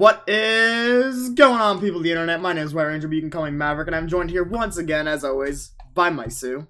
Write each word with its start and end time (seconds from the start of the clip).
What 0.00 0.24
is 0.26 1.28
going 1.28 1.60
on, 1.60 1.78
people 1.78 1.98
of 1.98 2.04
the 2.04 2.10
internet? 2.10 2.40
My 2.40 2.54
name 2.54 2.64
is 2.64 2.72
White 2.72 2.84
Ranger, 2.84 3.06
but 3.06 3.16
you 3.16 3.20
can 3.20 3.28
call 3.28 3.44
me 3.44 3.50
Maverick, 3.50 3.86
and 3.86 3.94
I'm 3.94 4.08
joined 4.08 4.30
here 4.30 4.44
once 4.44 4.78
again, 4.78 5.06
as 5.06 5.24
always, 5.24 5.72
by 5.92 6.08
Maisu. 6.08 6.66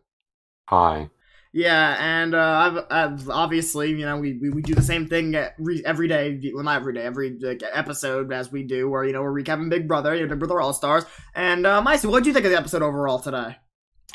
Hi. 0.69 1.11
Yeah, 1.53 1.95
and 2.01 2.35
uh, 2.35 2.41
I've, 2.41 2.87
I've 2.91 3.31
obviously, 3.31 3.91
you 3.91 4.05
know, 4.05 4.19
we, 4.19 4.37
we, 4.43 4.51
we 4.51 4.63
do 4.63 4.75
the 4.75 4.83
same 4.83 5.07
thing 5.07 5.37
every, 5.37 5.87
every 5.87 6.09
day, 6.09 6.41
well, 6.53 6.65
not 6.65 6.75
every 6.75 6.93
day, 6.93 7.03
every 7.03 7.39
like, 7.39 7.63
episode 7.73 8.33
as 8.33 8.51
we 8.51 8.65
do, 8.65 8.91
where, 8.91 9.05
you 9.05 9.13
know, 9.13 9.23
we're 9.23 9.41
recapping 9.45 9.71
Big 9.71 9.87
Brother, 9.87 10.13
you 10.13 10.23
know, 10.23 10.29
Big 10.31 10.41
Brother 10.41 10.61
All 10.61 10.73
Stars. 10.73 11.05
And, 11.33 11.65
uh, 11.69 11.81
Maisu, 11.87 12.11
what 12.11 12.25
did 12.25 12.31
you 12.31 12.35
think 12.35 12.47
of 12.47 12.51
the 12.51 12.59
episode 12.59 12.83
overall 12.83 13.21
today? 13.21 13.59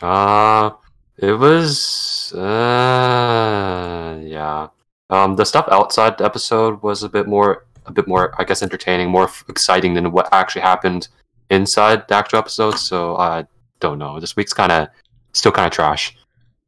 Uh, 0.02 0.71
it 1.18 1.32
was, 1.32 2.34
uh, 2.34 4.20
yeah. 4.21 4.68
Um, 5.09 5.38
the 5.38 5.45
stuff 5.45 5.70
outside 5.71 6.18
the 6.18 6.25
episode 6.25 6.84
was 6.84 7.02
a 7.02 7.07
bit 7.07 7.29
more, 7.29 7.66
a 7.86 7.92
bit 7.92 8.08
more, 8.08 8.34
I 8.40 8.44
guess, 8.44 8.62
entertaining, 8.62 9.10
more 9.10 9.30
exciting 9.48 9.94
than 9.94 10.12
what 10.12 10.30
actually 10.32 10.62
happened 10.62 11.07
inside 11.50 12.07
the 12.07 12.16
actual 12.16 12.39
episode. 12.39 12.78
So 12.78 13.18
I 13.18 13.46
don't 13.80 14.00
know. 14.00 14.20
This 14.20 14.36
week's 14.36 14.54
kind 14.54 14.71
of 14.71 14.88
still 15.34 15.52
kind 15.52 15.68
of 15.68 15.74
trash. 15.74 16.16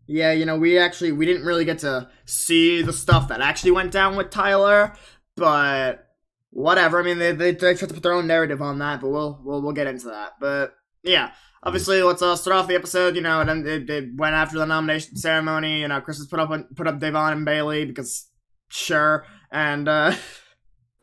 Yeah, 0.07 0.31
you 0.31 0.45
know, 0.45 0.57
we 0.57 0.77
actually 0.77 1.11
we 1.11 1.25
didn't 1.25 1.45
really 1.45 1.65
get 1.65 1.79
to 1.79 2.09
see 2.25 2.81
the 2.81 2.93
stuff 2.93 3.27
that 3.27 3.41
actually 3.41 3.71
went 3.71 3.91
down 3.91 4.15
with 4.15 4.29
Tyler, 4.29 4.93
but 5.35 6.07
whatever. 6.51 6.99
I 6.99 7.03
mean, 7.03 7.19
they 7.19 7.33
they, 7.33 7.51
they 7.51 7.73
tried 7.73 7.89
to 7.89 7.93
put 7.93 8.03
their 8.03 8.13
own 8.13 8.27
narrative 8.27 8.61
on 8.61 8.79
that, 8.79 9.01
but 9.01 9.09
we'll 9.09 9.39
we'll 9.43 9.61
we'll 9.61 9.73
get 9.73 9.87
into 9.87 10.07
that. 10.07 10.33
But 10.39 10.75
yeah, 11.03 11.31
obviously, 11.61 12.01
let's 12.01 12.21
uh, 12.21 12.37
start 12.37 12.55
off 12.55 12.67
the 12.67 12.75
episode. 12.75 13.15
You 13.15 13.21
know, 13.21 13.41
and 13.41 13.49
then 13.49 13.85
it 13.89 14.15
went 14.15 14.35
after 14.35 14.57
the 14.57 14.65
nomination 14.65 15.17
ceremony. 15.17 15.81
You 15.81 15.89
know, 15.89 15.99
Chris 15.99 16.17
has 16.17 16.27
put 16.27 16.39
up 16.39 16.75
put 16.75 16.87
up 16.87 16.99
Devon 16.99 17.33
and 17.33 17.47
Bayleigh 17.47 17.87
because 17.87 18.27
sure, 18.69 19.25
and 19.51 19.89
uh, 19.89 20.13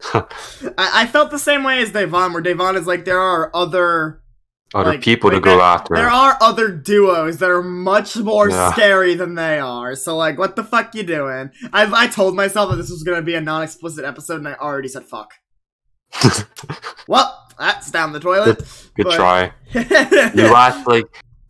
I, 0.15 0.25
I 0.79 1.07
felt 1.07 1.31
the 1.31 1.39
same 1.39 1.63
way 1.65 1.81
as 1.83 1.93
Devon, 1.93 2.33
where 2.33 2.43
Devon 2.43 2.77
is 2.77 2.87
like 2.87 3.05
there 3.05 3.21
are 3.21 3.51
other 3.55 4.23
Other 4.75 4.91
like, 4.91 5.03
people 5.03 5.31
to 5.31 5.37
like, 5.37 5.45
go 5.45 5.51
there, 5.57 5.61
after. 5.61 5.95
There 5.95 6.11
are 6.11 6.37
other 6.41 6.69
duos 6.71 7.39
that 7.39 7.51
are 7.51 7.63
much 7.63 8.17
more 8.17 8.51
Yeah. 8.51 8.73
scary 8.73 9.15
than 9.15 9.35
they 9.37 9.59
are. 9.59 9.95
So 9.95 10.17
like, 10.17 10.37
what 10.39 10.57
the 10.57 10.65
fuck 10.65 10.95
you 10.95 11.05
doing? 11.05 11.51
I 11.73 12.05
I 12.05 12.07
told 12.09 12.35
myself 12.37 12.71
that 12.71 12.77
this 12.77 12.91
was 12.91 13.03
gonna 13.03 13.23
be 13.23 13.35
a 13.35 13.41
non-explicit 13.41 14.05
episode, 14.05 14.39
and 14.39 14.49
I 14.49 14.55
already 14.55 14.89
said 14.89 15.05
fuck. 15.05 15.33
Well, 17.07 17.39
that's 17.59 17.91
down 17.91 18.13
the 18.13 18.21
toilet. 18.21 18.59
Good 18.97 19.05
but- 19.05 19.15
try. 19.17 19.53
You 19.75 20.53
last 20.53 20.87
like 20.87 21.05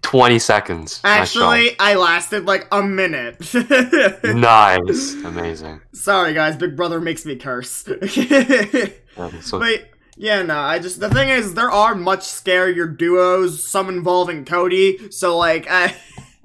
20 0.05 0.39
seconds. 0.39 1.01
Actually, 1.03 1.71
I 1.81 1.95
lasted 1.95 2.45
like 2.45 2.69
a 2.71 2.83
minute. 2.83 3.41
nice. 4.25 5.15
Amazing. 5.25 5.81
Sorry, 5.93 6.35
guys. 6.35 6.57
Big 6.57 6.77
Brother 6.77 7.01
makes 7.01 7.25
me 7.27 7.37
curse. 7.37 7.89
Yeah, 9.17 9.31
so, 9.43 9.61
But 9.61 9.89
yeah, 10.17 10.43
no, 10.43 10.59
I 10.59 10.81
just 10.81 10.99
the 10.99 11.09
thing 11.09 11.29
is 11.29 11.55
there 11.55 11.71
are 11.71 11.95
much 11.95 12.21
scarier 12.23 12.97
duos, 12.97 13.65
some 13.65 13.89
involving 13.89 14.45
Cody. 14.45 15.11
So 15.13 15.37
like, 15.39 15.67
I 15.71 15.95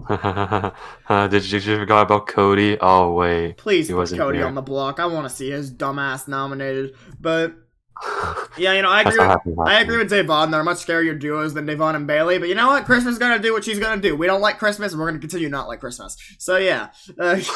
uh, 1.09 1.27
did 1.27 1.43
you, 1.45 1.59
did 1.59 1.65
you 1.65 1.77
forget 1.80 2.03
about 2.03 2.27
Cody? 2.27 2.77
Oh 2.80 3.13
wait. 3.13 3.57
please 3.57 3.87
He 3.87 3.93
put 3.93 3.99
wasn't 3.99 4.21
Cody 4.21 4.37
here. 4.37 4.45
on 4.47 4.53
the 4.53 4.61
block. 4.61 4.99
I 4.99 5.07
want 5.07 5.27
to 5.27 5.35
see 5.35 5.49
his 5.49 5.71
dumbass 5.71 6.27
nominated. 6.27 6.95
But 7.19 7.55
yeah, 8.58 8.73
you 8.73 8.81
know, 8.81 8.89
I 8.89 9.02
agree. 9.02 9.17
With. 9.17 9.59
I 9.67 9.81
agree 9.81 9.97
with 9.97 10.11
Da'Vonne. 10.11 10.52
They're 10.52 10.64
much 10.64 10.86
scarier 10.86 11.19
duos 11.19 11.53
than 11.53 11.66
Devon 11.66 11.95
and 11.95 12.08
Bayleigh. 12.08 12.39
But 12.39 12.50
you 12.50 12.55
know 12.55 12.67
what? 12.67 12.86
Christmas 12.86 13.14
is 13.14 13.19
gonna 13.19 13.39
do 13.39 13.53
what 13.53 13.64
she's 13.64 13.80
gonna 13.80 14.02
do. 14.02 14.16
We 14.16 14.28
don't 14.28 14.42
like 14.42 14.58
Christmas, 14.59 14.92
and 14.92 15.00
we're 15.02 15.08
gonna 15.08 15.19
continue 15.19 15.50
not 15.50 15.67
like 15.67 15.80
Christmas. 15.80 16.17
So 16.38 16.58
yeah. 16.58 16.89
Uh, 17.20 17.39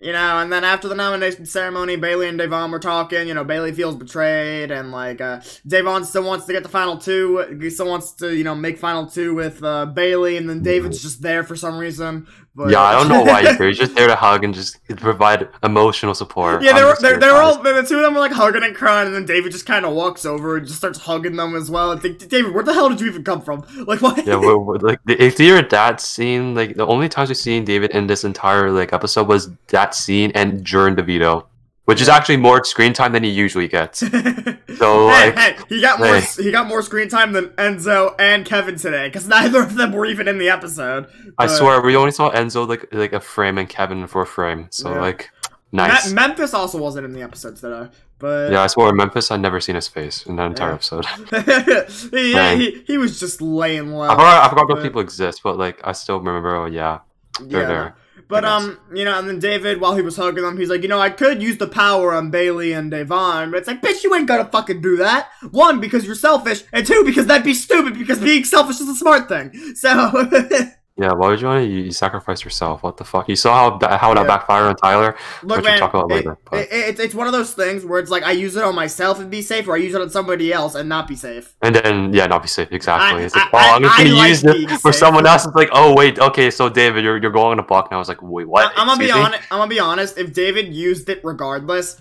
You 0.00 0.12
know, 0.12 0.38
and 0.38 0.50
then 0.50 0.64
after 0.64 0.88
the 0.88 0.94
nomination 0.94 1.44
ceremony, 1.44 1.98
Bayleigh 1.98 2.30
and 2.30 2.38
Devon 2.38 2.70
were 2.70 2.78
talking. 2.78 3.28
You 3.28 3.34
know, 3.34 3.44
Bayleigh 3.44 3.76
feels 3.76 3.96
betrayed, 3.96 4.70
and 4.70 4.90
like 4.90 5.20
uh, 5.20 5.42
Devon 5.66 6.06
still 6.06 6.22
wants 6.22 6.46
to 6.46 6.54
get 6.54 6.62
the 6.62 6.70
final 6.70 6.96
two. 6.96 7.58
He 7.60 7.68
still 7.68 7.88
wants 7.88 8.12
to, 8.14 8.34
you 8.34 8.42
know, 8.42 8.54
make 8.54 8.78
final 8.78 9.06
two 9.06 9.34
with 9.34 9.62
uh, 9.62 9.92
Bayleigh, 9.94 10.38
and 10.38 10.48
then 10.48 10.62
David's 10.62 11.02
just 11.02 11.20
there 11.20 11.44
for 11.44 11.54
some 11.54 11.76
reason. 11.76 12.26
But 12.54 12.70
Yeah, 12.70 12.80
I 12.80 12.92
don't 12.92 13.08
know 13.08 13.22
why 13.22 13.40
you're 13.58 13.72
just 13.72 13.94
there 13.94 14.08
to 14.08 14.16
hug 14.16 14.42
and 14.44 14.52
just 14.52 14.84
provide 14.96 15.48
emotional 15.62 16.14
support. 16.14 16.62
Yeah, 16.62 16.72
they 16.74 16.82
were 16.84 16.96
they, 17.00 17.08
here 17.10 17.18
they 17.18 17.28
were 17.28 17.40
all 17.40 17.62
the 17.62 17.82
two 17.88 17.96
of 17.96 18.02
them 18.02 18.14
were 18.14 18.20
like 18.20 18.32
hugging 18.32 18.64
and 18.64 18.74
crying, 18.74 19.06
and 19.06 19.14
then 19.14 19.24
David 19.24 19.52
just 19.52 19.66
kind 19.66 19.84
of 19.86 19.94
walks 19.94 20.26
over 20.26 20.56
and 20.56 20.66
just 20.66 20.78
starts 20.78 20.98
hugging 20.98 21.36
them 21.36 21.54
as 21.54 21.70
well. 21.70 21.92
And 21.92 22.02
think, 22.02 22.28
David, 22.28 22.52
where 22.52 22.64
the 22.64 22.74
hell 22.74 22.88
did 22.88 23.00
you 23.00 23.06
even 23.06 23.22
come 23.24 23.40
from? 23.40 23.64
Like, 23.86 24.02
what? 24.02 24.26
Yeah, 24.26 24.36
we're, 24.36 24.58
we're- 24.58 24.80
like 24.80 25.00
the- 25.04 25.22
if 25.22 25.38
you're 25.38 25.62
that 25.62 26.00
scene, 26.00 26.54
like 26.54 26.74
the 26.76 26.86
only 26.86 27.08
times 27.08 27.28
we've 27.30 27.36
seen 27.38 27.64
David 27.64 27.92
in 27.92 28.06
this 28.08 28.24
entire 28.24 28.70
like 28.70 28.92
episode 28.92 29.28
was 29.28 29.50
that 29.68 29.94
scene 29.94 30.32
and 30.34 30.64
during 30.64 30.96
the 30.96 31.02
veto, 31.02 31.46
which 31.84 32.00
is 32.00 32.08
actually 32.08 32.36
more 32.36 32.62
screen 32.64 32.92
time 32.92 33.12
than 33.12 33.24
he 33.24 33.30
usually 33.30 33.66
gets. 33.68 34.00
hey, 34.00 34.58
So 34.76 35.06
like, 35.06 35.36
hey, 35.36 35.56
he 35.68 35.80
got 35.80 35.98
more 35.98 36.16
hey. 36.16 36.42
he 36.42 36.50
got 36.50 36.66
more 36.68 36.82
screen 36.82 37.08
time 37.08 37.32
than 37.32 37.48
Enzo 37.50 38.14
and 38.18 38.44
Kevin 38.46 38.76
today 38.76 39.08
because 39.08 39.26
neither 39.26 39.62
of 39.62 39.74
them 39.74 39.92
were 39.92 40.06
even 40.06 40.28
in 40.28 40.38
the 40.38 40.48
episode. 40.48 41.06
I 41.38 41.46
swear 41.48 41.80
we 41.82 41.96
only 41.96 42.12
saw 42.12 42.30
Enzo 42.30 42.66
like 42.68 42.86
like 42.92 43.12
a 43.12 43.20
frame 43.20 43.58
and 43.58 43.68
Kevin 43.68 44.06
for 44.06 44.22
a 44.22 44.26
frame. 44.26 44.68
So 44.70 44.92
Yeah. 44.94 45.00
like, 45.00 45.30
Me- 45.72 45.78
nice. 45.78 46.12
Memphis 46.12 46.54
also 46.54 46.78
wasn't 46.78 47.04
in 47.06 47.12
the 47.12 47.22
episode 47.22 47.56
today, 47.56 47.90
but 48.18 48.50
yeah, 48.52 48.62
I 48.62 48.66
swear 48.68 48.92
Memphis. 48.92 49.30
I'd 49.30 49.40
never 49.40 49.60
seen 49.60 49.74
his 49.76 49.88
face 49.88 50.24
in 50.26 50.36
that 50.36 50.46
entire 50.46 50.70
Yeah. 50.70 50.74
episode. 50.74 51.04
yeah, 52.12 52.54
he, 52.54 52.82
he 52.86 52.98
was 52.98 53.18
just 53.20 53.40
laying 53.40 53.90
low. 53.92 54.02
I 54.08 54.14
forgot, 54.14 54.44
I 54.44 54.48
forgot 54.48 54.68
those 54.68 54.76
but- 54.78 54.82
people 54.82 55.00
exist, 55.00 55.40
but 55.42 55.58
like 55.58 55.80
I 55.84 55.92
still 55.92 56.18
remember. 56.18 56.54
Oh 56.56 56.66
yeah, 56.66 57.00
they're 57.40 57.60
Yeah, 57.62 57.66
there. 57.68 57.94
But 58.30 58.44
um, 58.44 58.78
you 58.94 59.04
know, 59.04 59.18
and 59.18 59.28
then 59.28 59.40
David, 59.40 59.80
while 59.80 59.96
he 59.96 60.02
was 60.02 60.16
hugging 60.16 60.44
them, 60.44 60.56
he's 60.56 60.70
like, 60.70 60.82
you 60.82 60.88
know, 60.88 61.00
I 61.00 61.10
could 61.10 61.42
use 61.42 61.58
the 61.58 61.66
power 61.66 62.14
on 62.14 62.30
Bayleigh 62.30 62.78
and 62.78 62.90
Devon, 62.90 63.50
but 63.50 63.58
it's 63.58 63.66
like, 63.66 63.82
bitch, 63.82 64.04
you 64.04 64.14
ain't 64.14 64.28
gonna 64.28 64.44
fucking 64.44 64.80
do 64.80 64.96
that. 64.98 65.28
One, 65.50 65.80
because 65.80 66.06
you're 66.06 66.14
selfish, 66.14 66.62
and 66.72 66.86
two, 66.86 67.02
because 67.04 67.26
that'd 67.26 67.44
be 67.44 67.54
stupid, 67.54 67.98
because 67.98 68.20
being 68.20 68.44
selfish 68.44 68.80
is 68.80 68.88
a 68.88 68.94
smart 68.94 69.28
thing. 69.28 69.74
So, 69.74 70.30
Yeah, 71.00 71.12
why 71.14 71.28
would 71.28 71.40
you 71.40 71.46
want 71.46 71.64
to? 71.64 71.66
You, 71.66 71.84
you 71.84 71.92
sacrifice 71.92 72.44
yourself. 72.44 72.82
What 72.82 72.98
the 72.98 73.04
fuck? 73.04 73.26
You 73.26 73.34
saw 73.34 73.54
how 73.78 73.96
how 73.96 74.12
that 74.12 74.20
Yeah. 74.20 74.26
backfired 74.26 74.66
on 74.66 74.76
Tyler. 74.76 75.16
look, 75.42 75.64
man, 75.64 75.78
talk 75.78 75.94
about 75.94 76.10
it- 76.10 76.14
later, 76.14 76.36
but- 76.50 76.60
it- 76.60 76.68
it's 76.70 77.00
it's 77.00 77.14
one 77.14 77.26
of 77.26 77.32
those 77.32 77.54
things 77.54 77.86
where 77.86 77.98
it's 77.98 78.10
like 78.10 78.22
I 78.22 78.32
use 78.32 78.54
it 78.54 78.62
on 78.62 78.74
myself 78.74 79.18
and 79.18 79.30
be 79.30 79.40
safe, 79.40 79.66
or 79.66 79.74
I 79.76 79.78
use 79.78 79.94
it 79.94 80.00
on 80.02 80.10
somebody 80.10 80.52
else 80.52 80.74
and 80.74 80.90
not 80.90 81.08
be 81.08 81.16
safe. 81.16 81.54
And 81.62 81.74
then 81.74 82.12
yeah, 82.12 82.26
not 82.26 82.42
be 82.42 82.48
safe. 82.48 82.68
Exactly. 82.70 83.22
I- 83.22 83.24
it's 83.24 83.34
like, 83.34 83.46
I- 83.54 83.70
oh, 83.70 83.74
I'm 83.76 83.82
just 83.82 83.96
gonna 83.96 84.10
I 84.10 84.12
like 84.12 84.28
use 84.28 84.44
it 84.44 84.80
for 84.82 84.92
someone 84.92 85.26
else. 85.26 85.46
It's 85.46 85.54
like, 85.56 85.70
oh 85.72 85.94
wait, 85.94 86.18
okay, 86.18 86.50
so 86.50 86.68
David, 86.68 87.02
you're 87.02 87.16
you're 87.16 87.30
going 87.30 87.52
on 87.52 87.58
a 87.58 87.62
block 87.62 87.90
now. 87.90 87.96
I 87.96 88.00
was 88.00 88.08
like, 88.08 88.20
wait, 88.20 88.46
what? 88.46 88.70
I, 88.76 88.82
am 88.82 88.86
gonna 88.88 88.98
be 88.98 89.06
me? 89.06 89.10
honest. 89.12 89.42
I'm 89.50 89.58
gonna 89.58 89.68
be 89.70 89.80
honest. 89.80 90.18
If 90.18 90.34
David 90.34 90.74
used 90.74 91.08
it 91.08 91.20
regardless, 91.24 91.96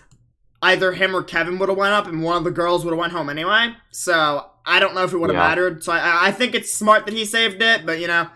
either 0.61 0.91
him 0.91 1.15
or 1.15 1.23
Kevin 1.23 1.57
would 1.59 1.69
have 1.69 1.77
went 1.77 1.93
up, 1.93 2.05
and 2.07 2.21
one 2.21 2.35
of 2.35 2.43
the 2.43 2.51
girls 2.51 2.83
would 2.83 2.91
have 2.91 2.99
went 2.99 3.13
home 3.13 3.29
anyway. 3.29 3.73
So 3.91 4.45
I 4.65 4.81
don't 4.81 4.93
know 4.93 5.03
if 5.05 5.13
it 5.13 5.17
would 5.17 5.29
have 5.29 5.41
Yeah. 5.41 5.47
mattered. 5.47 5.83
So 5.85 5.93
I, 5.93 6.27
I 6.27 6.31
think 6.31 6.53
it's 6.53 6.73
smart 6.73 7.05
that 7.05 7.13
he 7.13 7.23
saved 7.23 7.61
it, 7.61 7.85
but 7.85 7.99
you 7.99 8.07
know, 8.07 8.27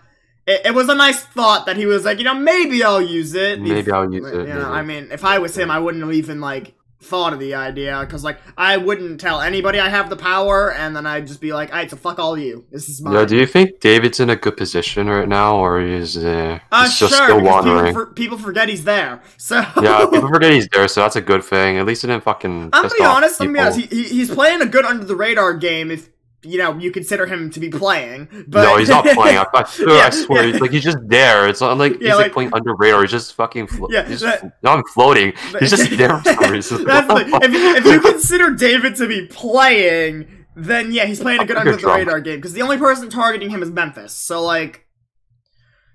it, 0.46 0.66
it 0.66 0.74
was 0.74 0.88
a 0.88 0.94
nice 0.94 1.22
thought 1.24 1.66
that 1.66 1.76
he 1.76 1.86
was 1.86 2.04
like, 2.04 2.18
you 2.18 2.24
know, 2.24 2.34
maybe 2.34 2.82
I'll 2.82 3.00
use 3.02 3.34
it. 3.34 3.60
Maybe 3.60 3.90
I'll 3.90 4.12
use 4.12 4.22
You 4.30 4.40
it. 4.40 4.48
know, 4.48 4.54
maybe. 4.54 4.60
I 4.62 4.82
mean, 4.82 5.08
if 5.10 5.24
I 5.24 5.38
was 5.38 5.56
him, 5.56 5.70
I 5.70 5.78
wouldn't 5.78 6.04
have 6.04 6.12
even 6.12 6.40
like 6.40 6.74
thought 7.04 7.34
of 7.34 7.38
the 7.38 7.54
idea 7.54 8.00
because 8.00 8.24
like 8.24 8.38
I 8.56 8.78
wouldn't 8.78 9.20
tell 9.20 9.40
anybody 9.40 9.78
I 9.78 9.88
have 9.88 10.08
the 10.10 10.16
power, 10.16 10.72
and 10.72 10.96
then 10.96 11.06
I'd 11.06 11.26
just 11.26 11.40
be 11.40 11.52
like, 11.52 11.70
alright, 11.70 11.90
so 11.90 11.96
fuck 11.96 12.18
all 12.18 12.36
you. 12.36 12.64
This 12.70 12.88
is 12.88 13.02
mine. 13.02 13.14
Yeah, 13.14 13.24
do 13.24 13.36
you 13.36 13.46
think 13.46 13.80
David's 13.80 14.20
in 14.20 14.30
a 14.30 14.36
good 14.36 14.56
position 14.56 15.06
right 15.08 15.28
now, 15.28 15.56
or 15.56 15.80
is 15.80 16.16
uh, 16.16 16.58
uh, 16.72 16.84
just 16.84 16.98
sure, 16.98 17.08
still 17.08 17.40
because 17.40 17.64
people, 17.64 17.92
for, 17.92 18.06
people 18.06 18.38
forget 18.38 18.68
he's 18.68 18.84
there. 18.84 19.22
So 19.36 19.56
yeah, 19.82 20.06
people 20.10 20.28
forget 20.28 20.52
he's 20.52 20.68
there, 20.68 20.88
so 20.88 21.02
that's 21.02 21.16
a 21.16 21.20
good 21.20 21.44
thing. 21.44 21.78
At 21.78 21.86
least 21.86 22.02
he 22.02 22.08
didn't 22.08 22.24
fucking. 22.24 22.70
I'm 22.72 22.82
gonna 22.82 22.94
be 22.98 23.04
honest. 23.04 23.40
I'm 23.40 23.52
gonna 23.52 23.70
be 23.70 23.76
honest. 23.78 23.92
He, 23.92 24.02
he, 24.02 24.08
he's 24.08 24.30
playing 24.30 24.62
a 24.62 24.66
good 24.66 24.84
under 24.84 25.04
the 25.04 25.16
radar 25.16 25.54
game. 25.54 25.90
If 25.90 26.08
you 26.44 26.58
know 26.58 26.76
you 26.78 26.90
consider 26.90 27.26
him 27.26 27.50
to 27.50 27.60
be 27.60 27.70
playing, 27.70 28.28
but 28.48 28.62
no, 28.64 28.76
he's 28.76 28.88
not 28.88 29.04
playing. 29.04 29.38
I, 29.38 29.46
I, 29.54 29.64
swear, 29.64 29.88
Yeah, 29.96 30.06
I 30.06 30.10
swear, 30.10 30.44
yeah. 30.46 30.52
he's, 30.52 30.60
like 30.60 30.70
he's 30.70 30.84
just 30.84 30.98
there. 31.06 31.48
It's 31.48 31.60
not 31.60 31.76
like 31.78 31.92
Yeah, 31.94 31.98
he's 31.98 32.08
like, 32.10 32.18
like- 32.18 32.32
playing 32.32 32.54
under 32.54 32.74
radar. 32.74 33.02
He's 33.02 33.10
just 33.10 33.34
fucking. 33.34 33.66
Flo- 33.68 33.88
Yeah, 33.90 34.06
he's 34.06 34.20
that- 34.20 34.42
just, 34.42 34.54
no, 34.62 34.70
I'm 34.72 34.84
floating. 34.84 35.32
He's 35.58 35.70
just 35.70 35.90
there 35.96 36.18
for 36.18 36.32
some 36.34 36.52
reason. 36.52 36.84
That's 36.84 37.06
if, 37.44 37.52
you, 37.52 37.74
if 37.76 37.84
you 37.84 38.00
consider 38.12 38.50
David 38.54 38.96
to 38.96 39.06
be 39.08 39.26
playing, 39.26 40.46
then 40.56 40.92
yeah, 40.92 41.04
he's 41.06 41.20
playing 41.20 41.40
a 41.40 41.46
good 41.46 41.56
under 41.56 41.76
the 41.76 41.86
radar 41.86 42.20
game 42.20 42.36
because 42.36 42.52
the 42.52 42.62
only 42.62 42.78
person 42.78 43.10
targeting 43.10 43.50
him 43.50 43.62
is 43.62 43.70
Memphis. 43.70 44.12
So 44.12 44.42
like, 44.42 44.82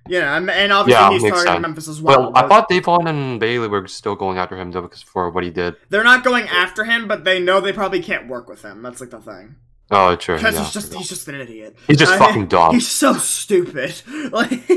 you 0.07 0.19
know, 0.19 0.25
and, 0.36 0.50
and 0.50 0.74
obviously 0.74 1.01
Yeah, 1.01 1.12
he's 1.12 1.22
targeting 1.22 1.46
sense. 1.54 1.62
Memphis 1.62 1.88
as 1.88 2.01
well. 2.01 2.31
Well, 2.31 2.31
I 2.36 2.48
thought 2.48 2.68
Devon 2.68 3.07
and 3.07 3.40
Bayleigh 3.40 3.69
were 3.69 3.88
still 3.88 4.16
going 4.16 4.38
after 4.40 4.57
him 4.57 4.72
though, 4.72 4.81
because 4.81 5.01
for 5.04 5.30
what 5.30 5.44
he 5.44 5.51
did. 5.51 5.75
they're 5.90 6.04
not 6.04 6.24
going 6.24 6.48
after 6.48 6.84
him, 6.84 7.07
but 7.07 7.24
they 7.25 7.40
know 7.40 7.62
they 7.62 7.74
probably 7.74 8.01
can't 8.01 8.28
work 8.28 8.50
with 8.50 8.63
him. 8.63 8.81
That's 8.81 9.00
like 9.01 9.12
the 9.12 9.22
thing 9.22 9.56
Oh, 9.91 10.15
true. 10.15 10.36
because 10.36 10.53
Yeah. 10.56 10.63
he's 10.63 10.74
just 10.74 10.94
he's 10.94 11.09
just 11.09 11.27
an 11.27 11.36
idiot. 11.36 11.75
He's 11.88 11.97
just 11.97 12.12
I- 12.12 12.18
fucking 12.19 12.47
dumb. 12.47 12.74
He's 12.75 12.88
so 12.88 13.13
stupid. 13.13 13.94
Like. 14.31 14.68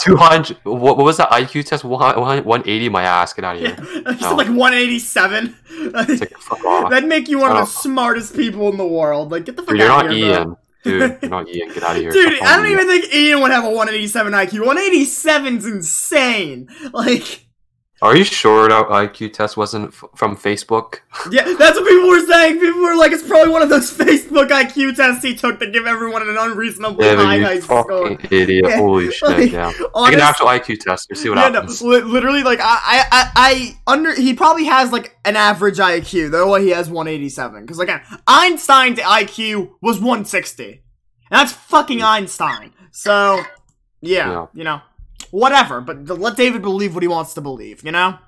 Two 0.00 0.16
hundred. 0.16 0.58
What, 0.64 0.96
what 0.96 1.04
was 1.04 1.16
that 1.18 1.30
IQ 1.30 1.64
test? 1.64 1.84
One 1.84 2.62
eighty. 2.68 2.88
My 2.88 3.02
ass. 3.04 3.32
Get 3.32 3.44
out 3.44 3.56
of 3.56 3.62
Yeah, 3.62 3.76
here. 3.76 4.02
he's 4.12 4.20
No. 4.22 4.34
like 4.34 4.48
187. 4.48 5.56
It's 5.70 6.20
like 6.20 6.38
fuck 6.38 6.64
off. 6.64 6.90
That'd 6.90 7.08
make 7.08 7.28
you 7.28 7.38
one 7.38 7.50
of 7.52 7.56
the 7.58 7.64
smartest 7.66 8.34
people 8.34 8.68
in 8.70 8.76
the 8.76 8.86
world. 8.86 9.30
Like, 9.30 9.44
get 9.46 9.56
the 9.56 9.62
fuck 9.62 9.70
Dude, 9.70 9.78
you're 9.78 9.90
out 9.90 10.04
not 10.06 10.10
of 10.10 10.16
here, 10.16 10.34
bro. 10.34 10.42
Ian. 10.42 10.56
Dude, 10.84 11.18
you're 11.22 11.30
not 11.30 11.48
Ian. 11.48 11.72
Get 11.72 11.82
out 11.82 11.96
of 11.96 12.02
here. 12.02 12.10
Dude, 12.12 12.42
I 12.42 12.56
don't 12.56 12.66
even 12.70 12.86
think 12.86 13.12
Ian 13.14 13.40
would 13.40 13.50
have 13.52 13.64
a 13.64 13.70
187 13.70 14.32
IQ. 14.32 14.64
187's 14.66 15.66
insane. 15.66 16.68
Like, 16.92 17.45
Are 18.02 18.14
you 18.14 18.24
sure 18.24 18.68
that 18.68 18.88
IQ 18.88 19.32
test 19.32 19.56
wasn't 19.56 19.88
f- 19.88 20.04
from 20.14 20.36
Facebook? 20.36 20.96
Yeah, 21.30 21.44
that's 21.58 21.78
what 21.80 21.88
people 21.88 22.08
were 22.08 22.24
saying. 22.26 22.60
People 22.60 22.82
were 22.82 22.94
like, 22.94 23.10
it's 23.10 23.26
probably 23.26 23.50
one 23.52 23.62
of 23.62 23.68
those 23.70 23.90
Facebook 23.92 24.50
IQ 24.50 24.94
tests 24.96 25.24
he 25.24 25.34
took 25.34 25.58
to 25.60 25.70
give 25.70 25.86
everyone 25.86 26.28
an 26.28 26.36
unreasonably 26.38 27.06
Yeah, 27.06 27.16
high 27.16 27.54
you 27.54 27.60
score. 27.62 27.84
fucking 28.10 28.28
idiot. 28.30 28.66
Yeah, 28.68 28.76
Holy 28.76 29.10
shit, 29.10 29.22
like, 29.28 29.50
yeah. 29.50 29.72
Take 29.72 30.14
an 30.14 30.20
actual 30.20 30.46
IQ 30.46 30.78
test 30.80 31.08
to 31.08 31.14
see 31.16 31.30
what 31.30 31.38
yeah, 31.38 31.48
no, 31.48 31.60
happens. 31.60 31.80
li- 31.82 32.02
literally, 32.02 32.42
like 32.42 32.60
I, 32.60 32.64
I, 32.84 33.04
I, 33.10 33.30
I 33.34 33.92
under. 33.92 34.14
He 34.14 34.34
probably 34.34 34.64
has 34.64 34.92
like 34.92 35.16
an 35.24 35.34
average 35.36 35.78
IQ. 35.78 36.30
Though 36.30 36.54
he 36.56 36.68
has 36.70 36.88
187. 36.90 37.62
Because 37.62 37.78
again, 37.80 38.02
Einstein's 38.26 38.98
IQ 38.98 39.70
was 39.80 39.96
160. 39.98 40.64
And 40.68 40.80
that's 41.30 41.52
fucking 41.52 41.98
hmm. 41.98 42.04
Einstein. 42.04 42.72
So, 42.92 43.42
yeah, 44.00 44.30
Yeah. 44.30 44.46
you 44.54 44.64
know, 44.64 44.80
whatever. 45.30 45.80
But 45.80 46.06
let 46.06 46.36
David 46.36 46.62
believe 46.62 46.94
what 46.94 47.02
he 47.02 47.08
wants 47.08 47.34
to 47.34 47.40
believe. 47.40 47.84
You 47.84 47.92
know. 47.92 48.18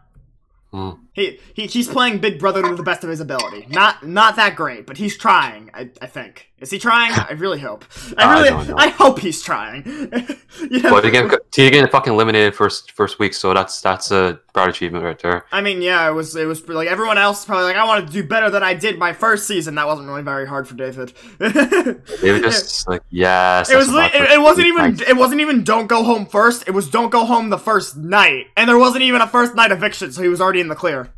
Hmm. 0.70 0.90
He, 1.14 1.40
he 1.55 1.67
he's 1.67 1.88
playing 1.88 2.19
Big 2.19 2.38
Brother 2.38 2.62
to 2.62 2.75
the 2.75 2.82
best 2.82 3.02
of 3.02 3.08
his 3.08 3.20
ability. 3.20 3.67
Not 3.70 4.06
not 4.06 4.37
that 4.37 4.55
great, 4.55 4.87
but 4.87 4.99
he's 4.99 5.17
trying. 5.17 5.70
I, 5.73 5.90
I 6.02 6.06
think. 6.06 6.49
Is 6.61 6.71
he 6.71 6.79
trying? 6.79 7.13
I 7.17 7.33
really 7.33 7.61
hope. 7.61 7.85
I 8.17 8.41
really. 8.41 8.73
I 8.77 8.89
hope 8.89 9.21
he's 9.21 9.43
trying. 9.43 9.85
you 10.71 10.83
know? 10.83 10.91
But 10.91 11.05
again, 11.05 11.31
he 11.55 11.71
getting 11.71 11.89
fucking 11.89 12.13
eliminated 12.13 12.55
first 12.55 12.93
first 12.93 13.19
week, 13.19 13.35
so 13.35 13.55
that's 13.55 13.81
that's 13.81 14.11
a 14.11 14.41
proud 14.53 14.69
achievement 14.69 15.05
right 15.05 15.19
there. 15.19 15.45
I 15.53 15.61
mean, 15.61 15.83
yeah, 15.83 16.09
it 16.09 16.13
was 16.13 16.35
it 16.35 16.47
was 16.47 16.67
like 16.69 16.89
everyone 16.89 17.19
else 17.19 17.45
probably 17.45 17.65
like 17.65 17.77
I 17.77 17.85
want 17.85 18.07
to 18.07 18.13
do 18.13 18.27
better 18.27 18.51
than 18.51 18.63
I 18.63 18.75
did 18.75 18.99
my 18.99 19.13
first 19.13 19.47
season. 19.47 19.77
That 19.77 19.87
wasn't 19.87 20.09
really 20.09 20.23
very 20.23 20.47
hard 20.47 20.67
for 20.67 20.75
David. 20.75 21.13
it 21.39 22.23
were 22.23 22.41
just 22.41 22.89
like, 22.89 23.03
yes. 23.11 23.73
was 23.73 23.89
li- 23.89 24.11
it, 24.13 24.33
it 24.33 24.41
wasn't 24.41 24.67
even 24.67 25.01
it 25.09 25.17
wasn't 25.17 25.41
even 25.41 25.63
don't 25.63 25.87
go 25.87 26.03
home 26.03 26.27
first. 26.27 26.67
It 26.67 26.73
was 26.73 26.91
don't 26.91 27.11
go 27.11 27.25
home 27.25 27.51
the 27.51 27.59
first 27.59 27.97
night, 27.97 28.47
and 28.57 28.69
there 28.69 28.79
wasn't 28.79 29.03
even 29.03 29.21
a 29.21 29.29
first 29.29 29.55
night 29.55 29.71
eviction, 29.71 30.11
so 30.13 30.23
he 30.23 30.29
was 30.29 30.41
already 30.41 30.61
in 30.61 30.69
the 30.69 30.75
clear. 30.75 31.13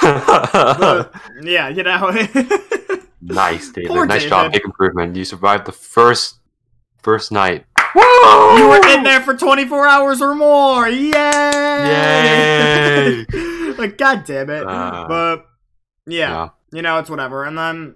But, 0.00 1.12
yeah, 1.42 1.68
you 1.68 1.82
know. 1.82 2.12
Nice, 3.22 3.70
David. 3.70 3.88
Poor 3.90 4.06
nice 4.06 4.24
job. 4.24 4.52
Big 4.52 4.64
improvement. 4.64 5.14
You 5.16 5.24
survived 5.24 5.66
the 5.66 5.72
first 5.72 6.36
first 7.02 7.32
night. 7.32 7.66
You 7.94 8.68
were 8.68 8.86
in 8.88 9.02
there 9.02 9.20
for 9.20 9.36
24 9.36 9.86
hours 9.86 10.22
or 10.22 10.34
more. 10.34 10.88
Yay! 10.88 11.10
Yay! 11.10 13.24
like, 13.78 13.98
god 13.98 14.24
damn 14.24 14.48
it. 14.50 14.66
Uh, 14.66 15.06
but, 15.08 15.46
yeah, 16.06 16.30
Yeah. 16.30 16.48
you 16.72 16.82
know, 16.82 16.98
it's 16.98 17.10
whatever. 17.10 17.44
And 17.44 17.56
then, 17.58 17.94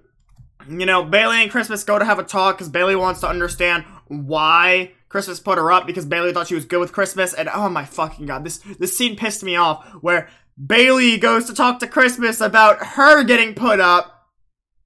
you 0.67 0.85
know, 0.85 1.03
Bayleigh 1.05 1.43
and 1.43 1.51
Christmas 1.51 1.83
go 1.83 1.97
to 1.99 2.05
have 2.05 2.19
a 2.19 2.23
talk 2.23 2.57
because 2.57 2.69
Bayleigh 2.69 2.99
wants 2.99 3.21
to 3.21 3.27
understand 3.29 3.85
why 4.07 4.91
Christmas 5.09 5.39
put 5.39 5.57
her 5.57 5.71
up 5.71 5.87
because 5.87 6.05
Bayleigh 6.05 6.33
thought 6.33 6.47
she 6.47 6.55
was 6.55 6.65
good 6.65 6.79
with 6.79 6.91
Christmas. 6.91 7.33
And 7.33 7.47
oh 7.53 7.69
my 7.69 7.85
fucking 7.85 8.25
god, 8.25 8.43
this, 8.43 8.57
this 8.79 8.97
scene 8.97 9.15
pissed 9.15 9.43
me 9.43 9.55
off 9.55 9.85
where 10.01 10.27
Bayleigh 10.63 11.19
goes 11.21 11.45
to 11.45 11.53
talk 11.53 11.79
to 11.79 11.87
Christmas 11.87 12.41
about 12.41 12.79
her 12.79 13.23
getting 13.23 13.53
put 13.55 13.79
up. 13.79 14.11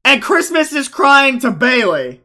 And 0.06 0.22
Christmas 0.22 0.74
is 0.74 0.88
crying 0.88 1.40
to 1.40 1.52
Bayleigh. 1.52 2.20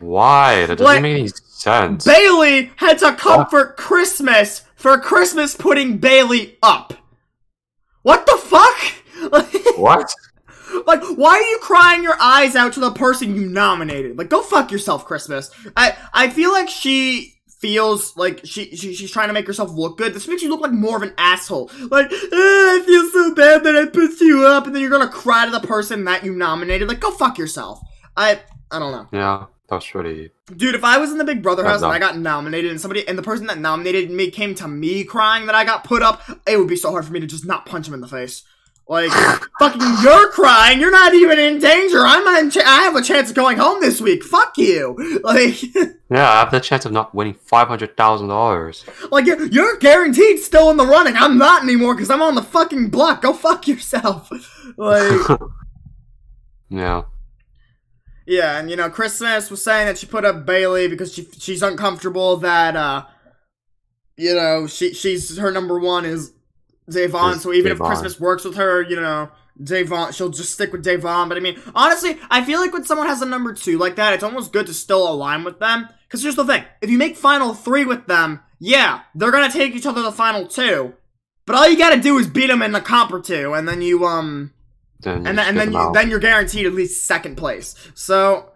Why? 0.00 0.66
That 0.66 0.78
doesn't 0.78 0.84
Like, 0.84 1.02
make 1.02 1.18
any 1.18 1.28
sense. 1.28 2.06
Bayleigh 2.06 2.70
had 2.76 2.98
to 2.98 3.14
comfort 3.14 3.76
Christmas 3.76 4.62
for 4.74 4.98
Christmas 4.98 5.54
putting 5.54 5.98
Bayleigh 5.98 6.56
up. 6.62 6.94
What 8.02 8.26
the 8.26 8.36
fuck? 8.36 9.30
Like, 9.32 9.52
what? 9.78 10.12
like, 10.86 11.02
why 11.16 11.30
are 11.36 11.42
you 11.42 11.58
crying 11.62 12.02
your 12.02 12.20
eyes 12.20 12.54
out 12.56 12.72
to 12.74 12.80
the 12.80 12.90
person 12.90 13.34
you 13.34 13.46
nominated? 13.48 14.18
Like, 14.18 14.28
go 14.28 14.42
fuck 14.42 14.70
yourself, 14.70 15.04
Christmas. 15.06 15.50
I 15.76 15.96
I 16.12 16.28
feel 16.28 16.52
like 16.52 16.68
she 16.68 17.34
feels 17.64 18.14
like 18.14 18.40
she, 18.44 18.76
she 18.76 18.92
she's 18.92 19.10
trying 19.10 19.28
to 19.28 19.32
make 19.32 19.46
herself 19.46 19.70
look 19.70 19.96
good. 19.96 20.12
This 20.12 20.28
makes 20.28 20.42
you 20.42 20.50
look 20.50 20.60
like 20.60 20.72
more 20.72 20.98
of 20.98 21.02
an 21.02 21.14
asshole. 21.16 21.70
Like, 21.90 22.12
"Eh, 22.12 22.16
I 22.30 22.82
feel 22.84 23.08
so 23.08 23.34
bad 23.34 23.64
that 23.64 23.74
I 23.74 23.86
put 23.86 24.20
you 24.20 24.46
up, 24.46 24.66
and 24.66 24.74
then 24.74 24.82
you're 24.82 24.90
gonna 24.90 25.08
cry 25.08 25.46
to 25.46 25.50
the 25.50 25.66
person 25.66 26.04
that 26.04 26.24
you 26.24 26.34
nominated. 26.34 26.88
Like, 26.88 27.00
go 27.00 27.10
fuck 27.10 27.38
yourself. 27.38 27.80
I 28.18 28.42
I 28.70 28.78
don't 28.78 28.92
know. 28.92 29.08
Yeah, 29.12 29.46
that 29.68 29.76
was 29.76 29.86
pretty. 29.86 30.30
Dude, 30.54 30.74
if 30.74 30.84
I 30.84 30.98
was 30.98 31.10
in 31.10 31.16
the 31.16 31.24
Big 31.24 31.42
Brother 31.42 31.62
That's 31.62 31.80
house 31.80 31.82
and. 31.82 31.92
I 31.92 31.98
got 31.98 32.18
nominated 32.18 32.70
and 32.70 32.78
somebody 32.78 33.08
and 33.08 33.16
the 33.16 33.22
person 33.22 33.46
that 33.46 33.58
nominated 33.58 34.10
me 34.10 34.30
came 34.30 34.54
to 34.56 34.68
me 34.68 35.04
crying 35.04 35.46
that 35.46 35.54
I 35.54 35.64
got 35.64 35.84
put 35.84 36.02
up, 36.02 36.20
it 36.46 36.58
would 36.58 36.68
be 36.68 36.76
so 36.76 36.90
hard 36.90 37.06
for 37.06 37.12
me 37.14 37.20
to 37.20 37.26
just 37.26 37.46
not 37.46 37.64
punch 37.64 37.88
him 37.88 37.94
in 37.94 38.02
the 38.02 38.08
face. 38.08 38.42
Like, 38.86 39.10
fucking, 39.58 39.80
you're 40.02 40.30
crying. 40.32 40.78
You're 40.78 40.90
not 40.90 41.14
even 41.14 41.38
in 41.38 41.58
danger. 41.58 42.00
I'm 42.00 42.26
in. 42.44 42.50
Ch- 42.50 42.58
I 42.58 42.82
have 42.82 42.94
a 42.96 43.00
chance 43.02 43.30
of 43.30 43.34
going 43.36 43.56
home 43.56 43.80
this 43.80 43.98
week. 44.00 44.22
Fuck 44.22 44.58
you. 44.58 44.94
Like, 45.24 45.62
Yeah, 46.10 46.30
I 46.30 46.40
have 46.40 46.50
the 46.50 46.60
chance 46.60 46.84
of 46.84 46.92
not 46.92 47.14
winning 47.14 47.32
five 47.34 47.66
hundred 47.68 47.96
thousand 47.96 48.28
dollars. 48.28 48.84
like 49.10 49.24
you're, 49.24 49.46
you're 49.46 49.78
guaranteed 49.78 50.38
still 50.40 50.70
in 50.70 50.76
the 50.76 50.84
running. 50.84 51.16
I'm 51.16 51.38
not 51.38 51.62
anymore 51.62 51.94
because 51.94 52.10
I'm 52.10 52.20
on 52.20 52.34
the 52.34 52.42
fucking 52.42 52.90
block. 52.90 53.22
Go 53.22 53.32
fuck 53.32 53.66
yourself. 53.66 54.30
Like. 54.76 55.28
Yeah. 56.68 57.02
Yeah, 58.26 58.58
and 58.58 58.68
you 58.70 58.76
know, 58.76 58.90
Christmas 58.90 59.50
was 59.50 59.62
saying 59.62 59.86
that 59.86 59.98
she 59.98 60.06
put 60.06 60.24
up 60.24 60.44
Bayleigh 60.46 60.88
because 60.90 61.12
she 61.14 61.28
she's 61.38 61.62
uncomfortable 61.62 62.36
that 62.38 62.74
uh 62.76 63.04
you 64.16 64.34
know, 64.34 64.66
she 64.66 64.92
she's 64.94 65.36
her 65.38 65.50
number 65.50 65.78
one 65.78 66.04
is 66.04 66.32
Da'Vonne, 66.90 67.36
Is 67.36 67.42
so 67.42 67.52
even 67.52 67.72
if 67.72 67.78
Christmas 67.78 68.20
works 68.20 68.44
with 68.44 68.56
her, 68.56 68.82
you 68.82 68.96
know, 68.96 69.30
Da'Vonne 69.62 70.12
she'll 70.14 70.28
just 70.28 70.52
stick 70.52 70.72
with 70.72 70.84
Da'Vonne. 70.84 71.28
But 71.28 71.36
I 71.38 71.40
mean, 71.40 71.58
honestly, 71.74 72.18
I 72.30 72.44
feel 72.44 72.60
like 72.60 72.72
when 72.72 72.84
someone 72.84 73.06
has 73.06 73.22
a 73.22 73.26
number 73.26 73.52
two 73.54 73.78
like 73.78 73.96
that, 73.96 74.12
it's 74.12 74.24
almost 74.24 74.52
good 74.52 74.66
to 74.66 74.74
still 74.74 75.08
align 75.08 75.44
with 75.44 75.58
them. 75.60 75.88
Cause 76.08 76.22
here's 76.22 76.36
the 76.36 76.44
thing. 76.44 76.64
If 76.80 76.90
you 76.90 76.98
make 76.98 77.16
final 77.16 77.54
three 77.54 77.84
with 77.84 78.06
them, 78.06 78.40
yeah, 78.58 79.00
they're 79.14 79.32
gonna 79.32 79.50
take 79.50 79.74
each 79.74 79.86
other 79.86 80.00
to 80.00 80.04
the 80.04 80.12
final 80.12 80.46
two. 80.46 80.94
But 81.46 81.56
all 81.56 81.68
you 81.68 81.76
gotta 81.76 82.00
do 82.00 82.18
is 82.18 82.26
beat 82.28 82.46
them 82.48 82.62
in 82.62 82.72
the 82.72 82.80
comp 82.80 83.12
or 83.12 83.20
two, 83.20 83.54
and 83.54 83.66
then 83.68 83.82
you 83.82 84.04
um 84.06 84.52
Then 85.00 85.26
and 85.26 85.38
then, 85.38 85.48
and 85.48 85.58
then 85.58 85.72
you, 85.72 85.90
then 85.92 86.10
you're 86.10 86.20
guaranteed 86.20 86.66
at 86.66 86.72
least 86.74 87.06
second 87.06 87.36
place. 87.36 87.74
So 87.94 88.50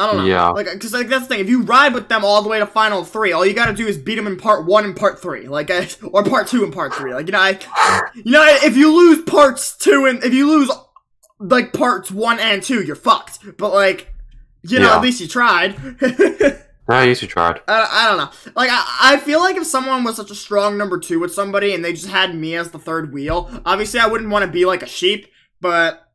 I 0.00 0.06
don't 0.06 0.16
know. 0.18 0.24
Yeah. 0.24 0.48
Like, 0.48 0.66
because 0.72 0.92
like 0.92 1.08
that's 1.08 1.24
the 1.26 1.34
thing. 1.34 1.40
If 1.40 1.48
you 1.48 1.62
ride 1.62 1.92
with 1.94 2.08
them 2.08 2.24
all 2.24 2.42
the 2.42 2.48
way 2.48 2.58
to 2.58 2.66
final 2.66 3.04
three, 3.04 3.32
all 3.32 3.44
you 3.44 3.52
got 3.54 3.66
to 3.66 3.74
do 3.74 3.86
is 3.86 3.98
beat 3.98 4.14
them 4.16 4.26
in 4.26 4.36
part 4.36 4.64
one 4.66 4.84
and 4.84 4.96
part 4.96 5.20
three, 5.20 5.46
like, 5.48 5.70
or 6.02 6.24
part 6.24 6.46
two 6.48 6.64
and 6.64 6.72
part 6.72 6.94
three. 6.94 7.12
Like, 7.14 7.26
you 7.26 7.32
know, 7.32 7.40
I, 7.40 7.58
you 8.14 8.32
know, 8.32 8.44
if 8.62 8.76
you 8.76 8.92
lose 8.96 9.22
parts 9.24 9.76
two 9.76 10.06
and 10.06 10.22
if 10.24 10.32
you 10.32 10.48
lose 10.48 10.70
like 11.38 11.72
parts 11.72 12.10
one 12.10 12.38
and 12.40 12.62
two, 12.62 12.82
you're 12.82 12.96
fucked. 12.96 13.56
But 13.58 13.72
like, 13.74 14.12
you 14.62 14.78
know, 14.78 14.86
Yeah. 14.90 14.96
at 14.96 15.02
least 15.02 15.20
you 15.20 15.28
tried. 15.28 15.76
Yeah, 16.88 17.04
you 17.04 17.14
tried. 17.14 17.60
I, 17.68 17.88
I 17.88 18.08
don't 18.08 18.18
know. 18.18 18.52
Like, 18.56 18.70
I, 18.72 18.84
I 19.00 19.16
feel 19.18 19.38
like 19.38 19.56
if 19.56 19.64
someone 19.64 20.02
was 20.02 20.16
such 20.16 20.30
a 20.32 20.34
strong 20.34 20.76
number 20.76 20.98
two 20.98 21.20
with 21.20 21.32
somebody 21.32 21.72
and 21.72 21.84
they 21.84 21.92
just 21.92 22.08
had 22.08 22.34
me 22.34 22.56
as 22.56 22.70
the 22.72 22.78
third 22.80 23.12
wheel, 23.12 23.48
obviously 23.64 24.00
I 24.00 24.06
wouldn't 24.08 24.30
want 24.30 24.44
to 24.44 24.50
be 24.50 24.64
like 24.64 24.82
a 24.82 24.86
sheep, 24.88 25.28
but 25.60 26.09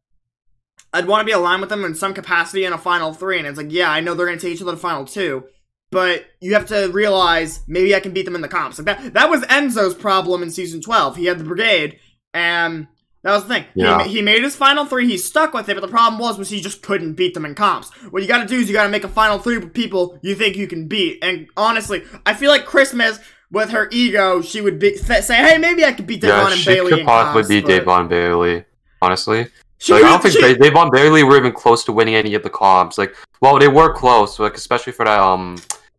I'd 0.95 1.07
want 1.07 1.21
to 1.21 1.25
be 1.25 1.33
aligned 1.33 1.59
with 1.61 1.69
them 1.69 1.83
in 1.83 1.93
some 1.93 2.13
capacity 2.13 2.63
in 2.63 2.71
a 2.73 2.77
final 2.77 3.13
three. 3.13 3.37
And 3.37 3.45
it's 3.45 3.57
like, 3.57 3.71
yeah, 3.71 3.91
I 3.91 3.99
know 3.99 4.13
they're 4.13 4.25
going 4.25 4.39
to 4.39 4.45
take 4.45 4.55
each 4.55 4.61
other 4.61 4.71
to 4.71 4.77
final 4.77 5.03
two, 5.05 5.43
but 5.91 6.25
you 6.39 6.53
have 6.53 6.67
to 6.67 6.87
realize 6.93 7.59
maybe 7.67 7.93
I 7.93 7.99
can 7.99 8.13
beat 8.13 8.23
them 8.25 8.35
in 8.35 8.41
the 8.41 8.47
comps. 8.47 8.79
Like 8.79 8.85
that, 8.85 9.13
that 9.13 9.29
was 9.29 9.41
Enzo's 9.43 9.93
problem 9.93 10.41
in 10.41 10.49
season 10.51 10.81
12. 10.81 11.17
He 11.17 11.25
had 11.25 11.37
the 11.37 11.43
brigade, 11.43 11.99
and 12.33 12.87
that 13.23 13.33
was 13.33 13.43
the 13.43 13.49
thing. 13.55 13.65
Yeah. 13.75 14.03
He, 14.03 14.13
he 14.17 14.21
made 14.21 14.41
his 14.41 14.55
final 14.55 14.85
three. 14.85 15.05
He 15.07 15.17
stuck 15.17 15.53
with 15.53 15.67
it, 15.67 15.73
but 15.75 15.81
the 15.81 15.87
problem 15.89 16.17
was 16.19 16.37
was 16.37 16.49
he 16.49 16.61
just 16.61 16.81
couldn't 16.81 17.13
beat 17.15 17.33
them 17.33 17.43
in 17.45 17.55
comps. 17.55 17.89
What 18.11 18.21
you 18.21 18.27
got 18.29 18.39
to 18.41 18.47
do 18.47 18.55
is 18.57 18.69
you 18.69 18.73
got 18.73 18.83
to 18.83 18.89
make 18.89 19.03
a 19.03 19.09
final 19.09 19.37
three 19.37 19.57
with 19.57 19.73
people 19.73 20.17
you 20.21 20.33
think 20.35 20.55
you 20.55 20.67
can 20.67 20.87
beat. 20.87 21.19
And 21.21 21.47
honestly, 21.57 22.03
I 22.25 22.35
feel 22.35 22.51
like 22.51 22.65
Christmas 22.65 23.19
with 23.51 23.71
her 23.71 23.89
ego, 23.91 24.41
she 24.41 24.61
would 24.61 24.79
be 24.79 24.95
say, 24.95 25.35
"Hey, 25.35 25.57
maybe 25.57 25.83
I 25.83 25.91
could 25.91 26.07
beat 26.07 26.21
Devon 26.21 26.45
Yeah, 26.45 26.51
and 26.51 26.59
she 26.59 26.69
Bayleigh 26.71 26.89
could 26.89 27.05
possibly 27.05 27.41
comps." 27.41 27.49
be 27.49 27.61
but- 27.61 27.85
Da'Vonne 27.85 28.09
Bayleigh. 28.09 28.65
Honestly, 29.01 29.47
She 29.77 29.93
like, 29.93 30.03
I 30.03 30.09
don't 30.09 30.21
think 30.21 30.33
she- 30.35 30.41
they 30.41 30.55
Da'Vonne 30.55 30.89
Bayleigh 30.91 31.27
were 31.27 31.37
even 31.37 31.51
close 31.51 31.83
to 31.85 31.91
winning 31.91 32.15
any 32.15 32.33
of 32.33 32.43
the 32.43 32.49
comps. 32.49 32.97
Like, 32.97 33.15
well, 33.41 33.59
they 33.59 33.67
were 33.67 33.93
close, 33.93 34.39
like 34.39 34.55
especially 34.55 34.93
for 34.93 35.05
that 35.05 35.19
um 35.19 35.57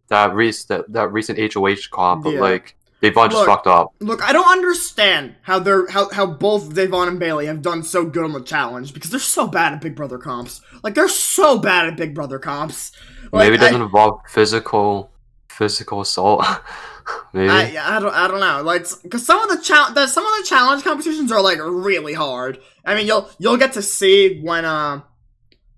that 0.09 0.35
recent 0.35 0.69
that, 0.69 0.93
that 0.93 1.13
recent 1.13 1.39
HOH 1.53 1.91
comp, 1.91 2.25
but 2.25 2.35
Yeah. 2.35 2.41
like 2.41 2.75
Da'Vonne 3.03 3.31
just 3.31 3.45
fucked 3.45 3.67
up. 3.67 3.93
Look, 4.01 4.23
I 4.27 4.33
don't 4.33 4.49
understand 4.51 5.35
how 5.43 5.59
they're 5.59 5.87
how, 5.89 6.09
how 6.11 6.25
both 6.27 6.75
Devon 6.75 7.09
and 7.09 7.21
Bayleigh 7.21 7.47
have 7.47 7.61
done 7.61 7.83
so 7.83 8.07
good 8.07 8.25
on 8.25 8.33
the 8.33 8.41
challenge 8.41 8.95
because 8.95 9.11
they're 9.11 9.21
so 9.21 9.47
bad 9.47 9.75
at 9.75 9.81
Big 9.83 9.95
Brother 9.95 10.17
comps. 10.19 10.63
Like 10.83 10.95
they're 10.95 11.09
so 11.09 11.59
bad 11.59 11.87
at 11.87 11.97
Big 11.99 12.15
Brother 12.15 12.39
comps. 12.39 12.93
Like, 13.33 13.45
Maybe 13.51 13.57
it 13.57 13.59
doesn't 13.59 13.83
involve 13.83 14.21
physical 14.29 15.11
physical 15.49 16.01
assault. 16.01 16.45
Maybe. 17.33 17.49
I, 17.51 17.97
I 17.97 18.01
don't 18.01 18.15
I 18.15 18.29
don't 18.29 18.41
know 18.41 18.63
like 18.63 18.87
because 19.03 19.25
some 19.25 19.39
of 19.39 19.49
the 19.49 19.63
challenge 19.63 19.97
some 20.11 20.27
of 20.27 20.33
the 20.39 20.47
challenge 20.49 20.83
competitions 20.83 21.31
are 21.31 21.41
like 21.43 21.59
really 21.61 22.15
hard. 22.15 22.59
I 22.85 22.95
mean 22.95 23.07
you'll 23.07 23.29
you'll 23.39 23.57
get 23.59 23.73
to 23.75 23.83
see 23.83 24.41
when 24.41 24.65
uh 24.65 25.03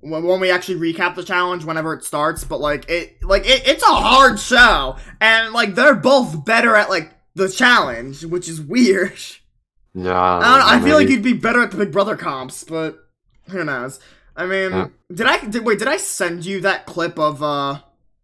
when, 0.00 0.22
when 0.24 0.40
we 0.40 0.50
actually 0.50 0.92
recap 0.92 1.16
the 1.16 1.24
challenge 1.24 1.64
whenever 1.64 1.92
it 1.94 2.04
starts, 2.04 2.44
but 2.44 2.60
like 2.60 2.88
it 2.88 3.22
like 3.22 3.44
it, 3.46 3.66
it's 3.66 3.82
a 3.82 3.86
hard 3.86 4.38
show 4.38 4.96
and 5.20 5.52
like 5.52 5.74
they're 5.74 5.94
both 5.94 6.44
better 6.44 6.74
at 6.76 6.88
like 6.88 7.12
the 7.34 7.48
challenge, 7.48 8.24
which 8.24 8.48
is 8.48 8.60
weird. 8.60 9.12
yeah. 9.94 10.12
I, 10.18 10.40
don't 10.40 10.58
know, 10.60 10.66
I 10.66 10.80
feel 10.80 10.96
like 10.96 11.08
you'd 11.08 11.22
be 11.22 11.32
better 11.34 11.62
at 11.62 11.70
the 11.70 11.76
Big 11.76 11.92
Brother 11.92 12.16
comps, 12.16 12.64
but 12.64 12.98
who 13.48 13.64
knows? 13.64 14.00
I 14.36 14.46
mean, 14.46 14.70
Yeah. 14.70 14.88
did 15.12 15.26
I 15.26 15.38
did, 15.44 15.64
wait? 15.64 15.78
Did 15.80 15.88
I 15.88 15.96
send 15.96 16.44
you 16.46 16.60
that 16.60 16.86
clip 16.86 17.18
of 17.18 17.42
uh 17.42 17.80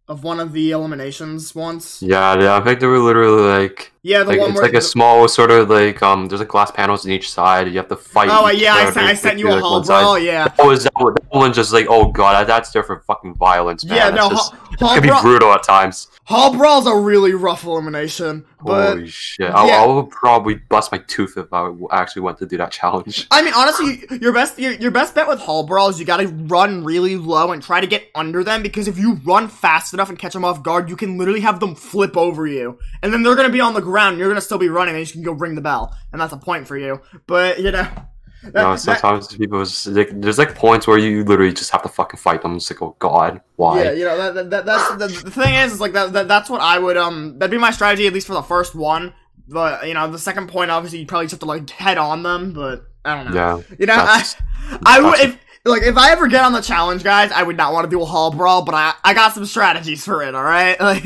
of 0.07 0.23
one 0.23 0.39
of 0.39 0.53
the 0.53 0.71
eliminations 0.71 1.55
once? 1.55 2.01
Yeah, 2.01 2.39
yeah. 2.39 2.57
I 2.57 2.61
think 2.61 2.79
they 2.79 2.87
were 2.87 2.99
literally 2.99 3.41
like 3.41 3.91
Yeah, 4.07 4.21
the 4.21 4.29
Like, 4.29 4.39
one 4.39 4.49
it's 4.51 4.59
where 4.59 4.67
like 4.69 4.75
a 4.77 4.81
small 4.81 5.27
sort 5.27 5.49
of 5.49 5.67
like 5.67 6.03
um. 6.03 6.27
There's 6.27 6.39
like 6.39 6.47
glass 6.47 6.69
panels 6.69 7.05
on 7.07 7.11
each 7.11 7.31
side. 7.31 7.67
You 7.67 7.77
have 7.77 7.87
to 7.87 7.95
fight. 7.95 8.29
Oh 8.31 8.47
yeah, 8.49 8.75
I, 8.75 8.91
sent, 8.91 9.05
I 9.07 9.13
sent 9.15 9.39
you 9.39 9.49
a 9.49 9.53
like, 9.53 9.61
hall 9.61 9.77
one 9.77 9.83
side. 9.83 10.01
brawl. 10.03 10.19
Yeah, 10.19 10.47
That 10.47 10.65
was 10.65 10.83
that, 10.83 10.93
one- 10.95 11.15
that 11.15 11.33
one's 11.33 11.55
just 11.55 11.73
like 11.73 11.87
oh 11.89 12.11
god, 12.11 12.33
that, 12.33 12.45
that's 12.47 12.69
there 12.71 12.83
for 12.83 12.99
fucking 13.07 13.33
violence, 13.33 13.83
man. 13.83 13.95
yeah. 13.97 14.11
That's 14.11 14.21
No, 14.23 14.29
just, 14.29 14.53
hall, 14.53 14.69
it 14.73 14.79
hall, 14.79 14.93
can 14.93 15.01
be 15.03 15.21
brutal 15.21 15.51
at 15.53 15.63
times. 15.63 16.07
hall 16.25 16.55
brawl's 16.55 16.85
a 16.85 16.95
really 16.95 17.33
rough 17.33 17.63
elimination, 17.65 18.45
but 18.63 18.89
Holy 18.89 19.07
shit! 19.07 19.49
I, 19.51 19.67
yeah. 19.67 19.81
I 19.81 19.85
would 19.87 20.11
probably 20.11 20.53
bust 20.55 20.91
my 20.91 20.99
tooth 21.07 21.35
if 21.37 21.51
I 21.51 21.71
actually 21.91 22.21
went 22.21 22.37
to 22.39 22.45
do 22.45 22.57
that 22.57 22.71
challenge. 22.71 23.25
I 23.31 23.41
mean, 23.41 23.53
honestly, 23.55 24.03
your 24.21 24.33
best 24.33 24.59
your, 24.59 24.73
your 24.73 24.91
best 24.91 25.15
bet 25.15 25.27
with 25.27 25.39
hall 25.39 25.63
brawl 25.63 25.89
is 25.89 25.99
you 25.99 26.05
got 26.05 26.17
to 26.17 26.27
run 26.27 26.83
really 26.83 27.17
low 27.17 27.51
and 27.53 27.61
try 27.63 27.81
to 27.81 27.87
get 27.87 28.03
under 28.13 28.43
them 28.43 28.61
because 28.61 28.87
if 28.87 28.99
you 28.99 29.15
run 29.25 29.47
fast 29.47 29.93
enough 29.95 30.09
and 30.09 30.19
catch 30.19 30.33
them 30.33 30.45
off 30.45 30.61
guard, 30.61 30.89
you 30.89 30.95
can 30.95 31.17
literally 31.17 31.41
have 31.41 31.59
them 31.59 31.73
flip 31.75 32.15
over 32.15 32.45
you, 32.45 32.77
and 33.01 33.11
then 33.11 33.23
they're 33.23 33.35
gonna 33.35 33.49
be 33.49 33.61
on 33.61 33.73
the 33.73 33.81
ground. 33.81 33.94
And 33.97 34.17
You're 34.19 34.27
gonna 34.29 34.41
still 34.41 34.57
be 34.57 34.69
running, 34.69 34.95
and 34.95 35.05
you 35.07 35.11
can 35.11 35.23
go 35.23 35.31
ring 35.31 35.55
the 35.55 35.61
bell, 35.61 35.95
and 36.11 36.21
that's 36.21 36.33
a 36.33 36.37
point 36.37 36.67
for 36.67 36.77
you. 36.77 37.01
But 37.27 37.57
you 37.59 37.71
know, 37.71 37.71
that- 37.71 38.53
No, 38.53 38.71
that- 38.71 38.79
sometimes 38.79 39.27
people 39.35 39.63
just, 39.63 39.87
like, 39.87 40.09
there's 40.21 40.37
like 40.37 40.53
points 40.55 40.85
where 40.87 40.97
you 40.97 41.23
literally 41.23 41.53
just 41.53 41.71
have 41.71 41.81
to 41.83 41.89
fucking 41.89 42.19
fight 42.19 42.41
them. 42.43 42.55
It's 42.57 42.69
like, 42.69 42.81
oh 42.81 42.95
god, 42.99 43.41
why? 43.55 43.83
Yeah, 43.83 43.91
you 43.93 44.05
know 44.05 44.17
that, 44.17 44.33
that, 44.35 44.49
that 44.51 44.65
that's 44.65 44.89
the, 44.97 45.23
the 45.23 45.31
thing 45.31 45.55
is, 45.55 45.73
is 45.73 45.79
like 45.81 45.93
that, 45.93 46.13
that 46.13 46.27
that's 46.27 46.49
what 46.49 46.61
I 46.61 46.77
would 46.77 46.97
um 46.97 47.39
that'd 47.39 47.49
be 47.51 47.57
my 47.57 47.71
strategy 47.71 48.05
at 48.07 48.13
least 48.13 48.27
for 48.27 48.33
the 48.33 48.43
first 48.43 48.75
one. 48.75 49.13
But 49.47 49.87
you 49.87 49.93
know, 49.93 50.09
the 50.11 50.19
second 50.19 50.47
point 50.49 50.71
obviously 50.71 50.99
you 50.99 51.05
probably 51.05 51.25
just 51.25 51.33
have 51.33 51.39
to 51.41 51.45
like 51.45 51.69
head 51.69 51.97
on 51.97 52.23
them, 52.23 52.53
but 52.53 52.85
I 53.03 53.15
don't 53.15 53.31
know. 53.33 53.35
Yeah, 53.35 53.75
You 53.79 53.85
know, 53.87 53.95
I, 53.97 54.23
I 54.85 54.99
would 55.01 55.19
if 55.19 55.39
like 55.65 55.81
if 55.83 55.97
I 55.97 56.11
ever 56.11 56.27
get 56.27 56.43
on 56.43 56.53
the 56.53 56.61
challenge, 56.61 57.03
guys, 57.03 57.31
I 57.31 57.41
would 57.43 57.57
not 57.57 57.73
want 57.73 57.85
to 57.85 57.89
do 57.89 58.01
a 58.01 58.05
hall 58.05 58.31
brawl, 58.31 58.63
but 58.63 58.75
I 58.75 58.93
I 59.03 59.13
got 59.15 59.33
some 59.33 59.45
strategies 59.45 60.03
for 60.05 60.21
it. 60.23 60.35
All 60.35 60.43
right, 60.43 60.79
like 60.89 61.03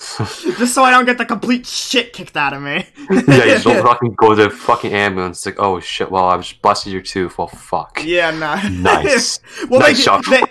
just 0.58 0.74
so 0.74 0.82
I 0.82 0.90
don't 0.90 1.04
get 1.04 1.18
the 1.18 1.26
complete 1.26 1.66
shit 1.66 2.12
kicked 2.14 2.36
out 2.36 2.54
of 2.54 2.62
me. 2.62 2.86
yeah, 3.10 3.44
you 3.44 3.58
don't 3.62 3.82
fucking 3.86 4.14
go 4.16 4.34
to 4.34 4.44
the 4.44 4.50
fucking 4.50 4.92
ambulance. 4.94 5.44
Like, 5.44 5.56
oh 5.58 5.78
shit, 5.80 6.10
well, 6.10 6.24
I 6.24 6.38
just 6.38 6.62
busted 6.62 6.92
your 6.92 7.02
tooth. 7.02 7.36
Well, 7.36 7.48
fuck. 7.48 8.00
yeah, 8.04 8.30
no. 8.30 8.56
Nice. 8.70 9.40
well, 9.68 9.80
nice 9.80 9.96
they, 9.98 10.02
shot. 10.02 10.24
they 10.30 10.42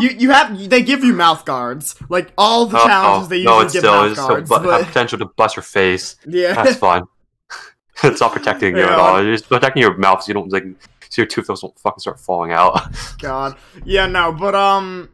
you 0.00 0.10
you 0.10 0.30
have 0.30 0.70
they 0.70 0.82
give 0.82 1.02
you 1.02 1.12
mouth 1.12 1.44
guards 1.44 1.96
like 2.08 2.32
all 2.38 2.66
the 2.66 2.78
Oh, 2.80 2.86
challenges 2.86 3.28
they 3.28 3.42
no, 3.42 3.60
usually 3.60 3.64
it's 3.64 3.72
give 3.72 3.80
still, 3.80 3.92
mouth 3.92 4.10
it's 4.12 4.20
still 4.20 4.28
guards. 4.28 4.48
bu- 4.48 4.54
but- 4.60 4.78
have 4.78 4.86
potential 4.86 5.18
to 5.18 5.26
bust 5.26 5.56
your 5.56 5.62
face. 5.64 6.16
yeah. 6.26 6.54
That's 6.54 6.76
fine. 6.76 7.02
it's 8.04 8.20
not 8.20 8.32
protecting 8.32 8.76
you 8.76 8.82
Yeah. 8.82 8.92
at 8.92 8.98
all. 8.98 9.26
It's 9.26 9.42
protecting 9.46 9.82
your 9.82 9.96
mouth 9.96 10.22
so 10.22 10.28
you 10.28 10.34
don't 10.34 10.50
like 10.52 10.64
so 11.08 11.22
your 11.22 11.26
tooth 11.26 11.48
doesn't 11.48 11.76
fucking 11.80 11.98
start 12.00 12.20
falling 12.20 12.52
out. 12.52 12.80
God. 13.18 13.56
Yeah, 13.84 14.06
no, 14.06 14.32
but 14.32 14.54
um 14.54 15.08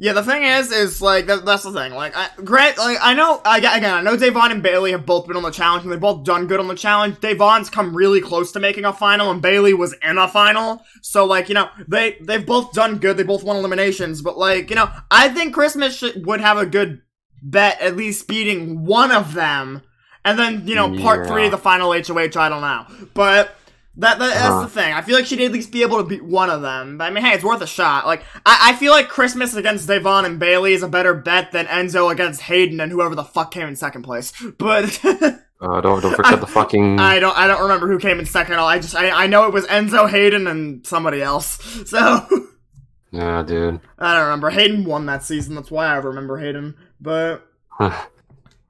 yeah, 0.00 0.12
the 0.12 0.22
thing 0.22 0.44
is, 0.44 0.70
is 0.70 1.02
like 1.02 1.26
that, 1.26 1.44
that's 1.44 1.64
the 1.64 1.72
thing. 1.72 1.92
Like, 1.92 2.16
I, 2.16 2.28
Grant, 2.44 2.78
like 2.78 2.98
I 3.00 3.14
know, 3.14 3.40
I, 3.44 3.58
again, 3.58 3.84
I 3.94 4.00
know 4.00 4.16
Da'Vonne 4.16 4.52
and 4.52 4.62
Bayleigh 4.62 4.92
have 4.92 5.04
both 5.04 5.26
been 5.26 5.36
on 5.36 5.42
the 5.42 5.50
challenge, 5.50 5.82
and 5.82 5.92
they've 5.92 5.98
both 6.00 6.24
done 6.24 6.46
good 6.46 6.60
on 6.60 6.68
the 6.68 6.74
challenge. 6.76 7.16
Da'Vonne's 7.16 7.68
come 7.68 7.96
really 7.96 8.20
close 8.20 8.52
to 8.52 8.60
making 8.60 8.84
a 8.84 8.92
final, 8.92 9.30
and 9.30 9.42
Bayleigh 9.42 9.76
was 9.76 9.94
in 10.02 10.16
a 10.18 10.28
final. 10.28 10.82
So, 11.02 11.24
like, 11.24 11.48
you 11.48 11.54
know, 11.56 11.68
they 11.88 12.16
they've 12.20 12.46
both 12.46 12.72
done 12.72 12.98
good. 12.98 13.16
They 13.16 13.24
both 13.24 13.42
won 13.42 13.56
eliminations, 13.56 14.22
but 14.22 14.38
like, 14.38 14.70
you 14.70 14.76
know, 14.76 14.88
I 15.10 15.28
think 15.30 15.52
Christmas 15.52 15.96
sh- 15.96 16.14
would 16.16 16.40
have 16.40 16.58
a 16.58 16.66
good 16.66 17.02
bet 17.42 17.80
at 17.80 17.96
least 17.96 18.28
beating 18.28 18.84
one 18.84 19.10
of 19.10 19.34
them, 19.34 19.82
and 20.24 20.38
then 20.38 20.66
you 20.68 20.74
know, 20.76 20.96
part 21.00 21.24
Yeah. 21.26 21.32
three, 21.32 21.48
the 21.48 21.58
final 21.58 21.92
HOH. 21.92 22.36
I 22.40 22.48
don't 22.48 22.60
know, 22.60 22.86
but. 23.14 23.54
That, 23.98 24.18
that 24.18 24.26
that's 24.28 24.40
Uh-huh. 24.46 24.62
the 24.62 24.68
thing. 24.68 24.92
I 24.94 25.02
feel 25.02 25.16
like 25.16 25.26
she'd 25.26 25.40
at 25.40 25.50
least 25.52 25.72
be 25.72 25.82
able 25.82 25.98
to 25.98 26.04
beat 26.04 26.24
one 26.24 26.50
of 26.50 26.62
them. 26.62 26.98
But, 26.98 27.04
I 27.04 27.10
mean, 27.10 27.24
hey, 27.24 27.34
it's 27.34 27.42
worth 27.44 27.60
a 27.60 27.66
shot. 27.66 28.06
Like, 28.06 28.22
I, 28.46 28.70
I 28.70 28.76
feel 28.76 28.92
like 28.92 29.08
Christmas 29.08 29.54
against 29.54 29.88
Devon 29.88 30.24
and 30.24 30.40
Bayleigh 30.40 30.70
is 30.70 30.82
a 30.84 30.88
better 30.88 31.14
bet 31.14 31.50
than 31.52 31.66
Enzo 31.66 32.10
against 32.10 32.42
Hayden 32.42 32.80
and 32.80 32.92
whoever 32.92 33.14
the 33.16 33.24
fuck 33.24 33.50
came 33.50 33.66
in 33.68 33.76
second 33.76 34.02
place. 34.02 34.32
But 34.58 35.00
Uh, 35.60 35.80
don't 35.80 36.00
don't 36.00 36.14
forget 36.14 36.40
the 36.40 36.46
fucking. 36.46 37.00
I 37.00 37.18
don't 37.18 37.36
I 37.36 37.48
don't 37.48 37.60
remember 37.62 37.88
who 37.88 37.98
came 37.98 38.20
in 38.20 38.26
second. 38.26 38.54
I 38.60 38.78
just 38.78 38.94
I, 38.94 39.10
I 39.24 39.26
know 39.26 39.44
it 39.48 39.52
was 39.52 39.66
Enzo, 39.66 40.08
Hayden, 40.08 40.46
and 40.46 40.86
somebody 40.86 41.20
else. 41.20 41.58
So 41.88 42.28
Yeah, 43.10 43.42
dude. 43.42 43.80
I 43.98 44.14
don't 44.14 44.22
remember. 44.26 44.50
Hayden 44.50 44.84
won 44.84 45.06
that 45.06 45.24
season. 45.24 45.56
That's 45.56 45.68
why 45.72 45.86
I 45.86 45.96
remember 45.96 46.38
Hayden. 46.38 46.76
But 47.00 47.44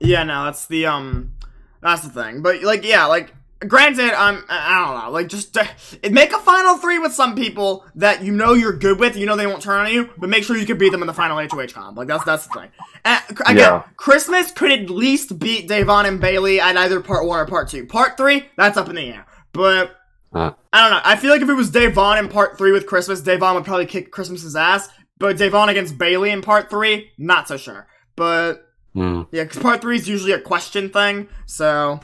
yeah, 0.00 0.22
no, 0.22 0.44
that's 0.44 0.66
the 0.66 0.86
um, 0.86 1.34
that's 1.82 2.08
the 2.08 2.22
thing. 2.22 2.40
But 2.40 2.62
like, 2.62 2.84
yeah, 2.84 3.04
like. 3.04 3.34
Granted, 3.66 4.12
I'm 4.14 4.44
I 4.48 4.84
don't 4.86 5.04
know, 5.04 5.10
like 5.10 5.26
just 5.26 5.56
uh, 5.58 5.64
make 6.12 6.32
a 6.32 6.38
final 6.38 6.76
three 6.76 6.98
with 7.00 7.12
some 7.12 7.34
people 7.34 7.84
that 7.96 8.22
you 8.22 8.30
know 8.30 8.52
you're 8.54 8.72
good 8.76 9.00
with, 9.00 9.16
you 9.16 9.26
know 9.26 9.34
they 9.36 9.48
won't 9.48 9.62
turn 9.62 9.84
on 9.84 9.92
you, 9.92 10.10
but 10.16 10.28
make 10.30 10.44
sure 10.44 10.56
you 10.56 10.64
can 10.64 10.78
beat 10.78 10.92
them 10.92 11.00
in 11.02 11.08
the 11.08 11.12
final 11.14 11.36
HOH 11.38 11.66
comp. 11.72 11.96
Like 11.98 12.06
that's 12.06 12.22
that's 12.24 12.46
the 12.46 12.52
thing. 12.60 12.68
And, 13.04 13.20
again, 13.40 13.56
Yeah. 13.56 13.82
Christmas 13.96 14.52
could 14.52 14.70
at 14.70 14.88
least 14.90 15.40
beat 15.40 15.68
Da'Vonne 15.68 16.06
and 16.06 16.20
Bayleigh 16.20 16.60
at 16.60 16.76
either 16.76 17.00
part 17.00 17.26
one 17.26 17.40
or 17.40 17.46
part 17.46 17.68
two. 17.68 17.84
Part 17.86 18.16
three, 18.16 18.46
that's 18.56 18.76
up 18.76 18.88
in 18.90 18.94
the 18.94 19.08
air. 19.12 19.26
But 19.52 19.96
Uh. 20.32 20.52
I 20.72 20.82
don't 20.82 20.90
know. 20.92 21.00
I 21.04 21.16
feel 21.16 21.30
like 21.30 21.40
if 21.42 21.48
it 21.48 21.54
was 21.54 21.72
Da'Vonne 21.72 22.20
in 22.20 22.28
part 22.28 22.58
three 22.58 22.70
with 22.70 22.86
Christmas, 22.86 23.20
Da'Vonne 23.22 23.54
would 23.56 23.64
probably 23.64 23.86
kick 23.86 24.12
Christmas's 24.12 24.54
ass. 24.54 24.88
But 25.18 25.36
Da'Vonne 25.36 25.66
against 25.68 25.98
Bayleigh 25.98 26.30
in 26.32 26.42
part 26.42 26.70
three, 26.70 27.10
not 27.18 27.48
so 27.48 27.56
sure. 27.56 27.88
But 28.14 28.64
Hmm. 28.94 29.22
yeah, 29.32 29.42
because 29.42 29.58
part 29.60 29.80
three 29.80 29.96
is 29.96 30.08
usually 30.08 30.30
a 30.32 30.40
question 30.40 30.90
thing. 30.90 31.26
So 31.46 31.98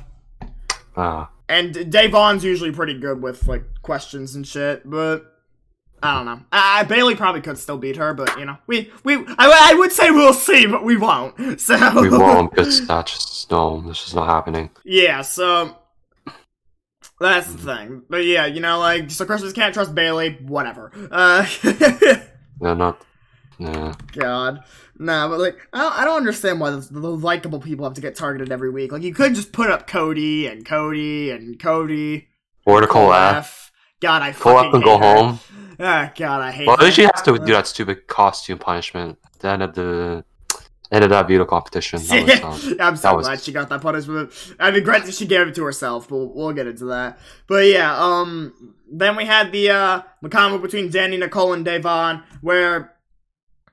Ah. 0.96 1.28
And 1.48 1.74
Da'Vonne's 1.74 2.44
usually 2.44 2.72
pretty 2.72 2.98
good 2.98 3.22
with 3.22 3.46
like 3.46 3.64
questions 3.82 4.34
and 4.34 4.46
shit. 4.46 4.88
But 4.88 5.30
I 6.02 6.14
don't 6.16 6.26
know. 6.26 6.40
I, 6.52 6.84
Bayleigh 6.84 7.16
probably 7.16 7.40
could 7.40 7.58
still 7.58 7.78
beat 7.78 7.96
her, 7.96 8.12
but 8.14 8.38
you 8.38 8.44
know, 8.44 8.58
we 8.66 8.90
we 9.04 9.16
I, 9.16 9.70
I 9.70 9.74
would 9.74 9.92
say 9.92 10.10
we'll 10.10 10.34
see, 10.34 10.66
but 10.66 10.84
we 10.84 10.96
won't. 10.96 11.34
So 11.60 12.00
we 12.00 12.10
won't 12.10 12.50
because 12.50 12.86
that's 12.86 13.12
just 13.12 13.50
no, 13.50 13.80
this 13.80 14.06
is 14.06 14.14
not 14.14 14.26
happening. 14.26 14.70
Yeah, 14.84 15.22
so 15.22 15.76
that's 17.20 17.52
the 17.52 17.58
thing. 17.58 18.02
But 18.08 18.24
yeah, 18.24 18.46
you 18.46 18.60
know, 18.60 18.78
like 18.78 19.10
so 19.10 19.24
Christmas 19.24 19.52
can't 19.52 19.72
trust 19.72 19.94
Bayleigh, 19.94 20.42
whatever. 20.42 20.92
Uh 21.10 21.46
Yeah, 22.60 22.74
not. 22.74 23.04
Yeah. 23.58 23.94
God. 24.12 24.64
Nah, 24.98 25.28
but 25.28 25.40
like 25.40 25.56
I 25.72 25.78
don't, 25.80 25.98
I 26.00 26.04
don't 26.04 26.16
understand 26.16 26.60
why 26.60 26.70
the, 26.70 26.78
the 26.78 27.00
likable 27.00 27.60
people 27.60 27.84
have 27.84 27.94
to 27.94 28.00
get 28.00 28.14
targeted 28.14 28.52
every 28.52 28.70
week. 28.70 28.92
Like 28.92 29.02
you 29.02 29.12
could 29.14 29.34
just 29.34 29.52
put 29.52 29.70
up 29.70 29.86
Cody 29.86 30.46
and 30.46 30.64
Cody 30.64 31.30
and 31.30 31.58
Cody. 31.58 32.28
Or 32.66 32.80
to 32.80 32.86
Cole 32.86 33.12
F. 33.12 33.72
God, 34.00 34.22
I 34.22 34.32
Cole 34.32 34.58
F 34.58 34.74
and 34.74 34.84
go 34.84 34.98
her. 34.98 35.04
home. 35.16 35.40
Ah, 35.80 36.12
God, 36.16 36.40
I 36.40 36.50
hate 36.52 36.66
Well, 36.68 36.90
she 36.90 37.02
has 37.02 37.22
to 37.22 37.36
do 37.38 37.52
that 37.52 37.66
stupid 37.66 38.06
costume 38.06 38.58
punishment 38.58 39.18
at 39.34 39.40
the 39.40 39.48
end 39.48 39.62
of 39.62 39.74
the 39.74 40.24
end 40.92 41.02
of 41.02 41.10
that 41.10 41.26
veto 41.26 41.44
competition. 41.44 42.00
That 42.06 42.44
was, 42.44 42.66
um, 42.72 42.76
I'm 42.80 42.96
so 42.96 43.02
that 43.08 43.16
was- 43.16 43.26
glad 43.26 43.40
she 43.42 43.50
got 43.52 43.68
that 43.70 43.80
punishment. 43.80 44.30
I 44.60 44.70
mean, 44.70 44.84
granted, 44.84 45.14
she 45.14 45.26
gave 45.26 45.48
it 45.48 45.54
to 45.56 45.64
herself, 45.64 46.08
but 46.08 46.16
we'll 46.34 46.52
get 46.52 46.68
into 46.68 46.84
that. 46.86 47.18
But 47.48 47.66
yeah, 47.66 47.96
um, 47.98 48.74
then 48.90 49.16
we 49.16 49.24
had 49.24 49.50
the 49.50 49.70
uh, 49.70 50.02
the 50.22 50.28
combo 50.28 50.58
between 50.58 50.90
Dani, 50.90 51.18
Nicole, 51.18 51.52
and 51.52 51.66
Da'Vonne, 51.66 52.22
where 52.40 52.93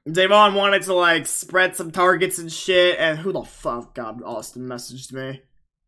Da'Vonne 0.07 0.55
wanted 0.55 0.81
to 0.83 0.93
like 0.95 1.27
spread 1.27 1.75
some 1.75 1.91
targets 1.91 2.37
and 2.39 2.51
shit. 2.51 2.97
And 2.99 3.19
who 3.19 3.31
the 3.31 3.43
fuck? 3.43 3.93
God, 3.95 4.21
Austin 4.23 4.63
messaged 4.67 5.13
me. 5.13 5.41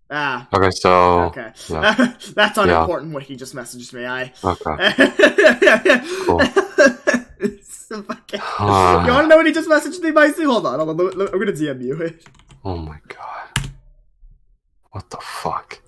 Ah, 0.09 0.47
okay, 0.53 0.69
so 0.69 1.21
okay, 1.23 1.51
yeah. 1.69 2.13
that's 2.35 2.57
unimportant. 2.57 3.13
What 3.13 3.23
he 3.23 3.35
just 3.35 3.55
messaged 3.55 3.93
me. 3.93 4.05
I. 4.05 4.31
okay. 4.43 6.03
Cool. 6.25 6.39
So 7.63 8.01
fucking- 8.03 8.39
you 8.39 9.11
wanna 9.13 9.27
know 9.27 9.37
what 9.37 9.45
he 9.45 9.51
just 9.51 9.69
messaged 9.69 10.01
me, 10.01 10.11
Micey? 10.11 10.45
Hold 10.45 10.65
on, 10.65 10.79
hold 10.79 10.99
on. 11.01 11.21
I'm 11.21 11.39
gonna 11.39 11.51
DM 11.51 11.81
you. 11.83 12.17
Oh 12.65 12.77
my 12.77 12.97
god. 13.09 13.69
What 14.91 15.09
the 15.09 15.17
fuck? 15.17 15.81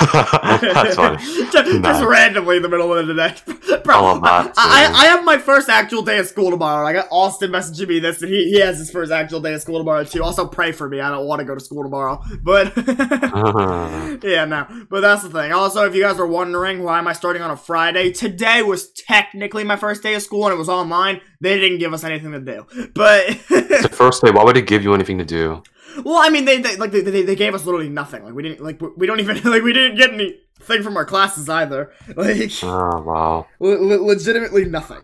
That's 0.12 0.96
funny. 0.96 1.18
just, 1.18 1.52
just 1.52 2.04
randomly 2.04 2.56
in 2.56 2.62
the 2.62 2.68
middle 2.68 2.92
of 2.92 3.06
the 3.06 3.14
day. 3.14 3.34
Bro, 3.84 3.96
I 3.96 4.00
love 4.00 4.22
that, 4.22 4.54
I. 4.56 4.84
I, 4.84 4.92
I 4.92 5.04
have 5.06 5.24
my 5.24 5.38
first 5.38 5.68
actual 5.68 6.02
day 6.02 6.18
of 6.18 6.26
school 6.26 6.50
tomorrow. 6.50 6.86
I 6.86 6.92
got 6.92 7.08
Austin 7.10 7.50
messaging 7.50 7.88
me 7.88 7.98
this, 7.98 8.22
and 8.22 8.32
he, 8.32 8.50
he 8.50 8.60
has 8.60 8.78
his 8.78 8.90
first 8.90 9.12
actual 9.12 9.40
day 9.40 9.54
of 9.54 9.60
school 9.60 9.78
tomorrow 9.78 10.04
too. 10.04 10.22
Also, 10.22 10.46
pray 10.46 10.72
for 10.72 10.88
me. 10.88 11.00
I 11.00 11.10
don't 11.10 11.26
want 11.26 11.40
to 11.40 11.44
go 11.44 11.54
to 11.54 11.60
school 11.60 11.82
tomorrow. 11.82 12.22
But 12.42 12.76
yeah, 14.24 14.44
no. 14.44 14.86
But 14.88 15.00
that's 15.00 15.22
the 15.22 15.30
thing. 15.30 15.52
Also, 15.52 15.84
if 15.84 15.94
you 15.94 16.02
guys 16.02 16.18
are 16.18 16.26
wondering 16.26 16.82
why 16.82 16.98
am 16.98 17.08
I 17.08 17.12
starting 17.12 17.42
on 17.42 17.50
a 17.50 17.56
Friday, 17.56 18.12
today 18.12 18.62
was 18.62 18.90
technically 18.92 19.64
my 19.64 19.76
first 19.76 20.02
day 20.02 20.14
of 20.14 20.22
school, 20.22 20.46
and 20.46 20.54
it 20.54 20.58
was 20.58 20.68
online. 20.68 21.20
They 21.40 21.58
didn't 21.58 21.78
give 21.78 21.92
us 21.92 22.04
anything 22.04 22.32
to 22.32 22.40
do, 22.40 22.66
but. 22.94 23.26
the 23.48 23.90
first 23.92 24.22
day, 24.22 24.30
why 24.30 24.44
would 24.44 24.56
it 24.56 24.66
give 24.66 24.82
you 24.82 24.94
anything 24.94 25.18
to 25.18 25.24
do? 25.24 25.62
Well, 26.04 26.16
I 26.16 26.30
mean, 26.30 26.44
they, 26.44 26.60
they 26.60 26.76
like 26.76 26.90
they, 26.92 27.00
they, 27.00 27.22
they 27.22 27.36
gave 27.36 27.54
us 27.54 27.64
literally 27.64 27.88
nothing. 27.88 28.24
Like 28.24 28.34
we 28.34 28.42
didn't 28.42 28.60
like 28.60 28.80
we- 28.96 29.06
don't 29.06 29.20
even 29.20 29.36
like 29.44 29.62
we 29.62 29.72
didn't 29.72 29.96
get 29.96 30.12
anything 30.12 30.82
from 30.82 30.96
our 30.96 31.04
classes 31.04 31.48
either. 31.48 31.92
Like 32.16 32.50
Oh 32.62 33.02
wow. 33.02 33.46
le- 33.60 33.76
le- 33.78 34.02
legitimately 34.04 34.64
nothing. 34.66 35.00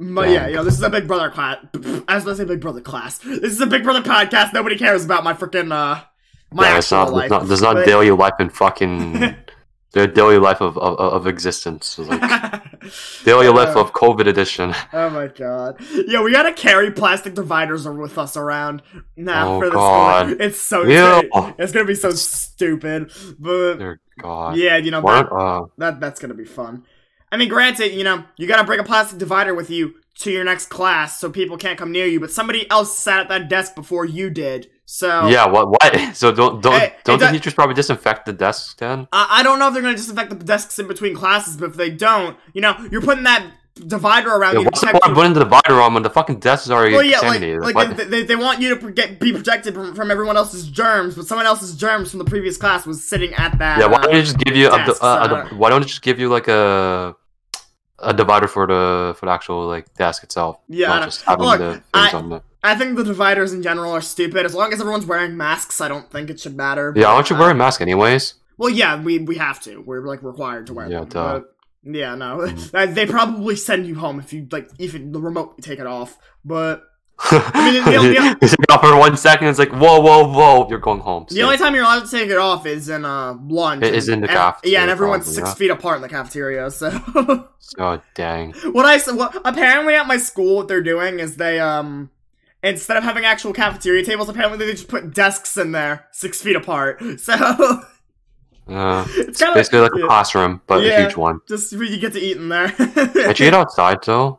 But 0.00 0.30
yeah, 0.30 0.48
you 0.48 0.56
know, 0.56 0.64
this 0.64 0.74
is 0.74 0.82
a 0.82 0.90
Big 0.90 1.06
Brother 1.06 1.30
class. 1.30 1.58
I 2.08 2.14
was 2.16 2.24
gonna 2.24 2.36
say 2.36 2.44
Big 2.44 2.60
Brother 2.60 2.80
class. 2.80 3.18
This 3.18 3.52
is 3.52 3.60
a 3.60 3.66
Big 3.66 3.84
Brother 3.84 4.02
podcast. 4.02 4.52
Nobody 4.52 4.76
cares 4.76 5.04
about 5.04 5.22
my 5.24 5.32
freaking 5.34 5.72
uh 5.72 6.02
my 6.52 6.64
yeah, 6.68 6.78
it's 6.78 6.92
actual 6.92 7.04
not, 7.04 7.12
life. 7.12 7.28
There's 7.30 7.40
not, 7.40 7.48
there's 7.48 7.62
not 7.62 7.74
But- 7.76 7.86
daily 7.86 8.10
life 8.10 8.34
in 8.40 8.50
fucking 8.50 9.36
the 9.92 10.06
daily 10.06 10.38
life 10.38 10.60
of, 10.60 10.76
of, 10.78 10.98
of 10.98 11.26
existence. 11.26 11.98
Like, 11.98 12.20
Daily 13.24 13.48
life 13.48 13.76
of 13.76 13.92
COVID 13.92 14.26
edition. 14.26 14.74
Oh 14.92 15.08
my 15.10 15.26
god. 15.28 15.76
Yeah, 16.06 16.22
we 16.22 16.32
gotta 16.32 16.52
carry 16.52 16.90
plastic 16.90 17.34
dividers 17.34 17.86
with 17.86 18.18
us 18.18 18.36
around 18.36 18.82
now 19.16 19.54
Oh, 19.54 19.60
for 19.60 19.66
this. 19.66 19.74
God. 19.74 20.26
One. 20.28 20.40
It's 20.40 20.60
so 20.60 20.82
stu- 20.84 21.54
it's 21.58 21.72
gonna 21.72 21.86
be 21.86 21.94
so 21.94 22.10
stupid. 22.10 23.10
But 23.38 23.74
Dear 23.76 24.00
God. 24.20 24.56
yeah, 24.56 24.76
you 24.76 24.90
know 24.90 25.00
What? 25.00 25.28
that, 25.28 25.34
Uh, 25.34 25.66
that 25.78 26.00
that's 26.00 26.20
gonna 26.20 26.34
be 26.34 26.44
fun. 26.44 26.84
I 27.30 27.36
mean, 27.36 27.48
granted, 27.48 27.92
you 27.92 28.04
know, 28.04 28.24
you 28.36 28.46
gotta 28.46 28.64
bring 28.64 28.80
a 28.80 28.84
plastic 28.84 29.18
divider 29.18 29.54
with 29.54 29.70
you 29.70 29.94
to 30.20 30.30
your 30.30 30.44
next 30.44 30.66
class 30.66 31.18
so 31.18 31.30
people 31.30 31.56
can't 31.56 31.78
come 31.78 31.90
near 31.92 32.06
you, 32.06 32.20
but 32.20 32.30
somebody 32.30 32.70
else 32.70 32.96
sat 32.96 33.20
at 33.20 33.28
that 33.28 33.48
desk 33.48 33.74
before 33.74 34.04
you 34.04 34.28
did. 34.30 34.68
So 34.84 35.28
yeah. 35.28 35.46
What? 35.46 35.70
What? 35.70 35.80
So 36.14 36.32
don't 36.32 36.62
don't 36.62 36.78
Hey, 36.78 36.94
don't 37.04 37.18
the 37.18 37.28
teachers 37.28 37.54
probably 37.54 37.74
disinfect 37.74 38.26
the 38.26 38.32
desks 38.32 38.74
then? 38.74 39.08
I, 39.12 39.38
I 39.40 39.42
don't 39.42 39.58
know 39.58 39.68
if 39.68 39.74
they're 39.74 39.82
gonna 39.82 39.96
disinfect 39.96 40.30
the 40.30 40.36
desks 40.36 40.78
in 40.78 40.88
between 40.88 41.14
classes, 41.14 41.56
but 41.56 41.70
if 41.70 41.76
they 41.76 41.90
don't, 41.90 42.36
you 42.52 42.60
know, 42.60 42.76
you're 42.90 43.00
putting 43.00 43.24
that 43.24 43.50
divider 43.74 44.28
around 44.28 44.54
Yeah, 44.54 44.60
you 44.60 44.64
what's 44.66 44.80
the 44.80 44.88
point 44.88 45.04
of 45.04 45.14
putting 45.14 45.32
the 45.32 45.44
divider 45.44 45.80
on 45.80 45.94
when 45.94 46.02
the 46.02 46.10
fucking 46.10 46.40
desk 46.40 46.66
is 46.66 46.70
already 46.70 46.94
Well, 46.94 47.02
yeah, 47.02 47.18
like, 47.20 47.40
contaminated? 47.40 47.62
like 47.62 47.74
What? 47.74 47.96
they, 47.96 48.04
they, 48.04 48.22
they 48.24 48.36
want 48.36 48.60
you 48.60 48.76
to 48.76 48.90
get, 48.90 49.18
be 49.18 49.32
protected 49.32 49.74
from, 49.74 49.94
from 49.94 50.10
everyone 50.10 50.36
else's 50.36 50.68
germs, 50.68 51.14
but 51.14 51.26
someone 51.26 51.46
else's 51.46 51.74
germs 51.74 52.10
from 52.10 52.18
the 52.18 52.24
previous 52.26 52.58
class 52.58 52.84
was 52.84 53.06
sitting 53.06 53.32
at 53.34 53.58
that. 53.58 53.78
yeah, 53.78 53.86
why 53.86 53.98
uh, 53.98 54.02
don't 54.02 54.16
you 54.16 54.22
just 54.22 54.38
give 54.38 54.56
you 54.56 54.68
a, 54.68 54.76
desks, 54.76 55.02
a, 55.02 55.06
a, 55.06 55.08
uh, 55.08 55.48
why 55.54 55.70
don't 55.70 55.80
you 55.82 55.88
just 55.88 56.02
give 56.02 56.20
you 56.20 56.28
like 56.28 56.48
a 56.48 57.16
a 58.02 58.12
divider 58.12 58.48
for 58.48 58.66
the 58.66 59.14
for 59.16 59.26
the 59.26 59.32
actual 59.32 59.66
like 59.66 59.92
desk 59.94 60.22
itself? 60.24 60.58
Yeah, 60.68 60.92
I 60.92 60.98
not 61.00 61.04
just 61.06 61.22
having 61.22 61.44
look, 61.46 61.58
the 61.58 61.72
things 61.74 61.84
I- 61.94 62.12
on 62.12 62.28
the. 62.28 62.42
I 62.64 62.76
think 62.76 62.96
the 62.96 63.02
dividers 63.02 63.52
in 63.52 63.60
general 63.62 63.90
are 63.92 64.00
stupid. 64.00 64.46
As 64.46 64.54
long 64.54 64.72
as 64.72 64.80
everyone's 64.80 65.04
wearing 65.04 65.36
masks, 65.36 65.80
I 65.80 65.88
don't 65.88 66.08
think 66.10 66.30
it 66.30 66.38
should 66.38 66.56
matter. 66.56 66.92
Yeah, 66.94 67.06
aren't 67.08 67.28
you 67.28 67.34
uh, 67.34 67.40
wearing 67.40 67.56
a 67.56 67.58
mask 67.58 67.80
anyways? 67.80 68.34
Well, 68.56 68.70
yeah, 68.70 69.02
we 69.02 69.18
we 69.18 69.34
have 69.36 69.58
to. 69.62 69.80
We're 69.80 70.06
like 70.06 70.22
required 70.22 70.66
to 70.68 70.74
wear 70.74 70.88
Yeah, 70.88 71.00
them. 71.00 71.08
duh. 71.08 71.32
But, 71.40 71.56
yeah, 71.84 72.14
no, 72.14 72.36
Mhm. 72.46 72.70
Uh, 72.72 72.86
they 72.92 73.06
probably 73.06 73.56
send 73.56 73.86
you 73.88 73.96
home 73.96 74.20
if 74.20 74.32
you 74.32 74.46
like 74.52 74.70
even 74.78 75.10
the 75.10 75.20
remote 75.20 75.60
take 75.60 75.80
it 75.80 75.86
off. 75.88 76.16
But 76.44 76.84
I 77.18 77.70
mean, 77.72 77.84
the- 77.84 77.90
the- 77.90 78.38
you 78.42 78.48
take 78.48 78.72
off 78.72 78.80
for 78.80 78.96
one 78.96 79.16
second. 79.16 79.48
It's 79.48 79.58
like 79.58 79.70
whoa, 79.70 80.00
whoa, 80.00 80.28
whoa! 80.28 80.66
You're 80.68 80.78
going 80.80 81.00
home. 81.00 81.26
the 81.28 81.42
only 81.42 81.56
time 81.56 81.74
you're 81.74 81.84
allowed 81.84 82.04
to 82.04 82.10
take 82.10 82.28
it 82.30 82.36
off 82.38 82.66
is 82.66 82.88
in 82.88 83.04
uh 83.04 83.34
lunch. 83.46 83.84
It 83.84 83.94
is 83.94 84.08
in 84.08 84.20
the 84.20 84.28
cafeteria, 84.28 84.72
Yeah, 84.74 84.82
and 84.82 84.90
everyone's 84.90 85.24
probably, 85.24 85.34
six 85.36 85.48
yeah. 85.50 85.54
feet 85.54 85.70
apart 85.70 85.96
in 85.96 86.02
the 86.02 86.08
cafeteria. 86.08 86.70
So. 86.70 86.90
Oh 87.78 88.02
dang! 88.14 88.52
what 88.72 88.84
I 88.84 88.98
said, 88.98 89.14
what 89.14 89.34
apparently 89.46 89.94
at 89.94 90.06
my 90.06 90.16
school, 90.18 90.56
what 90.56 90.68
they're 90.68 90.82
doing 90.82 91.20
is 91.20 91.36
they 91.36 91.58
um 91.60 92.10
instead 92.62 92.96
of 92.96 93.04
having 93.04 93.24
actual 93.24 93.52
cafeteria 93.52 94.04
tables, 94.04 94.28
apparently 94.28 94.58
they 94.58 94.72
just 94.72 94.88
put 94.88 95.14
desks 95.14 95.56
in 95.56 95.70
there 95.72 96.06
six 96.10 96.42
feet 96.42 96.56
apart. 96.56 97.00
So 97.18 97.32
Uh, 98.68 99.04
it's 99.08 99.40
kind 99.40 99.50
of 99.50 99.54
basically 99.56 99.80
like 99.80 99.92
a 99.94 100.06
classroom, 100.06 100.60
but 100.66 100.82
Yeah. 100.82 100.98
a 100.98 101.02
huge 101.02 101.16
one. 101.16 101.40
just 101.48 101.72
where 101.72 101.84
you 101.84 101.98
get 101.98 102.12
to 102.12 102.20
eat 102.20 102.36
in 102.36 102.48
there. 102.48 102.68
Can't 102.70 103.38
you 103.40 103.46
eat 103.46 103.54
outside 103.54 103.98
though? 104.04 104.38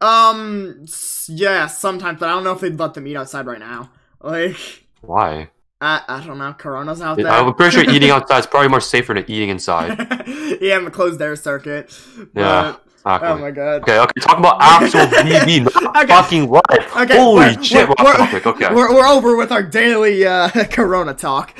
Um, 0.00 0.84
yeah, 1.28 1.66
sometimes, 1.66 2.18
but 2.20 2.28
I 2.28 2.32
don't 2.32 2.44
know 2.44 2.52
if 2.52 2.60
they'd 2.60 2.78
let 2.78 2.94
them 2.94 3.06
eat 3.06 3.16
outside 3.16 3.46
right 3.46 3.58
now. 3.58 3.90
Like, 4.20 4.56
Why? 5.00 5.50
I 5.80 6.02
I 6.08 6.26
don't 6.26 6.38
know. 6.38 6.52
Corona's 6.58 7.00
out 7.00 7.16
there. 7.18 7.28
I'm 7.28 7.54
pretty 7.54 7.76
sure 7.80 7.90
eating 7.94 8.10
outside 8.10 8.38
is 8.40 8.46
probably 8.46 8.68
more 8.68 8.80
safer 8.80 9.14
than 9.14 9.24
eating 9.28 9.48
inside. 9.50 9.96
yeah, 10.60 10.78
in 10.78 10.84
the 10.84 10.90
closed 10.90 11.18
their 11.20 11.36
circuit. 11.36 11.96
Yeah, 12.34 12.72
But- 12.72 12.84
Exactly. 12.98 13.28
oh 13.28 13.38
my 13.38 13.50
god. 13.52 13.82
Okay, 13.82 13.98
okay. 13.98 14.20
Talk 14.20 14.38
about 14.38 14.56
actual 14.60 15.00
BB, 15.06 15.72
not 15.82 15.96
Okay. 15.96 16.06
fucking 16.08 16.50
life. 16.50 16.96
Okay, 16.96 17.16
Holy 17.16 17.38
we're- 17.46 17.62
shit! 17.64 17.88
we're- 17.88 17.94
we're- 18.04 18.42
Okay. 18.44 18.74
We're, 18.74 18.92
we're 18.92 19.06
over 19.06 19.36
with 19.36 19.50
our 19.52 19.62
daily 19.62 20.26
uh, 20.26 20.50
Corona 20.70 21.14
talk. 21.14 21.54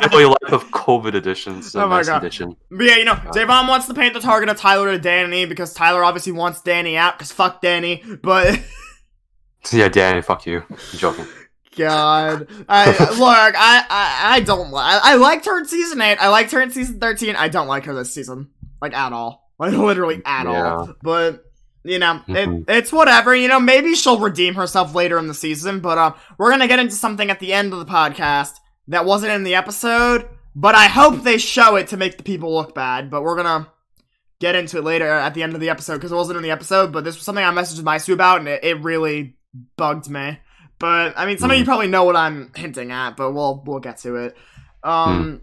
Daily 0.00 0.24
life 0.26 0.52
of 0.52 0.64
COVID 0.70 1.14
editions. 1.14 1.72
The 1.72 1.82
Oh 1.82 1.88
my 1.88 1.96
nice 1.98 2.08
God. 2.08 2.22
edition. 2.22 2.56
But 2.70 2.84
yeah, 2.86 2.96
you 2.96 3.04
know, 3.04 3.14
Da'Vonne 3.14 3.68
wants 3.68 3.86
to 3.86 3.94
paint 3.94 4.14
the 4.14 4.20
target 4.20 4.48
of 4.48 4.56
Tyler 4.58 4.96
to 4.96 4.98
Dani 5.08 5.48
because 5.48 5.72
Tyler 5.74 6.04
obviously 6.04 6.32
wants 6.32 6.60
Dani 6.62 6.96
out 6.96 7.16
because 7.18 7.32
fuck 7.32 7.62
Dani. 7.62 8.20
But 8.22 8.60
Yeah, 9.72 9.88
Dani, 9.88 10.22
fuck 10.24 10.46
you. 10.46 10.62
I'm 10.68 10.76
joking. 10.98 11.26
God, 11.76 12.46
I 12.68 12.86
look, 13.18 13.54
I 13.56 13.84
I, 13.90 14.36
I 14.36 14.40
don't 14.40 14.70
like. 14.70 15.02
I, 15.02 15.12
I 15.12 15.14
liked 15.16 15.46
her 15.46 15.58
in 15.58 15.64
season 15.66 16.00
eight. 16.00 16.18
I 16.20 16.28
liked 16.28 16.52
her 16.52 16.60
in 16.60 16.70
season 16.70 17.00
thirteen. 17.00 17.34
I 17.34 17.48
don't 17.48 17.66
like 17.66 17.84
her 17.86 17.94
this 17.94 18.14
season, 18.14 18.50
like 18.80 18.94
at 18.94 19.12
all, 19.12 19.50
like 19.58 19.72
literally 19.74 20.22
at 20.24 20.46
all. 20.46 20.94
But 21.02 21.42
you 21.82 21.98
know, 21.98 22.20
it, 22.28 22.64
it's 22.68 22.92
whatever. 22.92 23.34
You 23.34 23.48
know, 23.48 23.58
maybe 23.58 23.94
she'll 23.96 24.20
redeem 24.20 24.54
herself 24.54 24.94
later 24.94 25.18
in 25.18 25.26
the 25.26 25.34
season. 25.34 25.80
But 25.80 25.98
uh, 25.98 26.12
we're 26.38 26.50
gonna 26.50 26.68
get 26.68 26.78
into 26.78 26.94
something 26.94 27.28
at 27.28 27.40
the 27.40 27.52
end 27.52 27.72
of 27.72 27.80
the 27.80 27.86
podcast 27.86 28.52
that 28.88 29.04
wasn't 29.04 29.32
in 29.32 29.44
the 29.44 29.54
episode. 29.54 30.28
But 30.56 30.74
I 30.74 30.86
hope 30.86 31.22
they 31.22 31.38
show 31.38 31.76
it 31.76 31.88
to 31.88 31.96
make 31.96 32.16
the 32.16 32.22
people 32.22 32.54
look 32.54 32.74
bad. 32.74 33.10
But 33.10 33.22
we're 33.22 33.36
gonna 33.36 33.68
get 34.40 34.54
into 34.54 34.78
it 34.78 34.84
later 34.84 35.08
at 35.08 35.34
the 35.34 35.42
end 35.42 35.54
of 35.54 35.60
the 35.60 35.70
episode 35.70 35.94
because 35.94 36.12
it 36.12 36.16
wasn't 36.16 36.36
in 36.36 36.42
the 36.42 36.50
episode. 36.50 36.92
But 36.92 37.04
this 37.04 37.16
was 37.16 37.24
something 37.24 37.44
I 37.44 37.50
messaged 37.50 37.82
my 37.82 37.96
Maisu 37.96 38.12
about, 38.12 38.40
and 38.40 38.48
it, 38.48 38.62
it 38.62 38.80
really 38.82 39.36
bugged 39.76 40.08
me. 40.08 40.38
But 40.78 41.14
I 41.16 41.26
mean, 41.26 41.38
some 41.38 41.50
of 41.50 41.58
you 41.58 41.64
probably 41.64 41.88
know 41.88 42.04
what 42.04 42.16
I'm 42.16 42.52
hinting 42.54 42.92
at, 42.92 43.16
but 43.16 43.32
we'll 43.32 43.62
we'll 43.66 43.80
get 43.80 43.98
to 43.98 44.16
it. 44.16 44.36
Um, 44.82 45.42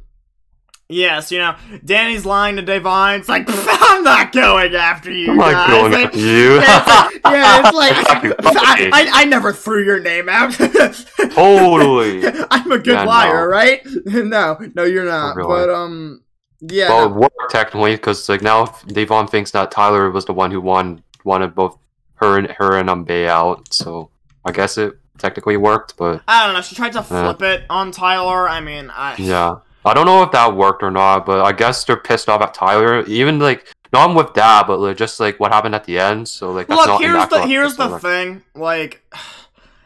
yes, 0.91 1.31
you 1.31 1.39
know, 1.39 1.55
Dani's 1.83 2.25
lying 2.25 2.55
to 2.57 2.61
Devon. 2.61 3.19
It's 3.19 3.29
like 3.29 3.45
I'm 3.49 4.03
not 4.03 4.31
going 4.31 4.75
after 4.75 5.11
you 5.11 5.31
I'm 5.31 5.37
not 5.37 5.51
guys. 5.53 5.69
going 5.69 5.91
Like, 5.93 6.05
after 6.07 6.17
you. 6.19 6.55
yeah, 6.55 7.09
it's 7.13 7.23
like, 7.23 7.33
yeah, 7.33 7.59
it's 7.61 7.73
like 8.45 8.55
I, 8.57 8.89
I, 8.93 9.09
I 9.21 9.25
never 9.25 9.51
threw 9.53 9.83
your 9.83 9.99
name 9.99 10.29
out. 10.29 10.53
totally. 11.31 12.23
I'm 12.51 12.71
a 12.71 12.77
good 12.77 12.87
Yeah, 12.93 13.03
liar, 13.03 13.41
no. 13.41 13.45
right? 13.45 13.81
no, 14.05 14.57
no, 14.75 14.83
you're 14.83 15.05
not. 15.05 15.35
really. 15.35 15.47
But 15.49 15.69
um, 15.69 16.23
yeah, 16.61 16.89
Well, 16.89 17.07
it 17.07 17.15
worked 17.15 17.49
technically 17.51 17.95
because 17.95 18.27
like 18.29 18.41
now 18.41 18.65
Devon 18.87 19.27
thinks 19.27 19.51
that 19.51 19.71
Tyler 19.71 20.09
was 20.11 20.25
the 20.25 20.33
one 20.33 20.51
who 20.51 20.61
won 20.61 21.03
wanted 21.23 21.55
both 21.55 21.77
her 22.15 22.37
and 22.37 22.47
her 22.51 22.77
and 22.77 22.89
um 22.89 23.03
Bay 23.03 23.27
out. 23.27 23.73
So 23.73 24.09
I 24.45 24.51
guess 24.51 24.77
it 24.77 24.93
technically 25.17 25.57
worked, 25.57 25.97
but 25.97 26.21
I 26.27 26.45
don't 26.45 26.55
know. 26.55 26.61
She 26.61 26.75
tried 26.75 26.93
to 26.93 27.03
flip 27.03 27.41
it 27.41 27.63
on 27.69 27.91
Tyler. 27.91 28.47
I 28.49 28.59
mean, 28.61 28.89
I 28.93 29.15
yeah, 29.17 29.57
I 29.85 29.93
don't 29.93 30.05
know 30.05 30.23
if 30.23 30.31
that 30.31 30.55
worked 30.55 30.83
or 30.83 30.91
not. 30.91 31.25
But 31.25 31.41
I 31.41 31.51
guess 31.51 31.83
they're 31.83 31.97
pissed 31.97 32.29
off 32.29 32.41
at 32.41 32.53
Tyler. 32.53 33.03
Even 33.05 33.39
like 33.39 33.73
not 33.93 34.15
with 34.15 34.33
that, 34.35 34.67
but 34.67 34.79
like, 34.79 34.97
just 34.97 35.19
like 35.19 35.39
what 35.39 35.51
happened 35.51 35.75
at 35.75 35.83
the 35.85 35.99
end. 35.99 36.27
So 36.27 36.51
like 36.51 36.67
that's 36.67 36.87
Look, 36.87 37.01
here's 37.01 37.27
the 37.27 37.45
here's 37.45 37.75
the 37.75 37.99
thing. 37.99 38.43
Like 38.55 39.03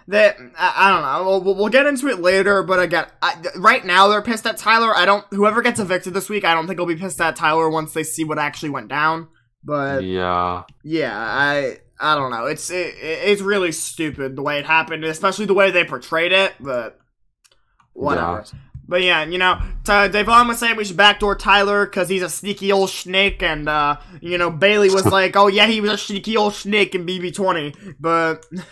that, 0.08 0.38
I, 0.58 0.74
I 0.76 0.90
don't 0.92 1.02
know. 1.02 1.40
We'll- 1.40 1.56
We'll, 1.56 1.70
get 1.70 1.86
into 1.88 2.08
it 2.10 2.20
later. 2.20 2.62
But 2.62 2.80
again, 2.80 3.06
I, 3.22 3.36
right 3.58 3.84
now 3.84 4.08
they're 4.08 4.22
pissed 4.22 4.46
at 4.46 4.58
Tyler. 4.58 4.96
I 4.96 5.06
don't. 5.06 5.26
Whoever 5.32 5.62
gets 5.62 5.80
evicted 5.80 6.14
this 6.14 6.30
week, 6.30 6.46
I 6.46 6.54
don't 6.54 6.68
think 6.68 6.78
will 6.78 6.86
be 6.86 6.96
pissed 6.96 7.20
at 7.22 7.36
Tyler 7.36 7.70
once 7.70 7.94
they 7.94 8.04
see 8.04 8.24
what 8.24 8.38
actually 8.38 8.70
went 8.70 8.88
down. 8.90 9.28
But 9.64 10.04
Yeah, 10.04 10.64
yeah, 10.84 11.18
I 11.18 11.80
I 12.00 12.14
don't 12.14 12.30
know. 12.30 12.46
It's 12.46 12.70
it, 12.70 12.94
it's 13.02 13.42
really 13.42 13.72
stupid 13.72 14.36
the 14.36 14.44
way 14.44 14.60
it 14.60 14.66
happened, 14.66 15.04
especially 15.06 15.46
the 15.46 15.56
way 15.56 15.72
they 15.72 15.86
portrayed 15.86 16.32
it. 16.32 16.54
But 16.60 17.00
whatever. 17.94 18.46
But 18.88 19.02
yeah, 19.02 19.26
you 19.26 19.38
know, 19.38 19.60
t- 19.84 20.08
Devon 20.10 20.48
was 20.48 20.60
saying 20.60 20.76
we 20.76 20.86
should 20.86 20.98
backdoor 20.98 21.36
Tyler 21.36 21.86
because 21.86 22.08
he's 22.08 22.22
a 22.22 22.30
sneaky 22.30 22.72
old 22.72 22.90
snake, 22.90 23.42
and 23.42 23.68
uh, 23.68 23.98
you 24.22 24.38
know 24.38 24.52
Bayleigh 24.52 24.94
was 24.94 25.06
like, 25.12 25.36
"Oh 25.36 25.48
yeah, 25.48 25.66
he 25.66 25.82
was 25.82 25.92
a 25.92 25.98
sneaky 25.98 26.38
old 26.38 26.54
snake 26.54 26.94
in 26.94 27.06
BB20." 27.06 27.96
But, 28.00 28.46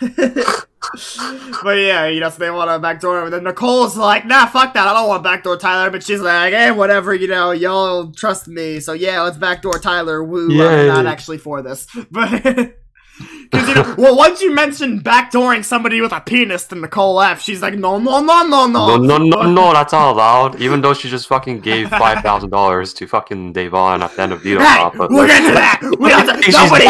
but 1.62 1.78
yeah, 1.78 2.06
you 2.06 2.20
know, 2.20 2.30
so 2.30 2.38
they 2.38 2.50
want 2.50 2.70
to 2.70 2.78
backdoor 2.78 3.18
him. 3.18 3.24
And 3.24 3.32
then 3.32 3.44
Nicole's 3.44 3.96
like, 3.96 4.24
"Nah, 4.26 4.46
fuck 4.46 4.74
that. 4.74 4.86
I 4.86 4.92
don't 4.92 5.08
want 5.08 5.24
to 5.24 5.28
backdoor 5.28 5.56
Tyler." 5.56 5.90
But 5.90 6.04
she's 6.04 6.20
like, 6.20 6.52
"Hey, 6.52 6.70
whatever. 6.70 7.12
You 7.14 7.28
know, 7.28 7.50
y'all 7.50 8.12
trust 8.12 8.46
me, 8.46 8.78
so 8.78 8.92
yeah, 8.92 9.20
let's 9.22 9.36
backdoor 9.36 9.78
Tyler." 9.80 10.22
Woo! 10.22 10.62
I'm 10.62 10.86
not 10.86 11.06
actually 11.06 11.38
for 11.38 11.62
this, 11.62 11.86
but. 12.10 12.78
You 13.52 13.74
know, 13.74 13.94
well, 13.98 14.16
once 14.16 14.40
you 14.40 14.54
mention 14.54 15.00
backdooring 15.00 15.64
somebody 15.64 16.00
with 16.00 16.12
a 16.12 16.20
penis 16.20 16.66
to 16.68 16.74
Nicole 16.74 17.20
F, 17.20 17.40
she's 17.40 17.62
like, 17.62 17.74
no, 17.74 17.98
no, 17.98 18.20
no, 18.22 18.46
no, 18.46 18.66
no. 18.66 18.96
No, 18.96 18.96
no, 18.96 19.18
no, 19.18 19.42
no, 19.50 19.72
that's 19.74 19.92
not 19.92 20.12
allowed. 20.12 20.60
Even 20.60 20.80
though 20.80 20.94
she 20.94 21.08
just 21.08 21.28
fucking 21.28 21.60
gave 21.60 21.88
$5,000 21.88 22.96
to 22.96 23.06
fucking 23.06 23.52
Devon 23.52 24.02
at 24.02 24.14
the 24.16 24.22
end 24.22 24.32
of 24.32 24.42
veto 24.42 24.60
hey, 24.60 24.76
Pop. 24.78 24.94
We'll 25.10 25.26
get 25.26 25.46
to 25.46 25.54
that. 25.54 25.80
We 25.98 26.10
have 26.10 26.26
to, 26.26 26.50
nobody. 26.50 26.84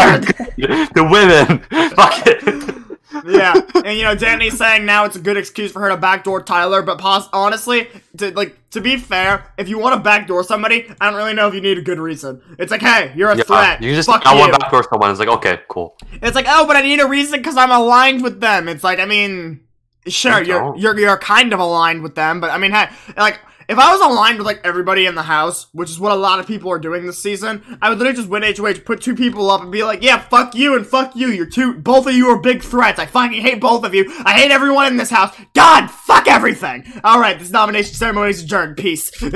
The 0.94 1.04
women. 1.04 1.58
Fuck 1.90 2.26
it 2.26 2.83
yeah, 3.26 3.54
and 3.84 3.96
you 3.96 4.04
know, 4.04 4.14
Dani's 4.14 4.58
saying 4.58 4.84
now 4.84 5.04
it's 5.04 5.16
a 5.16 5.20
good 5.20 5.36
excuse 5.36 5.72
for 5.72 5.80
her 5.80 5.88
to 5.90 5.96
backdoor 5.96 6.42
Tyler, 6.42 6.82
but 6.82 6.98
pos- 6.98 7.28
honestly, 7.32 7.88
to 8.18 8.30
like 8.32 8.56
to 8.70 8.80
be 8.80 8.96
fair, 8.96 9.52
if 9.58 9.68
you 9.68 9.78
want 9.78 9.94
to 9.94 10.00
backdoor 10.00 10.42
somebody, 10.44 10.86
I 11.00 11.06
don't 11.10 11.14
really 11.16 11.34
know 11.34 11.46
if 11.48 11.54
you 11.54 11.60
need 11.60 11.78
a 11.78 11.82
good 11.82 11.98
reason. 11.98 12.42
It's 12.58 12.70
like, 12.70 12.80
hey, 12.82 13.12
you're 13.14 13.30
a 13.30 13.36
Yeah, 13.36 13.42
uh, 13.42 13.46
threat. 13.46 13.82
you 13.82 13.94
just 13.94 14.08
Fuck 14.08 14.26
I 14.26 14.34
you. 14.34 14.40
want 14.40 14.58
backdoor 14.58 14.84
someone. 14.90 15.10
It's 15.10 15.20
like 15.20 15.28
okay, 15.28 15.60
cool. 15.68 15.96
It's 16.22 16.34
like, 16.34 16.46
oh, 16.48 16.66
but 16.66 16.76
I 16.76 16.82
need 16.82 17.00
a 17.00 17.06
reason 17.08 17.38
because 17.40 17.56
I'm 17.56 17.70
aligned 17.70 18.22
with 18.22 18.40
them. 18.40 18.68
It's 18.68 18.82
like, 18.84 18.98
I 18.98 19.04
mean, 19.04 19.60
sure, 20.06 20.40
You 20.42 20.48
you're 20.54 20.76
you're 20.76 20.98
you're 21.00 21.18
kind 21.18 21.52
of 21.52 21.60
aligned 21.60 22.02
with 22.02 22.14
them, 22.14 22.40
but 22.40 22.50
I 22.50 22.58
mean, 22.58 22.72
hey, 22.72 22.88
like. 23.16 23.38
If 23.68 23.78
I 23.78 23.92
was 23.92 24.00
aligned 24.00 24.38
with 24.38 24.46
like 24.46 24.60
everybody 24.64 25.06
in 25.06 25.14
the 25.14 25.22
house, 25.22 25.68
which 25.72 25.90
is 25.90 25.98
what 25.98 26.12
a 26.12 26.16
lot 26.16 26.38
of 26.38 26.46
people 26.46 26.70
are 26.70 26.78
doing 26.78 27.06
this 27.06 27.22
season, 27.22 27.62
I 27.80 27.88
would 27.88 27.98
literally 27.98 28.16
just 28.16 28.28
win 28.28 28.42
HOH, 28.42 28.84
put 28.84 29.00
two 29.00 29.14
people 29.14 29.50
up, 29.50 29.62
and 29.62 29.72
be 29.72 29.84
like, 29.84 30.02
"Yeah, 30.02 30.18
fuck 30.18 30.54
you 30.54 30.76
and 30.76 30.86
fuck 30.86 31.16
you. 31.16 31.28
You're 31.28 31.46
two. 31.46 31.74
Both 31.74 32.06
of 32.06 32.14
you 32.14 32.28
are 32.28 32.38
big 32.38 32.62
threats. 32.62 32.98
I 32.98 33.06
fucking 33.06 33.40
hate 33.40 33.60
both 33.60 33.84
of 33.84 33.94
you. 33.94 34.12
I 34.24 34.34
hate 34.34 34.50
everyone 34.50 34.86
in 34.86 34.96
this 34.96 35.10
house. 35.10 35.34
God, 35.54 35.88
fuck 35.88 36.28
everything. 36.28 36.84
All 37.02 37.20
right, 37.20 37.38
this 37.38 37.50
nomination 37.50 37.94
ceremony 37.94 38.30
is 38.30 38.42
adjourned. 38.42 38.76
Peace." 38.76 39.10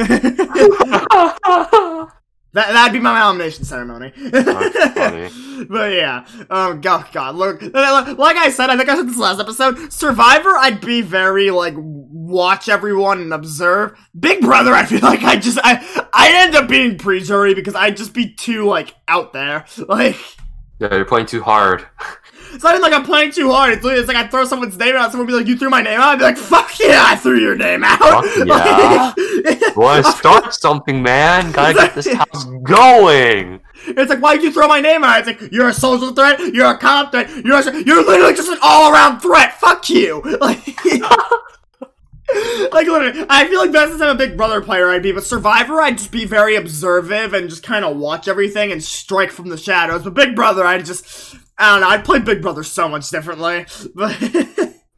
That 2.55 2.73
that'd 2.73 2.95
be 2.95 2.99
my 2.99 3.19
nomination 3.19 3.65
ceremony. 3.65 4.11
That's 4.17 4.95
funny. 4.95 5.67
but 5.69 5.93
yeah, 5.93 6.27
um, 6.49 6.81
God, 6.81 7.07
God, 7.13 7.35
look, 7.35 7.61
like 7.63 8.37
I 8.37 8.51
said, 8.51 8.71
I 8.71 8.77
think 8.77 8.89
I 8.89 8.97
said 8.97 9.07
this 9.07 9.19
last 9.19 9.39
episode. 9.39 9.93
Survivor, 9.93 10.57
I'd 10.57 10.81
be 10.81 11.03
very 11.03 11.51
like 11.51 11.75
watch 12.29 12.69
everyone 12.69 13.21
and 13.21 13.33
observe. 13.33 13.99
Big 14.19 14.41
Brother, 14.43 14.73
I 14.75 14.85
feel 14.85 15.01
like 15.01 15.23
I 15.25 15.37
just 15.37 15.59
I 15.63 15.83
I 16.13 16.31
end 16.45 16.55
up 16.55 16.69
being 16.69 16.99
pre-jury 16.99 17.55
because 17.55 17.75
I'd 17.75 17.97
just 17.97 18.13
be 18.15 18.35
too 18.35 18.65
like 18.67 18.95
out 19.09 19.33
there. 19.33 19.65
Like 19.89 20.17
Yeah, 20.79 20.95
you're 20.95 21.05
playing 21.05 21.27
too 21.27 21.43
hard. 21.43 21.87
it's 22.53 22.63
not 22.63 22.73
even 22.75 22.83
like 22.83 22.93
I'm 22.93 23.05
playing 23.05 23.33
too 23.33 23.51
hard. 23.51 23.73
It's, 23.73 23.85
it's 23.85 24.09
like 24.09 24.17
I 24.17 24.29
throw 24.29 24.45
someone's 24.45 24.77
name 24.77 24.95
out, 24.97 25.11
someone 25.11 25.27
be 25.27 25.33
like, 25.33 25.47
"You 25.47 25.57
threw 25.57 25.71
my 25.71 25.81
name 25.83 25.99
out." 25.99 26.11
I'd 26.11 26.19
be 26.19 26.25
like, 26.25 26.37
"Fuck 26.37 26.79
yeah, 26.79 27.03
I 27.05 27.17
threw 27.17 27.39
your 27.39 27.57
name 27.57 27.83
out." 27.85 27.99
Fuck 27.99 28.25
yeah. 28.47 29.13
Like- 29.45 29.77
Wanna 29.77 30.05
start 30.05 30.55
something, 30.55 31.03
man? 31.03 31.51
Gotta 31.53 31.75
get 31.75 31.95
this 31.95 32.13
house 32.13 32.45
going. 32.63 33.61
It's 33.87 34.11
like, 34.11 34.19
why'd 34.21 34.43
you 34.43 34.53
throw 34.53 34.67
my 34.69 34.81
name 34.81 35.05
out? 35.05 35.21
It's 35.21 35.41
like, 35.41 35.53
you're 35.53 35.69
a 35.69 35.73
social 35.73 36.13
threat, 36.13 36.41
you're 36.53 36.69
a 36.69 36.77
cop 36.77 37.13
threat, 37.13 37.31
you're 37.45 37.57
a, 37.57 37.83
you're 37.85 38.05
literally 38.05 38.35
just 38.35 38.51
an 38.51 38.59
all-around 38.61 39.21
threat. 39.21 39.59
Fuck 39.61 39.89
you. 39.89 40.21
Like, 40.41 40.67
like 42.73 42.87
literally, 42.87 43.25
I 43.31 43.47
feel 43.49 43.61
like 43.61 43.73
that's 43.73 44.01
I'm 44.01 44.09
a 44.11 44.15
Big 44.15 44.37
Brother 44.37 44.61
player 44.61 44.89
I'd 44.91 45.03
be. 45.03 45.13
But 45.13 45.25
Survivor, 45.25 45.81
I'd 45.81 45.99
just 45.99 46.11
be 46.13 46.25
very 46.25 46.57
observative 46.57 47.33
and 47.35 47.49
just 47.49 47.63
kind 47.63 47.85
of 47.85 47.97
watch 47.97 48.29
everything 48.29 48.71
and 48.73 48.83
strike 48.83 49.31
from 49.31 49.49
the 49.49 49.57
shadows. 49.57 50.05
But 50.05 50.15
Big 50.15 50.35
Brother, 50.37 50.65
I'd 50.65 50.85
just, 50.85 51.35
I 51.57 51.73
don't 51.73 51.81
know, 51.81 51.89
I'd 51.89 52.05
play 52.05 52.19
Big 52.19 52.43
Brother 52.43 52.63
so 52.63 52.89
much 52.89 53.11
differently. 53.11 53.67
But 53.95 54.17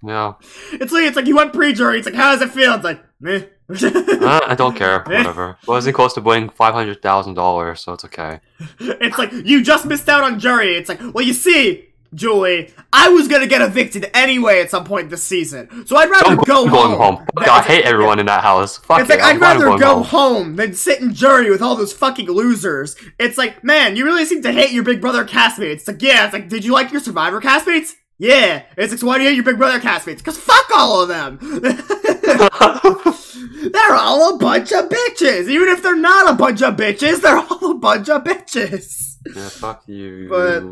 Yeah. 0.02 0.32
it's 0.72 0.92
like, 0.92 1.04
it's 1.04 1.16
like 1.16 1.26
you 1.26 1.36
went 1.36 1.52
pre-jury. 1.52 1.98
It's 1.98 2.06
like, 2.06 2.14
how 2.14 2.32
does 2.32 2.40
it 2.40 2.50
feel? 2.52 2.72
It's 2.74 2.84
like, 2.84 3.04
meh. 3.20 3.42
Uh, 3.70 4.40
I 4.46 4.54
don't 4.56 4.74
care. 4.74 5.00
Whatever. 5.04 5.56
Wasn't 5.66 5.94
close 5.94 6.14
to 6.14 6.20
winning 6.20 6.48
five 6.50 6.74
hundred 6.74 7.00
thousand 7.02 7.34
dollars, 7.34 7.80
so 7.80 7.92
it's 7.92 8.04
okay. 8.06 8.40
It's 8.80 9.16
like 9.16 9.32
you 9.32 9.62
just 9.62 9.86
missed 9.86 10.08
out 10.08 10.24
on 10.24 10.40
jury. 10.40 10.74
It's 10.74 10.88
like, 10.88 11.00
well, 11.14 11.24
you 11.24 11.32
see, 11.32 11.89
Julie, 12.12 12.74
I 12.92 13.08
was 13.10 13.28
gonna 13.28 13.46
get 13.46 13.62
evicted 13.62 14.10
anyway 14.14 14.60
at 14.60 14.70
some 14.70 14.84
point 14.84 15.10
this 15.10 15.22
season, 15.22 15.86
so 15.86 15.96
I'd 15.96 16.10
rather 16.10 16.32
I'm 16.32 16.36
go 16.38 16.66
home. 16.66 16.98
home. 16.98 17.26
I 17.38 17.62
hate 17.62 17.84
everyone 17.84 18.18
in 18.18 18.26
that 18.26 18.42
house. 18.42 18.78
Fuck 18.78 19.02
It's 19.02 19.10
it, 19.10 19.18
like 19.18 19.24
I'd 19.24 19.36
I'm 19.36 19.40
rather 19.40 19.78
go 19.78 20.02
home. 20.02 20.04
home 20.46 20.56
than 20.56 20.74
sit 20.74 21.00
in 21.00 21.14
jury 21.14 21.50
with 21.50 21.62
all 21.62 21.76
those 21.76 21.92
fucking 21.92 22.26
losers. 22.26 22.96
It's 23.18 23.38
like, 23.38 23.62
man, 23.62 23.94
you 23.94 24.04
really 24.04 24.24
seem 24.24 24.42
to 24.42 24.52
hate 24.52 24.72
your 24.72 24.82
Big 24.82 25.00
Brother 25.00 25.24
castmates. 25.24 25.72
It's 25.74 25.88
like, 25.88 26.02
yeah. 26.02 26.24
It's 26.24 26.32
like, 26.32 26.48
did 26.48 26.64
you 26.64 26.72
like 26.72 26.90
your 26.90 27.00
Survivor 27.00 27.40
castmates? 27.40 27.92
Yeah. 28.18 28.64
It's 28.76 28.92
like, 28.92 28.98
so 29.00 29.06
why 29.06 29.18
do 29.18 29.22
you 29.22 29.28
hate 29.30 29.36
your 29.36 29.44
Big 29.44 29.58
Brother 29.58 29.78
castmates? 29.78 30.22
Cause 30.24 30.36
fuck 30.36 30.68
all 30.74 31.02
of 31.02 31.08
them. 31.08 31.38
they're 33.72 33.94
all 33.94 34.34
a 34.34 34.38
bunch 34.38 34.72
of 34.72 34.88
bitches. 34.88 35.48
Even 35.48 35.68
if 35.68 35.82
they're 35.82 35.96
not 35.96 36.30
a 36.30 36.34
bunch 36.34 36.62
of 36.62 36.76
bitches, 36.76 37.20
they're 37.22 37.38
all 37.38 37.70
a 37.70 37.74
bunch 37.74 38.08
of 38.08 38.24
bitches. 38.24 39.16
yeah, 39.34 39.48
fuck 39.48 39.82
you. 39.86 40.26
But, 40.28 40.62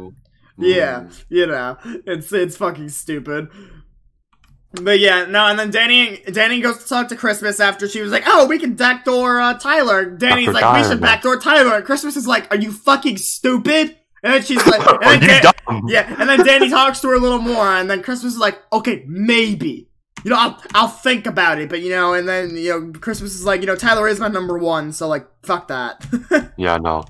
Yeah, 0.59 1.01
Mm. 1.01 1.25
you 1.29 1.47
know, 1.47 1.77
it's 1.85 2.33
it's 2.33 2.57
fucking 2.57 2.89
stupid. 2.89 3.49
But 4.83 4.99
yeah, 4.99 5.25
no, 5.25 5.47
and 5.47 5.59
then 5.59 5.73
Dani 5.73 6.25
Dani 6.27 6.63
goes 6.63 6.83
to 6.83 6.89
talk 6.89 7.09
to 7.09 7.17
Christmas 7.17 7.59
after 7.59 7.89
she 7.89 8.03
was 8.03 8.13
like, 8.13 8.25
"Oh, 8.27 8.47
we 8.47 8.59
can 8.59 8.75
backdoor 8.75 9.41
uh, 9.41 9.55
Tyler." 9.55 10.05
Dani's 10.17 10.49
like, 10.49 10.75
"We 10.75 10.83
should 10.89 11.01
backdoor 11.01 11.39
Tyler," 11.41 11.77
and 11.77 11.85
Christmas 11.85 12.17
is 12.17 12.27
like, 12.27 12.53
"Are 12.53 12.59
you 12.59 12.73
fucking 12.73 13.17
stupid?" 13.17 13.97
And 14.23 14.35
then 14.35 14.43
she's 14.43 14.67
like, 14.67 14.81
and 15.03 15.03
then 15.03 15.23
you 15.23 15.29
Dan- 15.29 15.43
dumb? 15.69 15.85
yeah, 15.89 16.15
and 16.19 16.29
then 16.29 16.41
Dani 16.41 16.69
talks 16.69 17.01
to 17.01 17.09
her 17.09 17.15
a 17.15 17.19
little 17.21 17.39
more, 17.39 17.67
and 17.67 17.89
then 17.89 18.03
Christmas 18.03 18.35
is 18.35 18.39
like, 18.39 18.59
"Okay, 18.73 19.05
maybe." 19.07 19.88
You 20.29 20.35
know, 20.35 20.41
I'll, 20.41 20.63
I'll 20.75 20.89
think 20.89 21.25
about 21.27 21.59
it, 21.59 21.71
but 21.71 21.81
you 21.81 21.89
know, 21.89 22.13
and 22.13 22.29
then, 22.29 22.55
you 22.55 22.69
know, 22.69 22.93
Christmas 23.01 23.35
is 23.35 23.47
like, 23.47 23.63
you 23.63 23.67
know, 23.67 23.77
Tyler 23.77 24.07
is 24.07 24.21
my 24.21 24.29
number 24.29 24.59
one, 24.59 24.93
so 24.93 25.09
like, 25.09 25.27
fuck 25.43 25.69
that. 25.69 26.05
Yeah, 26.59 26.77
no. 26.77 27.05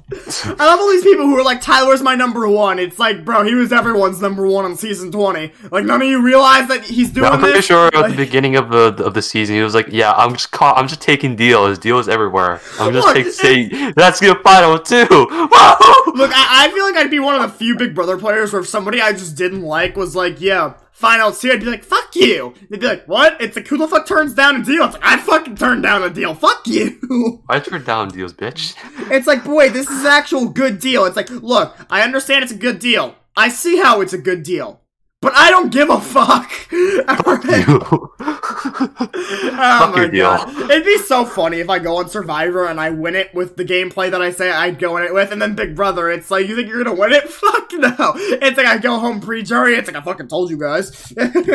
I 0.44 0.66
love 0.66 0.78
all 0.78 0.90
these 0.90 1.04
people 1.04 1.24
who 1.24 1.34
are 1.38 1.42
like, 1.42 1.62
Tyler's 1.62 2.02
my 2.02 2.14
number 2.14 2.46
one. 2.46 2.78
It's 2.78 2.98
like, 2.98 3.24
bro, 3.24 3.44
he 3.44 3.54
was 3.54 3.72
everyone's 3.72 4.20
number 4.20 4.46
one 4.46 4.66
on 4.66 4.76
season 4.76 5.10
20. 5.10 5.52
Like, 5.70 5.86
none 5.86 6.02
of 6.02 6.06
you 6.06 6.22
realize 6.22 6.68
that 6.68 6.84
he's 6.84 7.08
doing 7.08 7.32
I'm 7.32 7.38
pretty 7.40 7.54
this? 7.54 7.64
sure 7.64 7.86
at 7.86 8.10
the 8.10 8.14
beginning 8.14 8.56
of 8.56 8.68
the 8.68 9.02
of 9.02 9.14
the 9.14 9.22
season 9.22 9.56
he 9.56 9.62
was 9.62 9.74
like, 9.74 9.86
"Yeah, 9.88 10.12
I'm 10.12 10.34
just 10.34 10.50
I'm 10.60 10.86
just 10.86 11.00
taking 11.00 11.34
deals. 11.34 11.78
Deals 11.78 12.10
everywhere. 12.10 12.60
I'm 12.78 12.92
just 12.92 13.06
Look, 13.06 13.16
taking 13.16 13.32
say 13.32 13.92
that's 13.92 14.20
your 14.20 14.38
final 14.42 14.78
two. 14.78 14.98
Look, 15.08 16.30
I, 16.34 16.66
I 16.66 16.70
feel 16.74 16.84
like 16.84 16.96
I'd 16.96 17.10
be 17.10 17.20
one 17.20 17.34
of 17.34 17.40
the 17.40 17.56
few 17.56 17.74
Big 17.74 17.94
Brother 17.94 18.18
players 18.18 18.52
where 18.52 18.60
if 18.60 18.68
somebody 18.68 19.00
I 19.00 19.12
just 19.12 19.34
didn't 19.34 19.62
like 19.62 19.96
was 19.96 20.14
like, 20.14 20.42
yeah, 20.42 20.74
final 20.98 21.30
two, 21.30 21.52
I'd 21.52 21.60
be 21.60 21.66
like, 21.66 21.84
fuck 21.84 22.16
you. 22.16 22.54
They'd 22.68 22.80
be 22.80 22.86
like, 22.86 23.06
what? 23.06 23.40
It's 23.40 23.54
the 23.54 23.88
fuck 23.88 24.06
turns 24.06 24.34
down 24.34 24.56
a 24.56 24.64
deal? 24.64 24.84
It's 24.84 24.94
like, 24.94 25.04
I 25.04 25.16
fucking 25.18 25.54
turned 25.54 25.84
down 25.84 26.02
a 26.02 26.10
deal. 26.10 26.34
Fuck 26.34 26.66
you. 26.66 27.40
I 27.48 27.60
turned 27.60 27.86
down 27.86 28.08
deals, 28.08 28.32
bitch. 28.32 28.74
It's 29.10 29.26
like, 29.26 29.42
boy, 29.42 29.70
this 29.70 29.88
is 29.88 30.00
an 30.00 30.06
actual 30.06 30.48
good 30.48 30.80
deal. 30.80 31.06
It's 31.06 31.16
like, 31.16 31.30
look, 31.30 31.74
I 31.88 32.02
understand 32.02 32.42
it's 32.42 32.52
a 32.52 32.56
good 32.56 32.78
deal. 32.78 33.14
I 33.36 33.48
see 33.48 33.78
how 33.78 34.02
it's 34.02 34.12
a 34.12 34.18
good 34.18 34.42
deal. 34.42 34.82
But 35.20 35.32
I 35.34 35.50
don't 35.50 35.72
give 35.72 35.90
a 35.90 36.00
fuck. 36.00 36.50
You. 36.70 37.02
Oh 37.10 38.12
Fuck 38.18 39.94
my 39.94 39.96
your 39.96 40.08
deal. 40.10 40.26
god. 40.26 40.70
It'd 40.70 40.84
be 40.84 40.98
so 40.98 41.24
funny 41.24 41.60
if 41.60 41.68
I 41.70 41.78
go 41.78 41.96
on 41.96 42.08
Survivor 42.08 42.66
and 42.66 42.78
I 42.80 42.90
win 42.90 43.16
it 43.16 43.34
with 43.34 43.56
the 43.56 43.64
gameplay 43.64 44.10
that 44.10 44.20
I 44.22 44.30
say 44.30 44.50
I'd 44.50 44.78
go 44.78 44.96
in 44.96 45.02
it 45.04 45.12
with, 45.14 45.32
and 45.32 45.40
then 45.42 45.54
Big 45.54 45.74
Brother, 45.74 46.10
it's 46.10 46.30
like, 46.30 46.46
you 46.48 46.54
think 46.54 46.68
you're 46.68 46.82
gonna 46.84 46.98
win 46.98 47.12
it? 47.12 47.28
Fuck 47.30 47.72
no. 47.72 47.94
It's 48.16 48.56
like 48.56 48.66
I 48.66 48.78
go 48.78 48.98
home 48.98 49.20
pre 49.20 49.42
jury, 49.42 49.74
it's 49.74 49.88
like 49.88 49.96
I 49.96 50.02
fucking 50.04 50.28
told 50.28 50.50
you 50.50 50.58
guys. 50.58 51.12
it's 51.16 51.54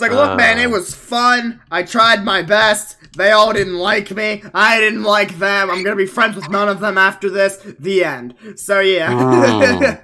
like, 0.00 0.12
look, 0.12 0.36
man, 0.36 0.58
it 0.58 0.66
Uh. 0.66 0.70
was 0.70 0.94
fun. 0.94 1.60
I 1.70 1.82
tried 1.82 2.24
my 2.24 2.42
best. 2.42 2.96
They 3.16 3.32
all 3.32 3.52
didn't 3.52 3.76
like 3.78 4.10
me. 4.12 4.42
I 4.54 4.80
didn't 4.80 5.02
like 5.02 5.38
them. 5.38 5.70
I'm 5.70 5.82
gonna 5.82 5.96
be 5.96 6.06
friends 6.06 6.36
with 6.36 6.48
none 6.50 6.68
of 6.68 6.80
them 6.80 6.96
after 6.98 7.28
this. 7.28 7.56
The 7.78 8.04
end. 8.04 8.34
So 8.56 8.80
yeah. 8.80 10.00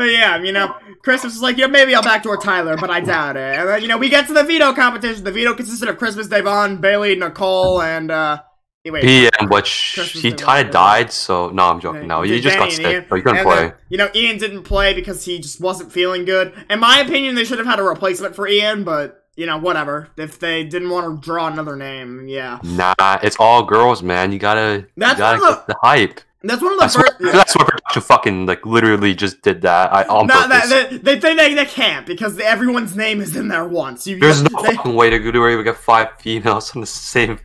But 0.00 0.12
yeah, 0.12 0.42
you 0.42 0.52
know, 0.52 0.74
Christmas 1.02 1.34
is 1.34 1.42
like, 1.42 1.58
yeah, 1.58 1.66
maybe 1.66 1.94
I'll 1.94 2.02
backdoor 2.02 2.38
Tyler, 2.38 2.74
but 2.78 2.88
I 2.88 3.00
doubt 3.00 3.36
it. 3.36 3.58
And 3.58 3.68
then, 3.68 3.82
you 3.82 3.86
know, 3.86 3.98
we 3.98 4.08
get 4.08 4.26
to 4.28 4.32
the 4.32 4.42
veto 4.42 4.72
competition. 4.72 5.24
The 5.24 5.30
veto 5.30 5.52
consisted 5.52 5.90
of 5.90 5.98
Christmas, 5.98 6.26
Devon, 6.26 6.78
Bayleigh, 6.78 7.18
Nicole, 7.18 7.82
and, 7.82 8.10
uh. 8.10 8.40
He 8.82 9.28
and 9.38 9.50
which 9.50 9.92
Christmas 9.94 10.22
he 10.22 10.32
kind 10.32 10.66
of 10.66 10.72
died, 10.72 11.12
so 11.12 11.50
no, 11.50 11.64
I'm 11.64 11.80
joking. 11.80 12.06
No, 12.06 12.22
he 12.22 12.40
just 12.40 12.56
got 12.56 12.72
sick, 12.72 12.86
Ian. 12.86 13.06
so 13.10 13.14
he 13.14 13.20
couldn't 13.20 13.42
play. 13.42 13.56
then, 13.56 13.74
you 13.90 13.98
know, 13.98 14.08
Ian 14.14 14.38
didn't 14.38 14.62
play 14.62 14.94
because 14.94 15.22
he 15.22 15.38
just 15.38 15.60
wasn't 15.60 15.92
feeling 15.92 16.24
good. 16.24 16.54
In 16.70 16.80
my 16.80 17.00
opinion, 17.00 17.34
they 17.34 17.44
should 17.44 17.58
have 17.58 17.66
had 17.66 17.78
a 17.78 17.82
replacement 17.82 18.34
for 18.34 18.48
Ian, 18.48 18.84
but, 18.84 19.26
you 19.36 19.44
know, 19.44 19.58
whatever. 19.58 20.08
If 20.16 20.38
they 20.38 20.64
didn't 20.64 20.88
want 20.88 21.14
to 21.14 21.22
draw 21.22 21.48
another 21.48 21.76
name, 21.76 22.26
yeah. 22.26 22.58
Nah, 22.62 23.18
it's 23.22 23.36
all 23.38 23.64
girls, 23.64 24.02
man. 24.02 24.32
You 24.32 24.38
gotta, 24.38 24.86
That's 24.96 25.18
you 25.18 25.18
gotta 25.18 25.64
the 25.66 25.76
hype. 25.82 26.20
That's 26.42 26.62
one 26.62 26.72
of 26.72 26.78
the 26.78 26.84
I 26.86 26.88
first. 26.88 27.18
that's 27.18 27.54
what 27.54 27.66
production 27.68 28.00
fucking 28.02 28.46
like 28.46 28.64
literally 28.64 29.14
just 29.14 29.42
did 29.42 29.60
that. 29.60 29.92
I 29.92 30.04
on 30.04 30.26
No, 30.26 30.34
purpose. 30.48 30.70
that, 30.70 30.90
they, 31.04 31.16
they 31.18 31.34
they, 31.34 31.54
they 31.54 31.64
can't 31.66 32.06
because 32.06 32.38
everyone's 32.40 32.96
name 32.96 33.20
is 33.20 33.36
in 33.36 33.48
there 33.48 33.66
once. 33.68 34.06
You, 34.06 34.18
There's 34.18 34.42
no 34.42 34.62
they- 34.62 34.74
fucking 34.74 34.94
way 34.94 35.10
to 35.10 35.18
do 35.32 35.38
where 35.38 35.56
we 35.58 35.62
get 35.62 35.76
five 35.76 36.08
females 36.18 36.74
on 36.74 36.80
the 36.80 36.86
same. 36.86 37.38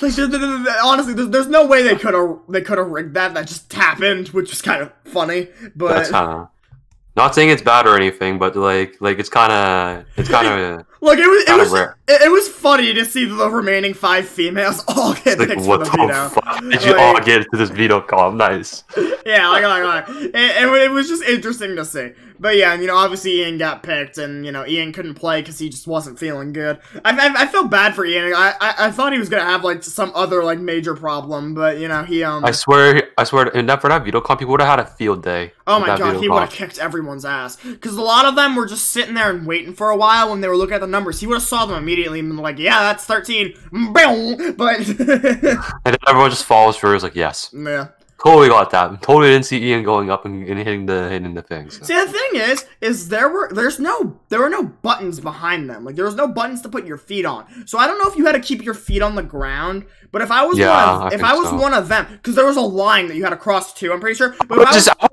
Like, 0.00 0.18
honestly, 0.82 1.12
there's, 1.14 1.28
there's 1.28 1.46
no 1.48 1.66
way 1.66 1.82
they 1.82 1.94
could 1.96 2.14
have 2.14 2.38
they 2.48 2.62
could 2.62 2.78
have 2.78 2.88
rigged 2.88 3.14
that. 3.14 3.34
That 3.34 3.46
just 3.46 3.70
happened, 3.72 4.28
which 4.28 4.50
was 4.50 4.62
kind 4.62 4.80
of 4.82 4.92
funny. 5.04 5.48
But 5.76 5.88
That's 5.94 6.10
kind 6.10 6.30
of 6.30 6.48
not 7.16 7.34
saying 7.34 7.50
it's 7.50 7.60
bad 7.62 7.86
or 7.86 7.96
anything, 7.96 8.38
but 8.38 8.56
like 8.56 8.96
like 9.00 9.18
it's 9.18 9.28
kind 9.28 9.52
of 9.52 10.06
it's 10.16 10.28
kind 10.30 10.46
of 10.48 10.86
look, 11.02 11.18
it 11.18 11.26
was 11.26 11.44
it 11.46 11.72
was 11.72 11.72
it, 12.08 12.22
it 12.22 12.30
was 12.30 12.48
funny 12.48 12.94
to 12.94 13.04
see 13.04 13.26
the 13.26 13.50
remaining 13.50 13.92
five 13.92 14.26
females 14.26 14.82
all 14.88 15.14
get 15.14 15.38
like 15.38 15.48
picked 15.48 15.60
for 15.62 15.78
the 15.78 15.84
the 15.84 15.90
veto. 15.90 16.28
fuck 16.30 16.60
did 16.60 16.84
you 16.84 16.96
all 16.96 17.20
get 17.20 17.42
into 17.42 17.56
this 17.56 17.70
veto 17.70 18.00
call? 18.00 18.32
Nice. 18.32 18.84
yeah, 19.26 19.48
like, 19.48 19.64
like, 19.64 19.84
like. 19.84 20.08
It, 20.08 20.34
it, 20.34 20.82
it 20.82 20.90
was 20.90 21.08
just 21.08 21.22
interesting 21.24 21.76
to 21.76 21.84
see. 21.84 22.12
But 22.42 22.56
yeah, 22.56 22.74
you 22.74 22.88
know, 22.88 22.96
obviously 22.96 23.40
Ian 23.40 23.56
got 23.56 23.84
picked, 23.84 24.18
and 24.18 24.44
you 24.44 24.50
know 24.50 24.66
Ian 24.66 24.92
couldn't 24.92 25.14
play 25.14 25.40
because 25.40 25.60
he 25.60 25.68
just 25.68 25.86
wasn't 25.86 26.18
feeling 26.18 26.52
good. 26.52 26.80
I, 27.04 27.10
I, 27.12 27.42
I 27.42 27.46
felt 27.46 27.70
bad 27.70 27.94
for 27.94 28.04
Ian. 28.04 28.34
I, 28.34 28.54
I 28.60 28.74
I 28.86 28.90
thought 28.90 29.12
he 29.12 29.20
was 29.20 29.28
gonna 29.28 29.44
have 29.44 29.62
like 29.62 29.84
some 29.84 30.10
other 30.16 30.42
like 30.42 30.58
major 30.58 30.96
problem, 30.96 31.54
but 31.54 31.78
you 31.78 31.86
know 31.86 32.02
he 32.02 32.24
um. 32.24 32.44
I 32.44 32.50
swear, 32.50 33.10
I 33.16 33.22
swear, 33.22 33.46
in 33.46 33.66
that 33.66 33.80
for 33.80 33.88
that 33.88 34.04
veto 34.04 34.20
comp, 34.20 34.40
he 34.40 34.46
would 34.46 34.60
have 34.60 34.68
had 34.68 34.80
a 34.80 34.86
field 34.86 35.22
day. 35.22 35.52
Oh 35.68 35.78
my 35.78 35.96
god, 35.96 36.16
he 36.16 36.28
would 36.28 36.40
have 36.40 36.50
kicked 36.50 36.80
everyone's 36.80 37.24
ass. 37.24 37.56
Because 37.56 37.96
a 37.96 38.02
lot 38.02 38.24
of 38.24 38.34
them 38.34 38.56
were 38.56 38.66
just 38.66 38.88
sitting 38.88 39.14
there 39.14 39.30
and 39.30 39.46
waiting 39.46 39.72
for 39.72 39.90
a 39.90 39.96
while 39.96 40.30
when 40.30 40.40
they 40.40 40.48
were 40.48 40.56
looking 40.56 40.74
at 40.74 40.80
the 40.80 40.88
numbers. 40.92 41.18
He 41.18 41.26
would 41.26 41.34
have 41.34 41.42
saw 41.42 41.66
them 41.66 41.76
immediately 41.76 42.20
and 42.20 42.28
been 42.28 42.36
like, 42.36 42.58
yeah, 42.58 42.80
that's 42.82 43.04
13. 43.06 43.54
But, 43.92 44.78
And 44.88 44.96
then 45.84 45.96
everyone 46.06 46.30
just 46.30 46.44
follows 46.44 46.76
through. 46.76 46.94
Is 46.94 47.02
like, 47.02 47.16
yes, 47.16 47.50
yeah. 47.52 47.88
totally 48.22 48.48
got 48.48 48.70
that. 48.70 49.02
Totally 49.02 49.30
didn't 49.30 49.46
see 49.46 49.60
Ian 49.64 49.82
going 49.82 50.10
up 50.10 50.24
and, 50.24 50.46
and 50.46 50.58
hitting 50.58 50.86
the 50.86 51.08
hitting 51.08 51.34
the 51.34 51.42
thing. 51.42 51.70
so. 51.70 51.82
See, 51.84 51.94
the 51.94 52.06
thing 52.12 52.30
is, 52.40 52.64
is 52.80 53.08
there 53.08 53.28
were, 53.28 53.50
there's 53.52 53.80
no, 53.80 54.20
there 54.28 54.38
were 54.40 54.48
no 54.50 54.62
buttons 54.62 55.18
behind 55.18 55.68
them. 55.68 55.84
Like, 55.84 55.96
there 55.96 56.04
was 56.04 56.14
no 56.14 56.28
buttons 56.28 56.60
to 56.62 56.68
put 56.68 56.86
your 56.86 56.98
feet 56.98 57.24
on. 57.26 57.66
So 57.66 57.78
I 57.78 57.86
don't 57.88 57.98
know 57.98 58.08
if 58.10 58.16
you 58.16 58.24
had 58.26 58.32
to 58.32 58.40
keep 58.40 58.62
your 58.62 58.74
feet 58.74 59.02
on 59.02 59.16
the 59.16 59.22
ground, 59.24 59.86
but 60.12 60.22
if 60.22 60.30
I 60.30 60.44
was 60.44 60.56
Yeah, 60.58 60.68
one 60.98 61.06
of, 61.06 61.12
I 61.12 61.14
if 61.16 61.24
I 61.24 61.34
was 61.34 61.48
so. 61.48 61.56
one 61.56 61.74
of 61.74 61.88
them, 61.88 62.06
because 62.12 62.34
there 62.36 62.46
was 62.46 62.56
a 62.56 62.60
line 62.60 63.08
that 63.08 63.16
you 63.16 63.24
had 63.24 63.30
to 63.30 63.36
cross 63.36 63.72
too. 63.74 63.92
I'm 63.92 64.00
pretty 64.00 64.16
sure. 64.16 64.34
But 64.46 64.48
But 64.48 64.60
if 64.60 64.66
I 64.68 64.74
was, 64.76 64.84
just, 64.84 64.96
I 65.00 65.08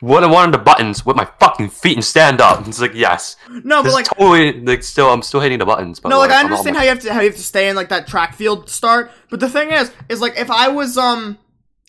would 0.00 0.20
just 0.20 0.22
one 0.22 0.24
of 0.24 0.30
one 0.30 0.44
of 0.46 0.52
the 0.52 0.58
buttons 0.58 1.04
with 1.04 1.16
my 1.16 1.26
fucking 1.40 1.68
feet 1.68 1.96
and 1.96 2.04
stand 2.04 2.40
up. 2.40 2.66
It's 2.72 2.80
like 2.80 2.94
yes, 2.94 3.36
No, 3.50 3.82
but 3.82 3.92
like 3.92 4.06
totally 4.06 4.60
like 4.60 4.82
still 4.82 5.10
I'm 5.12 5.22
still 5.22 5.40
hitting 5.40 5.58
the 5.58 5.66
buttons. 5.66 6.00
But 6.00 6.08
No, 6.08 6.18
like 6.18 6.30
I 6.30 6.40
I'm 6.40 6.48
not- 6.48 6.58
understand 6.58 6.76
how 6.76 6.82
you 6.82 6.88
have 6.88 7.00
to 7.00 7.12
how 7.12 7.20
you 7.20 7.28
have 7.28 7.36
to 7.36 7.42
stay 7.42 7.68
in 7.68 7.76
like 7.76 7.88
that 7.90 8.06
track 8.06 8.34
field 8.34 8.70
start, 8.70 9.10
but 9.30 9.40
the 9.40 9.48
thing 9.48 9.70
is, 9.72 9.90
is 10.08 10.20
like 10.20 10.38
if 10.38 10.50
I 10.50 10.68
was 10.68 10.96
um 10.96 11.38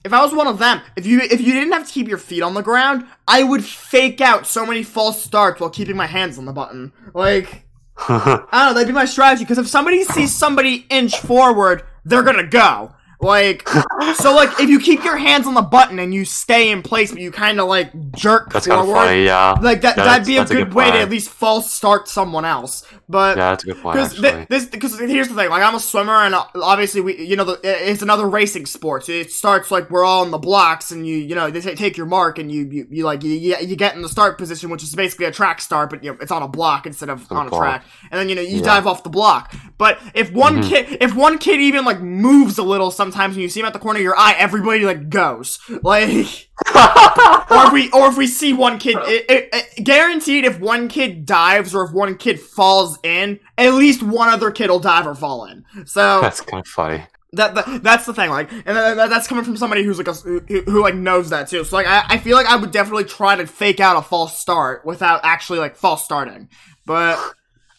if 0.06 0.12
I 0.12 0.22
was 0.22 0.34
one 0.34 0.48
of 0.48 0.60
them, 0.60 0.82
if 0.98 1.06
you 1.06 1.22
if 1.22 1.39
you 1.39 1.54
didn't 1.54 1.72
have 1.72 1.88
to 1.88 1.94
keep 1.94 2.08
your 2.10 2.18
feet 2.18 2.42
on 2.42 2.54
the 2.56 2.62
ground, 2.62 3.06
I 3.28 3.44
would 3.44 3.63
fake 3.63 4.20
out 4.20 4.46
so 4.46 4.66
many 4.66 4.84
false 4.84 5.24
starts 5.24 5.62
while 5.62 5.70
keeping 5.70 5.96
my 5.96 6.08
hands 6.08 6.38
on 6.38 6.46
the 6.46 6.52
button. 6.54 6.92
Like 7.13 7.66
I 8.10 8.18
don't 8.52 8.52
know, 8.52 8.74
that'd 8.74 8.88
be 8.88 8.94
my 8.94 9.06
strategy. 9.06 9.44
Because 9.46 9.60
if 9.60 9.68
somebody 9.68 10.04
sees 10.04 10.36
somebody 10.36 10.86
inch 10.89 11.20
forward, 11.20 11.84
they're 12.04 12.24
gonna 12.24 12.48
go. 12.48 12.94
Like 13.24 13.68
so, 14.16 14.36
like 14.36 14.60
if 14.60 14.70
you 14.70 14.80
keep 14.80 15.04
your 15.04 15.18
hands 15.18 15.48
on 15.48 15.54
the 15.54 15.62
button 15.62 16.00
and 16.00 16.14
you 16.14 16.26
stay 16.26 16.70
in 16.72 16.82
place, 16.82 17.12
but 17.12 17.22
you 17.22 17.32
kind 17.32 17.60
of 17.60 17.68
like 17.68 17.92
jerk 18.12 18.52
That's 18.52 18.68
forward, 18.68 18.94
funny. 18.94 19.26
Yeah. 19.26 19.52
like 19.62 19.82
that 19.82 19.98
Yeah, 19.98 20.04
that'd 20.04 20.28
be 20.28 20.36
a 20.36 20.40
that's 20.40 20.52
a 20.52 20.56
good, 20.56 20.66
good 20.70 20.74
way 20.74 20.92
to 20.92 20.98
at 21.00 21.10
least 21.10 21.30
false 21.30 21.72
start 21.72 22.08
someone 22.08 22.46
else. 22.46 22.86
But 23.10 23.38
Yeah, 23.38 23.52
that's 23.52 23.64
a 23.64 23.68
good 23.68 23.82
point. 23.82 23.96
because 23.96 24.14
Actually. 24.24 24.46
this 24.50 24.66
because 24.66 25.00
here's 25.00 25.28
the 25.30 25.36
thing 25.36 25.50
like 25.50 25.62
i'm 25.64 25.76
a 25.76 25.80
swimmer 25.80 26.14
and 26.14 26.34
uh, 26.36 26.46
obviously 26.62 27.02
we 27.02 27.18
you 27.24 27.36
know 27.36 27.44
the, 27.44 27.60
it's 27.64 28.02
another 28.02 28.28
racing 28.28 28.66
sport 28.66 29.06
so 29.06 29.12
it 29.12 29.32
starts 29.32 29.70
like 29.72 29.90
we're 29.92 30.04
all 30.04 30.24
in 30.24 30.32
the 30.32 30.38
blocks 30.38 30.92
and 30.92 31.06
you 31.08 31.16
you 31.18 31.36
know 31.36 31.50
they 31.52 31.62
say 31.62 31.76
take 31.76 31.96
your 31.98 32.06
mark 32.06 32.40
and 32.40 32.52
you 32.52 32.66
you, 32.70 32.88
you 32.90 33.04
like 33.06 33.24
you, 33.24 33.32
you 33.32 33.76
get 33.76 33.96
in 33.96 34.02
the 34.02 34.10
start 34.10 34.38
position 34.38 34.70
which 34.70 34.84
is 34.84 34.96
basically 34.96 35.26
a 35.26 35.32
track 35.32 35.62
start 35.62 35.90
but 35.90 36.04
you 36.04 36.12
know 36.12 36.18
it's 36.22 36.32
on 36.32 36.42
a 36.42 36.48
block 36.48 36.86
instead 36.86 37.10
of 37.10 37.32
On 37.32 37.48
a 37.48 37.50
track 37.52 37.84
and 38.12 38.20
then 38.20 38.30
you 38.30 38.36
know 38.36 38.42
you 38.42 38.58
Yeah. 38.58 38.64
dive 38.64 38.88
off 38.88 39.04
the 39.04 39.10
block 39.10 39.54
but 39.78 40.00
if 40.14 40.32
one 40.32 40.62
Mhm. 40.62 40.70
kid 40.70 40.98
if 41.02 41.14
one 41.16 41.38
kid 41.38 41.60
even 41.62 41.86
like 41.86 42.00
moves 42.02 42.58
a 42.58 42.64
little 42.64 42.90
sometimes 42.92 43.12
when 43.15 43.41
you 43.41 43.49
see 43.49 43.60
him 43.60 43.65
at 43.65 43.73
the 43.73 43.80
corner 43.80 43.99
of 43.99 44.04
your 44.04 44.17
eye 44.17 44.36
everybody 44.38 44.82
like 44.86 45.10
goes. 45.10 45.60
Like 45.84 46.49
or 46.76 47.65
if 47.67 47.73
we 47.73 47.89
or 47.91 48.10
if 48.10 48.17
we 48.17 48.28
see 48.28 48.54
one 48.54 48.80
kid 48.80 48.97
it, 49.06 49.26
it, 49.30 49.49
it- 49.54 49.84
guaranteed 49.86 50.45
if 50.45 50.60
one 50.60 50.88
kid 50.88 51.26
dives 51.26 51.73
or 51.76 51.84
if 51.86 51.91
one 51.91 52.15
kid 52.17 52.39
falls 52.39 52.97
in 53.04 53.39
at 53.58 53.73
least 53.73 54.02
one 54.04 54.30
other 54.30 54.52
kid 54.52 54.69
will 54.69 54.80
dive 54.80 55.08
or 55.08 55.15
fall 55.15 55.45
in. 55.45 55.65
So 55.86 56.21
that's 56.21 56.41
kind 56.41 56.62
of 56.62 56.67
funny. 56.67 57.04
that, 57.34 57.56
that 57.56 57.84
that's 57.84 58.06
the 58.06 58.13
thing 58.13 58.30
like 58.30 58.52
and 58.52 58.78
that- 58.78 59.10
that's 59.10 59.28
coming 59.28 59.43
from 59.43 59.58
somebody 59.58 59.84
who's 59.84 59.97
like 59.97 60.08
a, 60.08 60.13
who, 60.13 60.39
who 60.39 60.82
like 60.82 60.95
knows 60.95 61.30
that 61.32 61.47
too. 61.49 61.63
So 61.63 61.76
like 61.76 61.88
I, 61.88 62.04
I 62.08 62.17
feel 62.17 62.36
like 62.38 62.47
i 62.47 62.56
would 62.56 62.71
definitely 62.71 63.06
try 63.06 63.36
to 63.36 63.45
fake 63.47 63.80
out 63.80 63.97
a 63.97 64.02
false 64.02 64.38
start 64.38 64.86
without 64.86 65.21
actually 65.23 65.60
like 65.60 65.76
false 65.76 66.04
starting. 66.06 66.49
But 66.86 67.17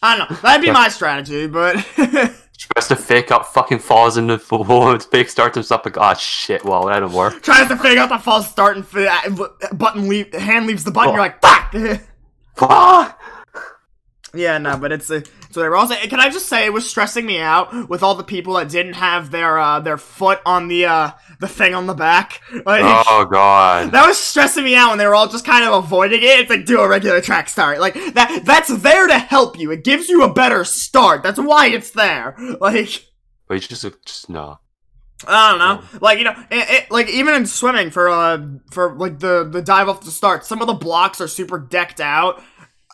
i 0.03 0.17
don't 0.17 0.29
know. 0.29 0.37
That'd 0.37 0.61
be 0.65 0.71
my 0.71 0.89
strategy 0.89 1.47
but 1.47 1.75
Tries 2.57 2.87
to 2.87 2.95
fake 2.95 3.31
out 3.31 3.53
fucking 3.53 3.79
falls 3.79 4.17
into 4.17 4.37
the 4.37 4.57
wall, 4.57 4.97
fake 4.99 5.29
starts 5.29 5.55
himself 5.55 5.85
like, 5.85 5.97
oh 5.97 6.13
shit, 6.13 6.63
well, 6.63 6.85
that 6.87 6.99
didn't 6.99 7.13
work. 7.13 7.41
tries 7.43 7.67
to 7.67 7.75
fake 7.77 7.97
out 7.97 8.09
the 8.09 8.17
false 8.17 8.49
start 8.49 8.75
and 8.77 8.85
fi- 8.87 9.07
uh, 9.07 9.73
button 9.73 10.07
leave 10.07 10.33
hand 10.33 10.65
leaves 10.67 10.83
the 10.83 10.91
button 10.91 11.13
you're 11.13 11.21
like 11.21 11.41
fuck 11.41 11.73
Fuck! 12.55 13.19
Yeah, 14.33 14.57
no, 14.57 14.77
but 14.77 14.91
it's 14.93 15.11
uh, 15.11 15.21
so 15.55 15.61
they 15.61 15.69
were 15.69 15.77
also. 15.77 15.95
Can 15.95 16.19
I 16.19 16.27
just 16.27 16.49
say 16.49 16.65
it 16.65 16.73
was 16.73 16.85
stressing 16.85 17.25
me 17.25 17.39
out 17.39 17.87
with 17.87 18.03
all 18.03 18.13
the 18.13 18.25
people 18.25 18.55
that 18.55 18.67
didn't 18.67 18.95
have 18.95 19.31
their 19.31 19.57
uh 19.57 19.79
their 19.79 19.97
foot 19.97 20.41
on 20.45 20.67
the 20.67 20.83
uh 20.85 21.11
the 21.39 21.47
thing 21.47 21.73
on 21.73 21.87
the 21.87 21.93
back. 21.93 22.41
Like 22.65 22.81
Oh 22.83 23.25
god. 23.31 23.91
that 23.91 24.05
was 24.05 24.17
stressing 24.17 24.65
me 24.65 24.75
out 24.75 24.89
when 24.89 24.97
they 24.97 25.07
were 25.07 25.15
all 25.15 25.29
just 25.29 25.45
kind 25.45 25.63
of 25.63 25.85
avoiding 25.85 26.21
it. 26.23 26.39
It's 26.41 26.49
like 26.49 26.65
do 26.65 26.81
a 26.81 26.89
regular 26.89 27.21
track 27.21 27.47
start. 27.47 27.79
Like 27.79 27.93
that 27.93 28.41
that's 28.43 28.67
there 28.79 29.07
to 29.07 29.17
help 29.17 29.57
you. 29.57 29.71
It 29.71 29.85
gives 29.85 30.09
you 30.09 30.23
a 30.23 30.33
better 30.33 30.65
start. 30.65 31.23
That's 31.23 31.39
why 31.39 31.67
it's 31.67 31.91
there. 31.91 32.35
Like 32.59 33.05
But 33.47 33.53
you 33.53 33.59
just, 33.61 33.85
just 34.05 34.29
no. 34.29 34.59
I 35.25 35.51
don't 35.51 35.59
know. 35.59 35.99
Like 36.01 36.17
you 36.17 36.25
know, 36.25 36.35
it, 36.51 36.69
it, 36.69 36.91
like 36.91 37.07
even 37.07 37.33
in 37.33 37.45
swimming 37.45 37.91
for 37.91 38.09
uh 38.09 38.45
for 38.71 38.93
like 38.97 39.19
the 39.19 39.45
the 39.49 39.61
dive 39.61 39.87
off 39.87 40.01
the 40.01 40.11
start, 40.11 40.45
some 40.45 40.59
of 40.59 40.67
the 40.67 40.73
blocks 40.73 41.21
are 41.21 41.29
super 41.29 41.57
decked 41.59 42.01
out 42.01 42.43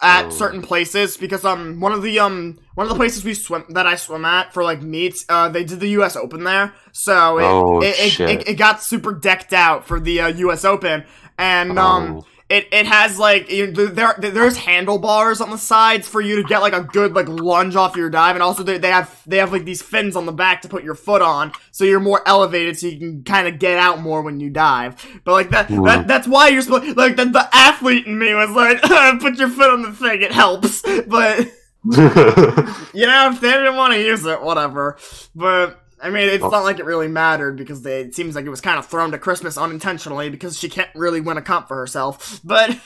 at 0.02 0.26
Oh. 0.26 0.30
certain 0.30 0.62
places 0.62 1.16
because 1.18 1.46
um 1.46 1.80
one 1.80 1.92
of 1.92 2.02
the 2.02 2.20
um 2.20 2.58
one 2.76 2.86
of 2.86 2.90
the 2.90 2.96
places 2.98 3.24
we 3.24 3.34
swim 3.34 3.66
that 3.70 3.86
I 3.86 3.96
swim 3.96 4.26
at 4.26 4.54
for 4.54 4.64
like 4.64 4.82
meets 4.82 5.26
uh 5.30 5.50
they 5.50 5.64
did 5.64 5.80
the 5.80 5.90
U.S. 5.90 6.16
Open 6.16 6.44
there, 6.44 6.74
so 6.92 7.38
it 7.38 7.44
Oh, 7.44 7.82
it, 7.82 7.96
it, 8.00 8.20
it, 8.20 8.48
it 8.50 8.54
got 8.56 8.82
super 8.82 9.14
decked 9.14 9.54
out 9.54 9.86
for 9.88 10.00
the 10.00 10.22
uh, 10.22 10.28
U.S. 10.28 10.66
Open 10.66 11.04
and 11.38 11.78
um. 11.78 12.18
Oh. 12.18 12.26
It, 12.52 12.68
it 12.74 12.86
has 12.86 13.18
like 13.18 13.50
you 13.50 13.72
know, 13.72 13.86
there 13.88 14.14
there's 14.20 14.58
handlebars 14.58 15.40
on 15.40 15.52
the 15.52 15.58
sides 15.58 16.06
for 16.06 16.20
you 16.20 16.36
to 16.36 16.44
get 16.44 16.60
like 16.60 16.74
a 16.74 16.82
good 16.82 17.14
like 17.14 17.30
lunge 17.30 17.78
off 17.78 17.96
your 17.96 18.10
dive 18.10 18.36
and 18.36 18.44
also 18.44 18.62
they, 18.62 18.78
they 18.78 18.90
have 18.90 19.22
they 19.26 19.38
have 19.38 19.54
like 19.54 19.64
these 19.64 19.82
fins 19.82 20.18
on 20.18 20.26
the 20.26 20.34
back 20.34 20.62
to 20.64 20.68
put 20.68 20.84
your 20.84 20.96
foot 20.96 21.22
on 21.22 21.54
so 21.72 21.86
you're 21.86 22.02
more 22.02 22.22
elevated 22.28 22.78
so 22.78 22.88
you 22.88 23.00
can 23.00 23.24
kind 23.24 23.48
of 23.48 23.58
get 23.58 23.78
out 23.78 24.02
more 24.02 24.22
when 24.22 24.42
you 24.42 24.50
dive. 24.50 25.02
But 25.24 25.32
like 25.32 25.50
that, 25.52 25.68
Hmm. 25.70 25.86
that 25.86 26.08
that's 26.08 26.28
why 26.28 26.50
you're 26.50 26.62
supposed 26.62 26.98
like 26.98 27.16
the, 27.16 27.24
the 27.26 27.48
athlete 27.54 28.06
in 28.06 28.20
me 28.20 28.34
was 28.34 28.50
like 28.52 28.82
put 29.22 29.38
your 29.38 29.48
foot 29.48 29.72
on 29.72 29.84
the 29.84 29.94
thing 29.94 30.22
it 30.22 30.34
helps. 30.34 30.84
But 31.08 31.48
you 31.84 33.08
know 33.08 33.32
if 33.32 33.40
they 33.42 33.52
didn't 33.52 33.76
want 33.76 33.94
to 33.94 34.00
use 34.02 34.26
it 34.26 34.42
whatever. 34.42 34.98
But 35.34 35.82
I 36.02 36.10
mean, 36.10 36.28
it's 36.30 36.44
Oh. 36.44 36.50
not 36.50 36.64
like 36.64 36.80
it 36.80 36.86
really 36.86 37.08
mattered 37.08 37.58
because 37.58 37.82
they, 37.84 38.02
it 38.02 38.16
seems 38.16 38.36
like 38.36 38.46
it 38.46 38.50
was 38.50 38.62
kind 38.62 38.80
of 38.80 38.86
thrown 38.86 39.12
to 39.12 39.18
Christmas 39.18 39.58
unintentionally 39.58 40.30
because 40.30 40.58
she 40.58 40.70
can't 40.70 40.90
really 40.96 41.22
win 41.22 41.38
a 41.38 41.42
comp 41.42 41.68
for 41.68 41.78
herself. 41.78 42.40
But 42.44 42.72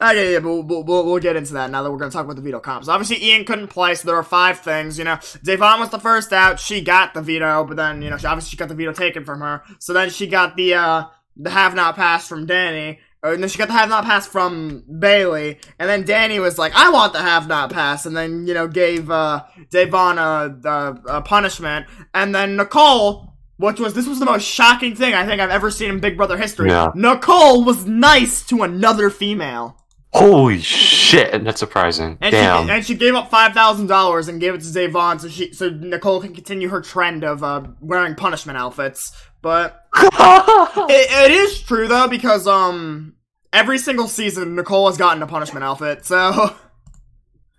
okay, 0.00 0.32
yeah, 0.32 0.40
but 0.40 0.48
we'll, 0.48 0.62
we'll, 0.62 1.04
we'll, 1.06 1.18
get 1.18 1.36
into 1.36 1.54
that 1.54 1.70
now 1.70 1.82
that 1.82 1.90
we're 1.90 1.98
going 1.98 2.10
to 2.10 2.14
talk 2.16 2.24
about 2.24 2.36
the 2.36 2.42
veto 2.42 2.60
comps. 2.60 2.88
Obviously, 2.88 3.24
Ian 3.24 3.44
couldn't 3.44 3.68
play, 3.68 3.94
so 3.94 4.06
there 4.06 4.16
were 4.16 4.22
five 4.22 4.60
things. 4.60 4.98
You 4.98 5.04
know, 5.04 5.18
Devon 5.44 5.80
was 5.80 5.90
the 5.90 5.98
first 5.98 6.32
out. 6.32 6.60
She 6.60 6.80
got 6.80 7.14
the 7.14 7.22
veto, 7.22 7.64
but 7.64 7.76
then 7.76 8.02
you 8.02 8.10
know, 8.10 8.18
she, 8.18 8.26
obviously 8.26 8.50
she 8.50 8.56
got 8.56 8.68
the 8.68 8.74
veto 8.74 8.92
taken 8.92 9.24
from 9.24 9.40
her. 9.40 9.62
So 9.78 9.92
then 9.92 10.10
she 10.10 10.26
got 10.26 10.56
the 10.56 10.74
uh 10.74 11.04
the 11.36 11.50
have 11.50 11.74
not 11.74 11.96
pass 11.96 12.26
from 12.28 12.46
Dani. 12.46 12.98
Or 13.26 13.32
and 13.32 13.42
then 13.42 13.50
she 13.50 13.58
got 13.58 13.66
the 13.66 13.74
have 13.74 13.88
not 13.88 14.04
pass 14.04 14.24
from 14.24 14.84
Bayleigh, 14.88 15.58
and 15.80 15.88
then 15.90 16.04
Dani 16.04 16.40
was 16.40 16.58
like, 16.58 16.72
"I 16.76 16.90
want 16.90 17.12
the 17.12 17.18
have 17.20 17.48
not 17.48 17.72
pass," 17.72 18.06
and 18.06 18.16
then 18.16 18.46
you 18.46 18.54
know 18.54 18.68
gave 18.68 19.10
uh, 19.10 19.42
Devon 19.70 20.16
a, 20.18 20.56
a, 20.64 21.00
a 21.16 21.22
punishment, 21.22 21.86
and 22.14 22.32
then 22.32 22.54
Nicole, 22.56 23.34
which 23.56 23.80
was 23.80 23.94
this 23.94 24.06
was 24.06 24.20
the 24.20 24.26
most 24.26 24.44
shocking 24.44 24.94
thing 24.94 25.12
I 25.12 25.26
think 25.26 25.40
I've 25.40 25.50
ever 25.50 25.72
seen 25.72 25.90
in 25.90 25.98
Big 25.98 26.16
Brother 26.16 26.36
history. 26.38 26.68
Yeah. 26.70 26.92
Nicole 26.94 27.64
was 27.64 27.84
nice 27.84 28.46
to 28.46 28.62
another 28.62 29.10
female, 29.10 29.76
Holy 30.12 30.60
shit, 30.60 31.42
that's 31.42 31.58
surprising. 31.58 32.18
and 32.20 32.30
Damn. 32.30 32.66
she 32.66 32.72
and 32.72 32.86
she 32.86 32.94
gave 32.94 33.16
up 33.16 33.28
five 33.28 33.54
thousand 33.54 33.88
dollars 33.88 34.28
and 34.28 34.40
gave 34.40 34.54
it 34.54 34.60
to 34.60 34.72
Devon 34.72 35.18
so 35.18 35.26
she 35.28 35.52
so 35.52 35.68
Nicole 35.68 36.20
can 36.20 36.32
continue 36.32 36.68
her 36.68 36.80
trend 36.80 37.24
of 37.24 37.42
uh, 37.42 37.64
wearing 37.80 38.14
punishment 38.14 38.56
outfits, 38.56 39.10
but. 39.42 39.82
It, 40.88 41.10
it 41.10 41.30
is 41.32 41.62
true 41.62 41.88
though 41.88 42.06
because 42.06 42.46
um 42.46 43.15
every 43.56 43.78
single 43.78 44.08
season 44.08 44.54
Nicole 44.54 44.86
has 44.88 44.96
gotten 44.96 45.22
a 45.22 45.26
punishment 45.26 45.64
outfit. 45.64 46.04
So 46.04 46.54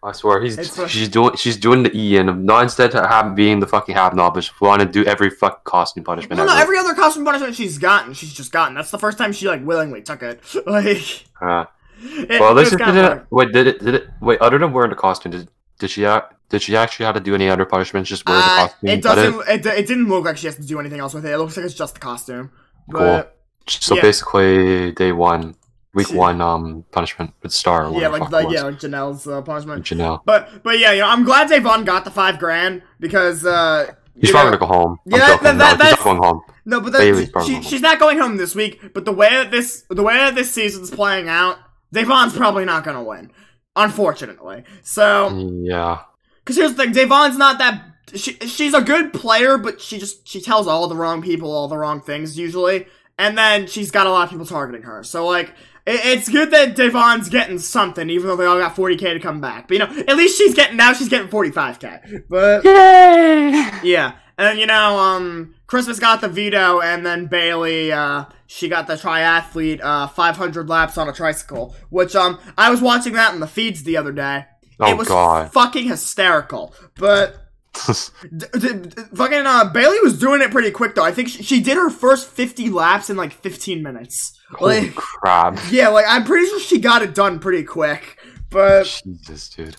I 0.04 0.12
swear, 0.12 0.42
he's 0.42 0.58
It's 0.58 0.78
a- 0.78 0.88
she's 0.88 1.10
doing 1.10 1.36
she's 1.36 1.58
doing 1.58 1.84
the 1.84 1.96
Ian. 1.98 2.46
Not 2.46 2.64
instead 2.64 2.94
of 2.96 3.06
have, 3.10 3.36
being 3.36 3.60
the 3.60 3.68
fucking 3.68 3.96
not, 3.96 4.34
but 4.34 4.44
she 4.44 4.52
want 4.62 4.82
to 4.82 4.88
do 4.88 5.04
every 5.06 5.30
fucking 5.30 5.62
costume 5.64 6.04
punishment 6.04 6.38
no, 6.38 6.46
no, 6.46 6.52
ever. 6.54 6.62
every 6.62 6.78
other 6.78 6.94
costume 6.94 7.26
punishment 7.26 7.56
she's 7.56 7.78
gotten, 7.78 8.14
she's 8.14 8.34
just 8.34 8.52
gotten. 8.52 8.76
That's 8.76 8.92
the 8.92 9.00
first 9.00 9.18
time 9.18 9.34
she 9.34 9.48
like 9.48 9.66
willingly 9.66 10.02
took 10.02 10.22
it. 10.24 10.40
Like 10.68 11.26
Uh, 11.42 11.66
it, 12.00 12.40
well, 12.40 12.54
this 12.54 12.72
is 12.72 12.80
it, 12.80 13.24
wait. 13.32 13.52
Did 13.52 13.68
it? 13.68 13.80
Did 13.84 13.96
it? 13.96 14.08
Wait. 14.22 14.40
Other 14.40 14.60
than 14.60 14.72
wearing 14.72 14.92
the 14.92 14.96
costume, 14.96 15.32
did, 15.32 15.50
did 15.80 15.90
she? 15.90 16.06
ac- 16.06 16.26
Did 16.50 16.62
she 16.62 16.78
actually 16.78 17.08
have 17.08 17.16
to 17.16 17.22
do 17.22 17.34
any 17.34 17.50
other 17.50 17.66
punishments? 17.66 18.08
Just 18.08 18.24
wear 18.28 18.38
the 18.38 18.44
Uh, 18.44 18.58
costume. 18.68 18.90
it 18.90 19.02
doesn't. 19.02 19.50
It, 19.50 19.66
it 19.66 19.88
didn't 19.88 20.08
look 20.08 20.24
like 20.26 20.38
she 20.38 20.46
has 20.48 20.56
to 20.58 20.62
do 20.62 20.80
anything 20.80 21.00
else 21.00 21.14
with 21.16 21.26
it. 21.26 21.32
It 21.34 21.38
looks 21.40 21.58
like 21.58 21.66
it's 21.66 21.74
just 21.74 21.96
the 21.96 22.00
costume. 22.00 22.52
Cool. 22.92 23.00
But 23.02 23.38
So 23.68 23.96
yeah. 23.96 24.02
basically, 24.04 24.92
day 24.94 25.12
one, 25.12 25.56
week 25.98 26.14
one, 26.14 26.40
um, 26.40 26.86
punishment 26.92 27.34
with 27.44 27.52
Star. 27.52 27.92
Yeah, 27.92 28.08
like 28.08 28.32
like 28.32 28.50
yeah, 28.50 28.62
like 28.64 28.80
Janelle's 28.80 29.28
uh, 29.28 29.42
punishment. 29.42 29.84
Janelle. 29.86 30.22
But 30.26 30.64
but 30.64 30.80
yeah, 30.80 30.92
you 30.94 31.02
know, 31.02 31.08
I'm 31.10 31.26
glad 31.26 31.50
Devon 31.50 31.84
got 31.84 32.06
the 32.06 32.12
five 32.12 32.40
grand 32.40 32.84
because 33.00 33.46
uh 33.46 33.94
He's 34.20 34.32
probably 34.32 34.52
know- 34.52 34.58
gonna 34.58 34.72
go 34.72 34.78
home. 34.80 34.98
Yeah, 35.06 35.16
I'm 35.16 35.20
that- 35.20 35.44
that- 35.44 35.52
no, 35.54 35.58
that- 35.60 35.78
that's- 35.78 35.98
not 35.98 36.04
going 36.04 36.18
home. 36.24 36.42
No, 36.66 36.82
but 36.82 36.92
that, 36.94 37.44
she, 37.46 37.62
she's 37.62 37.82
not 37.82 37.98
going 38.00 38.18
home 38.18 38.36
this 38.38 38.54
week. 38.56 38.94
But 38.94 39.06
the 39.06 39.12
way 39.14 39.30
that 39.30 39.52
this 39.52 39.84
the 39.90 40.04
way 40.04 40.16
that 40.16 40.36
this 40.36 40.52
season's 40.52 40.90
playing 40.92 41.30
out, 41.30 41.58
Devon's 41.94 42.34
probably 42.36 42.66
not 42.66 42.84
going 42.84 42.98
to 42.98 43.04
win, 43.04 43.32
unfortunately. 43.78 44.64
So, 44.84 45.30
Yeah. 45.64 46.00
because 46.40 46.58
here's 46.58 46.74
the 46.74 46.84
thing, 46.84 46.92
Devon's 46.94 47.38
not 47.38 47.58
that. 47.60 47.84
She, 48.16 48.34
she's 48.40 48.74
a 48.74 48.82
good 48.82 49.14
player, 49.14 49.58
but 49.58 49.80
she 49.82 49.98
just 50.00 50.28
she 50.28 50.40
tells 50.42 50.66
all 50.68 50.88
the 50.88 50.96
wrong 50.96 51.22
people 51.22 51.52
all 51.52 51.68
the 51.68 51.78
wrong 51.78 52.02
things 52.02 52.38
usually, 52.38 52.88
and 53.18 53.38
then 53.38 53.68
she's 53.68 53.92
got 53.92 54.08
a 54.08 54.10
lot 54.10 54.24
of 54.26 54.30
people 54.30 54.46
targeting 54.46 54.84
her. 54.84 55.04
So 55.04 55.26
like. 55.26 55.54
It- 55.88 56.06
It's 56.18 56.30
good 56.30 56.52
that 56.52 56.76
Devon's 56.76 57.30
getting 57.30 57.58
something, 57.60 58.10
even 58.10 58.28
though 58.28 58.36
they 58.36 58.46
all 58.46 58.60
got 58.60 58.76
40k 58.76 59.14
to 59.14 59.20
come 59.20 59.40
back. 59.42 59.68
But 59.68 59.74
you 59.78 59.80
know, 59.80 60.04
at 60.08 60.18
least 60.18 60.38
she's 60.38 60.54
getting 60.54 60.78
now. 60.78 60.94
She's 60.94 61.10
getting 61.10 61.30
45k. 61.30 62.24
But 62.30 62.64
Yay! 62.66 63.70
yeah, 63.84 64.14
and 64.38 64.60
you 64.60 64.66
know, 64.66 65.00
um, 65.00 65.56
Christmas 65.66 65.98
got 66.00 66.22
the 66.22 66.28
veto, 66.28 66.80
and 66.82 67.06
then 67.06 67.28
Bayleigh, 67.28 67.92
uh, 67.92 68.26
she 68.48 68.70
got 68.70 68.88
the 68.88 68.94
triathlete, 68.96 69.80
uh, 69.84 70.08
500 70.08 70.70
laps 70.70 70.98
on 70.98 71.10
a 71.10 71.14
tricycle, 71.14 71.76
which, 71.90 72.16
um, 72.16 72.38
I 72.58 72.70
was 72.70 72.82
watching 72.82 73.14
that 73.14 73.34
in 73.34 73.40
the 73.40 73.48
feeds 73.48 73.84
the 73.84 73.98
other 73.98 74.12
day. 74.12 74.46
Oh 74.80 74.92
it 74.92 74.98
was 74.98 75.08
god. 75.08 75.52
fucking 75.52 75.88
hysterical. 75.88 76.74
But 76.96 77.47
D- 78.36 78.46
d- 78.60 78.74
d- 78.74 79.02
fucking 79.16 79.46
uh, 79.46 79.72
Bayleigh 79.74 80.02
was 80.04 80.18
doing 80.20 80.42
it 80.42 80.52
pretty 80.52 80.72
quick 80.72 80.96
though. 80.96 81.04
I 81.04 81.12
think 81.12 81.30
she, 81.30 81.44
she 81.44 81.60
did 81.62 81.78
her 81.78 81.90
first 81.90 82.30
50 82.30 82.70
laps 82.70 83.10
in 83.10 83.18
like 83.18 83.34
15 83.34 83.82
minutes. 83.84 84.40
Holy 84.52 84.82
Like, 84.88 84.96
crap. 84.96 85.60
yeah, 85.72 85.90
like 85.90 86.06
I'm 86.08 86.24
pretty 86.24 86.48
sure 86.48 86.60
she 86.60 86.80
got 86.80 87.02
it 87.02 87.14
done 87.16 87.40
pretty 87.40 87.64
quick. 87.64 88.18
But 88.50 89.02
Jesus, 89.04 89.50
dude. 89.50 89.76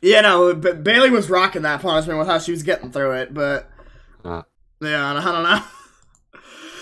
yeah, 0.00 0.20
no, 0.20 0.54
but 0.54 0.84
Bayleigh 0.84 1.10
was 1.10 1.28
rocking 1.30 1.62
that 1.62 1.82
punishment 1.82 2.18
with 2.18 2.28
how 2.28 2.38
she 2.38 2.52
was 2.52 2.62
getting 2.62 2.90
through 2.92 3.12
it. 3.12 3.34
But 3.34 3.70
Uh. 4.24 4.42
yeah, 4.80 5.14
I 5.14 5.24
don't 5.24 5.42
know. 5.42 5.62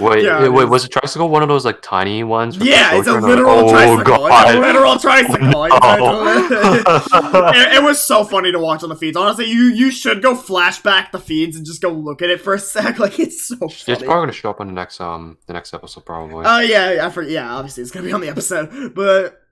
Wait, 0.00 0.24
Yeah, 0.24 0.44
it 0.44 0.52
wait, 0.52 0.66
was 0.66 0.82
the 0.82 0.88
tricycle 0.88 1.28
one 1.28 1.42
of 1.42 1.48
those 1.48 1.64
like 1.64 1.80
tiny 1.82 2.22
ones? 2.24 2.56
Yeah, 2.56 2.98
it's 2.98 3.08
a 3.08 3.14
or- 3.14 3.22
literal 3.22 3.50
oh, 3.50 3.70
tricycle. 3.70 3.98
It's 3.98 4.34
a 4.34 4.52
God. 4.52 4.58
literal 4.58 4.98
tricycle. 4.98 5.46
No. 5.46 5.64
it, 7.54 7.76
it 7.76 7.82
was 7.82 8.04
so 8.04 8.24
funny 8.24 8.52
to 8.52 8.58
watch 8.58 8.82
on 8.82 8.88
the 8.88 8.96
feeds. 8.96 9.16
Honestly, 9.16 9.46
you 9.46 9.64
you 9.64 9.90
should 9.90 10.22
go 10.22 10.34
flashback 10.34 11.10
the 11.12 11.18
feeds 11.18 11.56
and 11.56 11.64
just 11.64 11.80
go 11.80 11.90
look 11.90 12.22
at 12.22 12.30
it 12.30 12.40
for 12.40 12.54
a 12.54 12.58
sec. 12.58 12.98
Like 12.98 13.18
it's 13.18 13.46
so 13.46 13.56
Yeah, 13.60 13.94
it's 13.94 14.02
probably 14.02 14.06
gonna 14.06 14.32
show 14.32 14.50
up 14.50 14.60
on 14.60 14.66
the 14.66 14.72
next 14.72 15.00
um 15.00 15.38
the 15.46 15.52
next 15.52 15.72
episode 15.74 16.04
probably. 16.04 16.44
Oh 16.46 16.60
yeah, 16.60 17.06
I 17.06 17.10
for, 17.10 17.22
yeah. 17.22 17.54
Obviously, 17.54 17.82
it's 17.82 17.92
gonna 17.92 18.06
be 18.06 18.12
on 18.12 18.20
the 18.20 18.28
episode, 18.28 18.94
but 18.94 19.42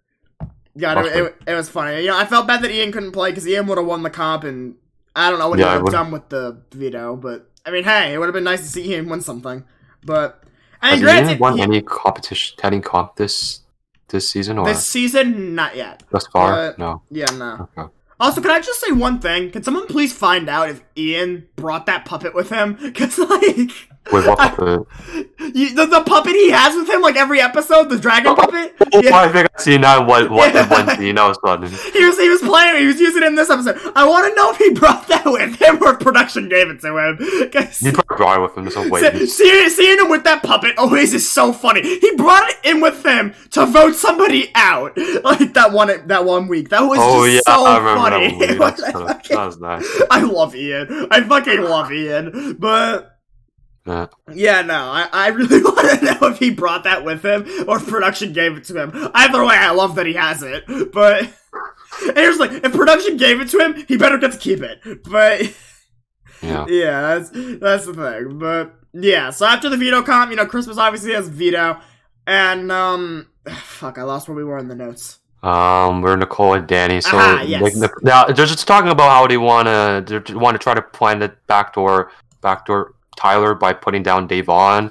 yeah, 0.74 1.00
it, 1.04 1.16
it, 1.16 1.34
it 1.46 1.54
was 1.54 1.68
funny. 1.68 2.00
You 2.02 2.08
know, 2.08 2.18
I 2.18 2.24
felt 2.26 2.46
bad 2.46 2.62
that 2.62 2.70
Ian 2.70 2.92
couldn't 2.92 3.12
play 3.12 3.30
because 3.30 3.46
Ian 3.46 3.66
would 3.68 3.78
have 3.78 3.86
won 3.86 4.02
the 4.02 4.10
comp, 4.10 4.44
and 4.44 4.76
I 5.14 5.30
don't 5.30 5.38
know 5.38 5.48
what 5.48 5.58
Yeah, 5.58 5.76
he 5.76 5.82
would 5.82 5.92
have 5.92 6.04
done 6.04 6.12
with 6.12 6.28
the 6.28 6.60
veto. 6.72 7.16
But 7.16 7.50
I 7.64 7.70
mean, 7.70 7.84
hey, 7.84 8.12
it 8.14 8.18
would 8.18 8.26
have 8.26 8.34
been 8.34 8.44
nice 8.44 8.60
to 8.60 8.68
see 8.68 8.92
Ian 8.92 9.08
win 9.08 9.20
something. 9.20 9.64
But 10.04 10.42
I 10.82 10.90
Has 10.96 11.00
mean, 11.02 11.28
Ian 11.30 11.38
won 11.38 11.60
any 11.60 11.80
competition 11.82 12.58
any 12.62 12.80
comp 12.80 13.16
this 13.16 13.60
this 14.08 14.28
season 14.28 14.58
or 14.58 14.66
this 14.66 14.86
season, 14.86 15.54
not 15.54 15.76
yet. 15.76 16.02
thus 16.10 16.26
far? 16.26 16.52
but- 16.54 16.78
no. 16.78 17.02
Yeah, 17.10 17.30
no. 17.32 17.68
Okay. 17.76 17.90
Also, 18.20 18.40
can 18.40 18.50
I 18.52 18.60
just 18.60 18.80
say 18.80 18.92
one 18.92 19.18
thing? 19.18 19.50
Can 19.50 19.62
someone 19.62 19.86
please 19.86 20.12
find 20.12 20.48
out 20.48 20.68
if 20.70 20.83
Ian 20.96 21.46
brought 21.56 21.86
that 21.86 22.04
puppet 22.04 22.34
with 22.34 22.50
him? 22.50 22.74
Because 22.80 23.18
like. 23.18 23.70
Wait, 24.12 24.26
what 24.26 24.38
I- 24.38 24.48
puppet? 24.50 24.86
You, 25.54 25.74
the, 25.74 25.86
the 25.86 26.02
puppet 26.04 26.32
he 26.32 26.50
has 26.50 26.74
with 26.76 26.88
him, 26.90 27.00
like 27.00 27.16
every 27.16 27.40
episode, 27.40 27.88
the 27.88 27.98
dragon 27.98 28.32
oh, 28.32 28.36
puppet. 28.36 28.74
Oh, 28.94 29.00
Yeah. 29.02 29.16
I 29.16 29.28
think 29.32 29.48
I've 29.52 29.60
seen 29.60 29.80
that 29.80 30.06
one 30.06 30.30
one 30.30 30.52
Yeah. 30.54 30.68
one 30.68 30.96
scene. 30.96 31.14
That 31.16 31.26
was. 31.42 31.82
He 31.92 32.04
was 32.04 32.18
he 32.18 32.28
was 32.28 32.40
playing. 32.42 32.80
He 32.80 32.86
was 32.86 33.00
using 33.00 33.22
it 33.22 33.26
in 33.26 33.34
this 33.34 33.50
episode. 33.50 33.76
I 33.96 34.06
want 34.06 34.28
to 34.28 34.34
know 34.36 34.50
if 34.52 34.56
he 34.58 34.70
brought 34.70 35.08
that 35.08 35.24
with 35.24 35.60
him 35.60 35.82
or 35.82 35.94
if 35.94 36.00
production 36.00 36.48
gave 36.48 36.68
it 36.68 36.80
to 36.82 36.96
him. 36.96 37.16
probably 37.92 38.16
brought 38.16 38.38
it 38.38 38.42
with 38.42 38.56
him. 38.56 38.64
There's 38.64 38.76
no 38.76 38.88
way. 38.88 39.00
see- 39.00 39.26
seeing, 39.26 39.68
seeing 39.70 39.98
him 39.98 40.10
with 40.10 40.22
that 40.24 40.42
puppet 40.44 40.76
always 40.78 41.12
is 41.14 41.28
so 41.28 41.52
funny. 41.52 41.82
He 41.82 42.14
brought 42.14 42.48
it 42.50 42.56
in 42.62 42.80
with 42.80 43.04
him 43.04 43.34
to 43.52 43.66
vote 43.66 43.94
somebody 43.96 44.52
out, 44.54 44.96
like 45.24 45.54
that 45.54 45.72
one 45.72 46.06
that 46.06 46.24
one 46.24 46.46
week. 46.46 46.68
That 46.68 46.82
was 46.82 46.98
Oh 47.02 47.24
yeah, 47.24 47.34
just 47.34 47.46
so 47.46 47.64
I 47.66 47.78
funny. 47.96 48.38
that. 48.46 48.58
Was- 48.58 48.82
I, 48.82 48.92
that 49.34 49.46
was 49.46 49.58
nice. 49.60 50.02
I 50.10 50.20
love 50.22 50.54
Ian. 50.54 50.83
I 51.10 51.22
fucking 51.22 51.62
love 51.62 51.92
Ian. 51.92 52.56
But 52.58 53.10
Yeah. 53.86 54.06
yeah, 54.32 54.62
no, 54.62 54.74
I, 54.74 55.08
I 55.12 55.28
really 55.28 55.62
want 55.62 55.98
to 56.00 56.04
know 56.04 56.28
if 56.28 56.38
he 56.38 56.50
brought 56.50 56.84
that 56.84 57.04
with 57.04 57.22
him 57.24 57.46
or 57.68 57.76
if 57.78 57.86
production 57.86 58.32
gave 58.32 58.56
it 58.56 58.64
to 58.64 58.80
him. 58.82 58.90
Either 59.14 59.44
way, 59.44 59.56
I 59.56 59.70
love 59.72 59.94
that 59.96 60.06
he 60.06 60.14
has 60.14 60.42
it. 60.42 60.64
But 60.92 61.22
and 62.06 62.16
here's 62.16 62.38
like, 62.38 62.52
if 62.52 62.72
production 62.72 63.16
gave 63.16 63.40
it 63.40 63.48
to 63.50 63.58
him, 63.58 63.84
he 63.86 63.96
better 63.96 64.18
get 64.18 64.32
to 64.32 64.38
keep 64.38 64.60
it. 64.60 64.80
But 65.04 65.42
Yeah. 66.42 66.66
yeah, 66.68 67.00
that's 67.18 67.30
that's 67.60 67.86
the 67.86 67.94
thing. 67.94 68.38
But 68.38 68.74
yeah, 68.92 69.30
so 69.30 69.46
after 69.46 69.68
the 69.70 69.76
veto 69.76 70.02
comp, 70.02 70.30
you 70.30 70.36
know, 70.36 70.46
Christmas 70.46 70.76
obviously 70.78 71.12
has 71.14 71.28
veto, 71.28 71.78
and 72.26 72.70
um, 72.70 73.28
fuck, 73.62 73.98
I 73.98 74.02
lost 74.02 74.28
where 74.28 74.36
we 74.36 74.44
were 74.44 74.58
in 74.58 74.68
the 74.68 74.74
notes. 74.74 75.18
Um, 75.44 76.00
we're 76.00 76.16
Nicole 76.16 76.54
and 76.54 76.66
Dani. 76.66 77.02
So 77.02 77.16
yes. 77.42 77.76
like, 77.76 77.90
now 78.02 78.24
they're 78.24 78.46
just 78.46 78.66
talking 78.66 78.90
about 78.90 79.10
how 79.10 79.26
they 79.26 79.36
wanna 79.36 80.02
they 80.06 80.18
want 80.34 80.54
to 80.54 80.58
try 80.58 80.72
to 80.74 80.80
plan 80.82 81.18
the 81.18 81.34
backdoor 81.46 82.10
backdoor 82.40 82.94
Tyler 83.16 83.54
by 83.54 83.72
putting 83.74 84.02
down 84.02 84.26
Da'Vonne 84.26 84.90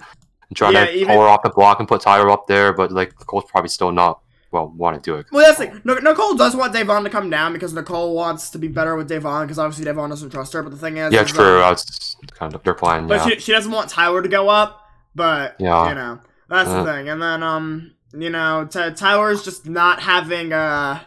and 0.49 0.55
trying 0.55 0.73
Yeah, 0.73 0.85
to 0.85 0.93
even- 0.95 1.07
pull 1.07 1.21
her 1.21 1.27
off 1.27 1.41
the 1.43 1.49
block 1.49 1.79
and 1.79 1.87
put 1.87 2.01
Tyler 2.01 2.29
up 2.29 2.45
there. 2.47 2.71
But 2.71 2.91
like 2.91 3.17
Nicole's 3.19 3.45
probably 3.49 3.69
still 3.69 3.91
not 3.91 4.19
well 4.51 4.71
want 4.77 4.95
to 4.95 5.01
do 5.01 5.15
it. 5.17 5.25
Well, 5.31 5.43
that's 5.43 5.57
like 5.59 5.83
Nicole 5.83 6.35
does 6.35 6.55
want 6.55 6.73
Da'Vonne 6.75 7.03
to 7.03 7.09
come 7.09 7.31
down 7.31 7.51
because 7.53 7.73
Nicole 7.73 8.13
wants 8.13 8.51
to 8.51 8.59
be 8.59 8.67
better 8.67 8.95
with 8.95 9.09
Da'Vonne 9.09 9.41
because 9.45 9.57
obviously 9.57 9.91
Da'Vonne 9.91 10.09
doesn't 10.09 10.29
trust 10.29 10.53
her. 10.53 10.61
But 10.61 10.69
the 10.71 10.77
thing 10.77 10.97
is, 10.97 11.11
Yeah, 11.11 11.23
true. 11.23 11.55
um, 11.55 11.61
That's 11.61 12.15
kind 12.37 12.53
of 12.53 12.61
their 12.63 12.75
plan. 12.75 13.07
But 13.07 13.15
Yeah. 13.27 13.29
she, 13.35 13.39
she 13.39 13.51
doesn't 13.51 13.71
want 13.71 13.89
Tyler 13.89 14.21
to 14.21 14.29
go 14.29 14.49
up. 14.49 14.81
But 15.15 15.55
Yeah. 15.57 15.89
you 15.89 15.95
know 15.95 16.19
that's 16.47 16.69
Uh. 16.69 16.83
the 16.83 16.91
thing. 16.91 17.09
And 17.09 17.19
then 17.19 17.41
um, 17.41 17.91
you 18.13 18.29
know, 18.29 18.65
T- 18.71 18.91
Tyler's 18.93 19.43
just 19.43 19.67
not 19.67 19.99
having 20.01 20.53
uh, 20.53 20.99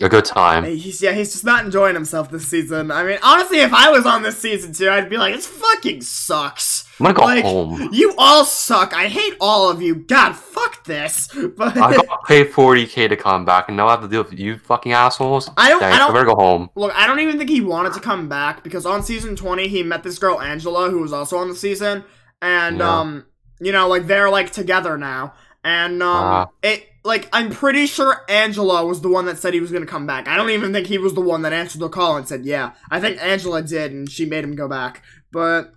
a 0.00 0.08
good 0.08 0.24
time. 0.24 0.64
he's 0.64 1.02
yeah, 1.02 1.12
he's 1.12 1.32
just 1.32 1.44
not 1.44 1.64
enjoying 1.64 1.94
himself 1.94 2.30
this 2.30 2.46
season. 2.48 2.90
I 2.90 3.02
mean, 3.04 3.18
honestly, 3.22 3.58
if 3.58 3.72
I 3.72 3.90
was 3.90 4.06
on 4.06 4.22
this 4.22 4.38
season 4.38 4.72
too, 4.72 4.88
I'd 4.88 5.08
be 5.10 5.16
like, 5.18 5.34
it 5.34 5.42
fucking 5.42 6.00
sucks. 6.02 6.86
I'm 6.98 7.04
gonna 7.06 7.18
go 7.18 7.24
like, 7.24 7.44
home. 7.44 7.88
You 7.92 8.14
all 8.18 8.44
suck. 8.44 8.94
I 8.94 9.06
hate 9.06 9.34
all 9.40 9.70
of 9.70 9.80
you. 9.80 9.94
God, 9.94 10.32
fuck 10.34 10.84
this. 10.84 11.28
But 11.56 11.76
I 11.76 11.96
got 11.96 12.24
paid 12.26 12.48
40k 12.48 13.08
to 13.10 13.16
come 13.16 13.44
back, 13.44 13.68
and 13.68 13.76
now 13.76 13.88
I 13.88 13.92
have 13.92 14.02
to 14.02 14.08
deal 14.08 14.22
with 14.22 14.38
you 14.38 14.58
fucking 14.58 14.92
assholes. 14.92 15.50
I 15.56 15.68
don't- 15.70 15.82
I 15.82 15.98
don't- 15.98 16.12
better 16.12 16.26
go 16.26 16.34
home. 16.34 16.68
Look, 16.74 16.92
I 16.94 17.06
don't 17.06 17.20
even 17.20 17.38
think 17.38 17.48
he 17.50 17.60
wanted 17.60 17.92
to 17.94 18.00
come 18.00 18.28
back 18.28 18.62
because 18.64 18.84
on 18.86 19.02
season 19.02 19.36
20 19.36 19.68
he 19.68 19.82
met 19.82 20.02
this 20.02 20.18
girl 20.18 20.40
Angela 20.40 20.90
who 20.90 21.00
was 21.00 21.12
also 21.12 21.36
on 21.38 21.48
the 21.48 21.54
season 21.56 22.04
and 22.42 22.78
Yeah. 22.78 23.00
um 23.00 23.26
you 23.60 23.72
know 23.72 23.86
like 23.88 24.06
they're 24.06 24.30
like 24.30 24.50
together 24.52 24.96
now 24.96 25.34
and 25.64 26.02
um 26.02 26.08
Ah. 26.08 26.48
it 26.62 26.86
like 27.04 27.28
I'm 27.32 27.50
pretty 27.50 27.86
sure 27.86 28.22
Angela 28.28 28.84
was 28.84 29.00
the 29.00 29.08
one 29.08 29.24
that 29.26 29.38
said 29.38 29.54
he 29.54 29.60
was 29.60 29.70
going 29.70 29.82
to 29.84 29.90
come 29.90 30.06
back. 30.06 30.28
I 30.28 30.36
don't 30.36 30.50
even 30.50 30.72
think 30.72 30.86
he 30.86 30.98
was 30.98 31.14
the 31.14 31.20
one 31.20 31.42
that 31.42 31.52
answered 31.52 31.80
the 31.80 31.88
call 31.88 32.16
and 32.16 32.28
said, 32.28 32.44
"Yeah." 32.44 32.72
I 32.90 33.00
think 33.00 33.22
Angela 33.22 33.62
did 33.62 33.92
and 33.92 34.10
she 34.10 34.26
made 34.26 34.44
him 34.44 34.54
go 34.54 34.68
back. 34.68 35.02
But 35.32 35.72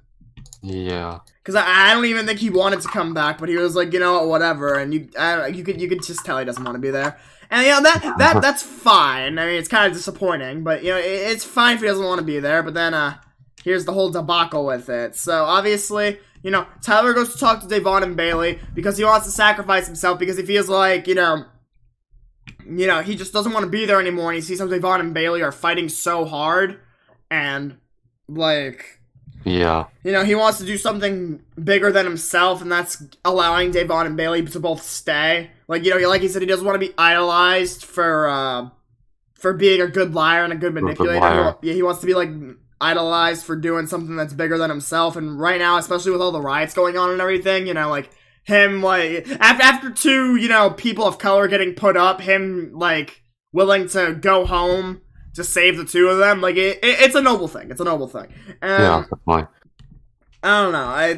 Yeah. 0.62 1.20
Cause 1.44 1.56
I, 1.56 1.64
I 1.66 1.94
don't 1.94 2.06
even 2.06 2.26
think 2.26 2.40
he 2.40 2.50
wanted 2.50 2.80
to 2.82 2.88
come 2.88 3.14
back, 3.14 3.38
but 3.38 3.50
he 3.50 3.58
was 3.58 3.76
like, 3.76 3.92
you 3.92 4.00
know 4.00 4.14
what, 4.14 4.28
whatever, 4.28 4.76
and 4.76 4.94
you, 4.94 5.10
I, 5.20 5.48
you 5.48 5.62
could, 5.66 5.82
you 5.82 5.90
could 5.90 6.02
just 6.02 6.24
tell 6.26 6.40
he 6.40 6.46
doesn't 6.46 6.64
want 6.64 6.76
to 6.76 6.80
be 6.80 6.90
there, 6.90 7.20
and 7.52 7.64
you 7.66 7.74
know 7.74 7.82
that, 7.82 8.16
that, 8.18 8.42
that's 8.46 8.64
fine. 8.64 9.38
I 9.38 9.46
mean, 9.48 9.56
it's 9.56 9.68
kind 9.68 9.86
of 9.86 9.92
disappointing, 9.92 10.64
but 10.64 10.84
you 10.84 10.92
know, 10.92 10.98
it, 10.98 11.04
it's 11.04 11.44
fine 11.44 11.76
if 11.76 11.82
he 11.82 11.88
doesn't 11.88 12.06
want 12.06 12.20
to 12.20 12.26
be 12.26 12.40
there. 12.40 12.64
But 12.64 12.76
then, 12.76 12.94
uh, 12.94 13.16
here's 13.62 13.84
the 13.84 13.92
whole 13.92 14.10
debacle 14.10 14.66
with 14.66 14.88
it. 14.88 15.18
So 15.18 15.44
obviously, 15.44 16.18
you 16.44 16.52
know, 16.52 16.68
Tyler 16.82 17.14
goes 17.14 17.34
to 17.34 17.40
talk 17.40 17.62
to 17.62 17.68
Da'Vonne 17.68 18.04
and 18.04 18.16
Bayleigh 18.18 18.60
because 18.76 18.98
he 18.98 19.04
wants 19.04 19.26
to 19.26 19.32
sacrifice 19.32 19.88
himself 19.88 20.20
because 20.20 20.38
he 20.38 20.44
feels 20.46 20.70
like, 20.70 21.08
you 21.08 21.16
know, 21.16 21.46
you 22.70 22.86
know, 22.86 23.02
he 23.02 23.16
just 23.16 23.34
doesn't 23.34 23.54
want 23.54 23.64
to 23.64 23.70
be 23.70 23.86
there 23.86 24.00
anymore, 24.00 24.30
and 24.30 24.36
he 24.36 24.42
sees 24.42 24.60
how 24.60 24.68
Da'Vonne 24.68 25.00
and 25.00 25.16
Bayleigh 25.16 25.44
are 25.44 25.52
fighting 25.52 25.90
so 25.90 26.26
hard, 26.26 26.80
and 27.32 27.78
like 28.28 29.00
Yeah. 29.46 29.86
you 30.04 30.12
know, 30.12 30.24
he 30.24 30.36
wants 30.36 30.58
to 30.60 30.66
do 30.66 30.78
something 30.78 31.42
bigger 31.62 31.92
than 31.92 32.06
himself, 32.06 32.62
and 32.62 32.72
that's 32.72 33.04
allowing 33.26 33.72
Da'Vonne 33.72 34.06
and 34.06 34.18
Bayleigh 34.18 34.50
to 34.52 34.60
both 34.60 34.82
stay. 34.84 35.52
Like, 35.68 35.84
you 35.86 35.90
know, 35.98 36.10
like 36.10 36.22
he 36.22 36.28
said, 36.28 36.42
he 36.42 36.48
doesn't 36.48 36.66
want 36.66 36.76
to 36.80 36.86
be 36.88 36.94
idolized 36.98 37.84
for 37.86 38.28
uh, 38.28 38.70
for 39.34 39.54
being 39.54 39.82
a 39.82 39.88
good 39.88 40.14
liar 40.14 40.44
and 40.44 40.54
a 40.54 40.56
good 40.58 40.74
manipulator. 40.74 41.20
liar. 41.20 41.56
Yeah, 41.62 41.74
he 41.74 41.84
wants 41.84 42.02
to 42.02 42.08
be 42.08 42.14
like 42.14 42.30
idolized 42.84 43.46
for 43.46 43.56
doing 43.56 43.88
something 43.88 44.16
that's 44.16 44.34
bigger 44.34 44.58
than 44.58 44.70
himself. 44.70 45.16
And 45.16 45.40
right 45.40 45.60
now, 45.60 45.78
especially 45.78 46.12
with 46.12 46.22
all 46.22 46.32
the 46.32 46.42
riots 46.42 46.74
going 46.74 46.98
on 46.98 47.10
and 47.12 47.22
everything, 47.22 47.66
you 47.68 47.74
know, 47.74 47.90
like 47.90 48.10
him, 48.44 48.82
like 48.82 49.28
after 49.40 49.64
after 49.64 49.90
two, 49.90 50.36
you 50.36 50.50
know, 50.50 50.70
people 50.70 51.06
of 51.06 51.18
color 51.18 51.48
getting 51.48 51.74
put 51.74 51.96
up, 51.98 52.22
him 52.22 52.72
like 52.74 53.22
willing 53.52 53.88
to 53.90 54.14
go 54.20 54.46
home 54.46 55.02
to 55.36 55.44
save 55.44 55.78
the 55.78 55.86
two 55.86 56.10
of 56.10 56.18
them, 56.18 56.42
like 56.42 56.58
it, 56.58 56.78
it 56.84 57.00
it's 57.00 57.16
a 57.16 57.22
noble 57.22 57.48
thing. 57.48 57.72
It's 57.72 57.82
a 57.82 57.86
noble 57.86 58.08
thing. 58.08 58.28
Um, 58.62 58.82
Yeah. 58.82 59.06
Definitely. 59.10 59.48
I 60.44 60.62
don't 60.62 60.72
know. 60.74 60.88
I 60.88 61.14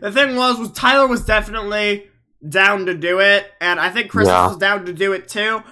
the 0.00 0.12
thing 0.12 0.36
was 0.36 0.58
was 0.58 0.70
Tyler 0.72 1.06
was 1.06 1.24
definitely 1.24 2.06
down 2.46 2.86
to 2.86 2.94
do 2.94 3.20
it, 3.20 3.50
and 3.60 3.80
I 3.80 3.88
think 3.90 4.10
Christmas 4.10 4.32
Yeah. 4.34 4.48
was 4.48 4.58
down 4.58 4.84
to 4.84 4.92
do 4.92 5.12
it 5.14 5.28
too. 5.28 5.62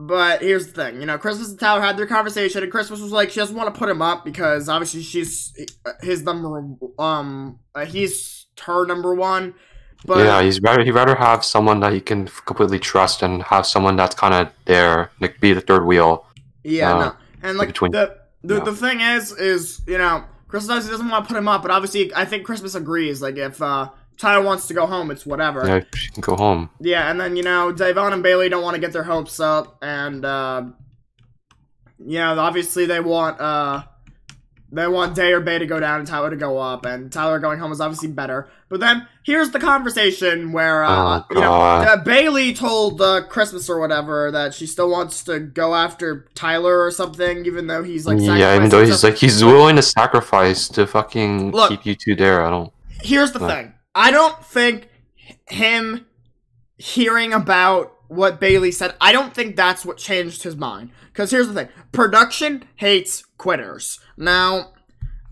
But 0.00 0.42
here's 0.42 0.68
the 0.68 0.72
thing, 0.84 1.00
you 1.00 1.06
know, 1.06 1.18
Christmas 1.18 1.50
and 1.50 1.58
Tyler 1.58 1.80
had 1.80 1.96
their 1.96 2.06
conversation, 2.06 2.62
and 2.62 2.70
Christmas 2.70 3.00
was 3.00 3.10
like 3.10 3.30
she 3.30 3.40
doesn't 3.40 3.56
want 3.56 3.74
to 3.74 3.76
put 3.76 3.88
him 3.88 4.00
up 4.00 4.24
because 4.24 4.68
obviously 4.68 5.02
she's 5.02 5.52
his 6.02 6.22
number, 6.22 6.62
um, 7.00 7.58
uh, 7.74 7.84
he's 7.84 8.46
her 8.62 8.86
number 8.86 9.12
one. 9.12 9.54
But 10.06 10.18
yeah, 10.24 10.40
he's 10.40 10.60
rather 10.62 10.84
he'd 10.84 10.92
rather 10.92 11.16
have 11.16 11.44
someone 11.44 11.80
that 11.80 11.92
he 11.92 12.00
can 12.00 12.28
completely 12.46 12.78
trust 12.78 13.22
and 13.22 13.42
have 13.42 13.66
someone 13.66 13.96
that's 13.96 14.14
kind 14.14 14.34
of 14.34 14.52
there, 14.66 15.10
like 15.20 15.40
be 15.40 15.52
the 15.52 15.60
third 15.60 15.84
wheel. 15.84 16.24
Yeah, 16.62 16.94
Uh, 16.94 17.00
no. 17.06 17.16
And 17.42 17.58
like 17.58 17.68
between- 17.70 17.90
the 17.90 18.16
the, 18.44 18.58
yeah. 18.58 18.64
the 18.64 18.72
thing 18.76 19.00
is 19.00 19.32
is, 19.32 19.80
you 19.88 19.98
know, 19.98 20.22
Christmas 20.46 20.88
doesn't 20.88 21.08
want 21.08 21.24
to 21.24 21.28
put 21.28 21.36
him 21.36 21.48
up, 21.48 21.62
but 21.62 21.72
obviously 21.72 22.14
I 22.14 22.24
think 22.24 22.44
Christmas 22.44 22.76
agrees. 22.76 23.20
Like 23.20 23.36
if 23.36 23.60
uh 23.60 23.88
Tyler 24.18 24.44
wants 24.44 24.66
to 24.68 24.74
go 24.74 24.86
home, 24.86 25.10
it's 25.10 25.24
whatever. 25.24 25.66
Yeah, 25.66 25.80
she 25.94 26.10
can 26.10 26.20
go 26.20 26.36
home. 26.36 26.70
Yeah, 26.80 27.10
and 27.10 27.20
then 27.20 27.36
you 27.36 27.42
know, 27.42 27.72
Da'Vonne 27.72 28.12
and 28.12 28.22
Bayleigh 28.24 28.50
don't 28.50 28.62
want 28.62 28.74
to 28.74 28.80
get 28.80 28.92
their 28.92 29.04
hopes 29.04 29.40
up 29.40 29.78
and 29.82 30.24
uh 30.24 30.64
you 32.04 32.18
know, 32.18 32.38
obviously 32.38 32.86
they 32.86 33.00
want 33.00 33.40
uh 33.40 33.82
they 34.70 34.86
want 34.86 35.14
Day 35.14 35.32
or 35.32 35.40
Bay 35.40 35.58
to 35.58 35.64
go 35.66 35.80
down 35.80 35.98
and 36.00 36.06
Tyler 36.06 36.28
to 36.28 36.36
go 36.36 36.58
up, 36.58 36.84
and 36.84 37.10
Tyler 37.10 37.38
going 37.38 37.58
home 37.58 37.72
is 37.72 37.80
obviously 37.80 38.08
better. 38.08 38.50
But 38.68 38.80
then 38.80 39.08
here's 39.24 39.50
the 39.50 39.58
conversation 39.58 40.52
where 40.52 40.84
uh, 40.84 41.20
Oh, 41.20 41.24
you 41.30 41.40
know 41.40 41.54
uh, 41.54 42.04
Bayleigh 42.04 42.54
told 42.54 43.00
uh, 43.00 43.22
Christmas 43.28 43.70
or 43.70 43.80
whatever 43.80 44.30
that 44.30 44.52
she 44.52 44.66
still 44.66 44.90
wants 44.90 45.24
to 45.24 45.40
go 45.40 45.74
after 45.74 46.26
Tyler 46.34 46.84
or 46.84 46.90
something, 46.90 47.46
even 47.46 47.66
though 47.66 47.82
he's 47.82 48.06
like 48.06 48.20
yeah, 48.20 48.56
even 48.56 48.68
though 48.68 48.84
he's 48.84 49.02
like 49.02 49.16
he's 49.16 49.42
willing 49.42 49.76
to 49.76 49.82
sacrifice 49.82 50.68
to 50.68 50.86
fucking 50.86 51.52
Look. 51.52 51.70
keep 51.70 51.86
you 51.86 51.94
two 51.94 52.14
there. 52.14 52.44
I 52.44 52.50
don't. 52.50 52.72
here's 53.02 53.32
the 53.32 53.40
thing. 53.40 53.72
I 53.98 54.12
don't 54.12 54.44
think 54.44 54.88
him 55.48 56.06
hearing 56.76 57.32
about 57.32 57.92
what 58.06 58.40
Bayleigh 58.40 58.72
said, 58.72 58.94
I 59.00 59.10
don't 59.10 59.34
think 59.34 59.56
that's 59.56 59.84
what 59.84 59.98
changed 59.98 60.44
his 60.44 60.54
mind. 60.54 60.90
Because 61.08 61.32
here's 61.32 61.48
the 61.48 61.54
thing 61.54 61.68
production 61.90 62.64
hates 62.76 63.24
quitters. 63.38 63.98
Now, 64.16 64.74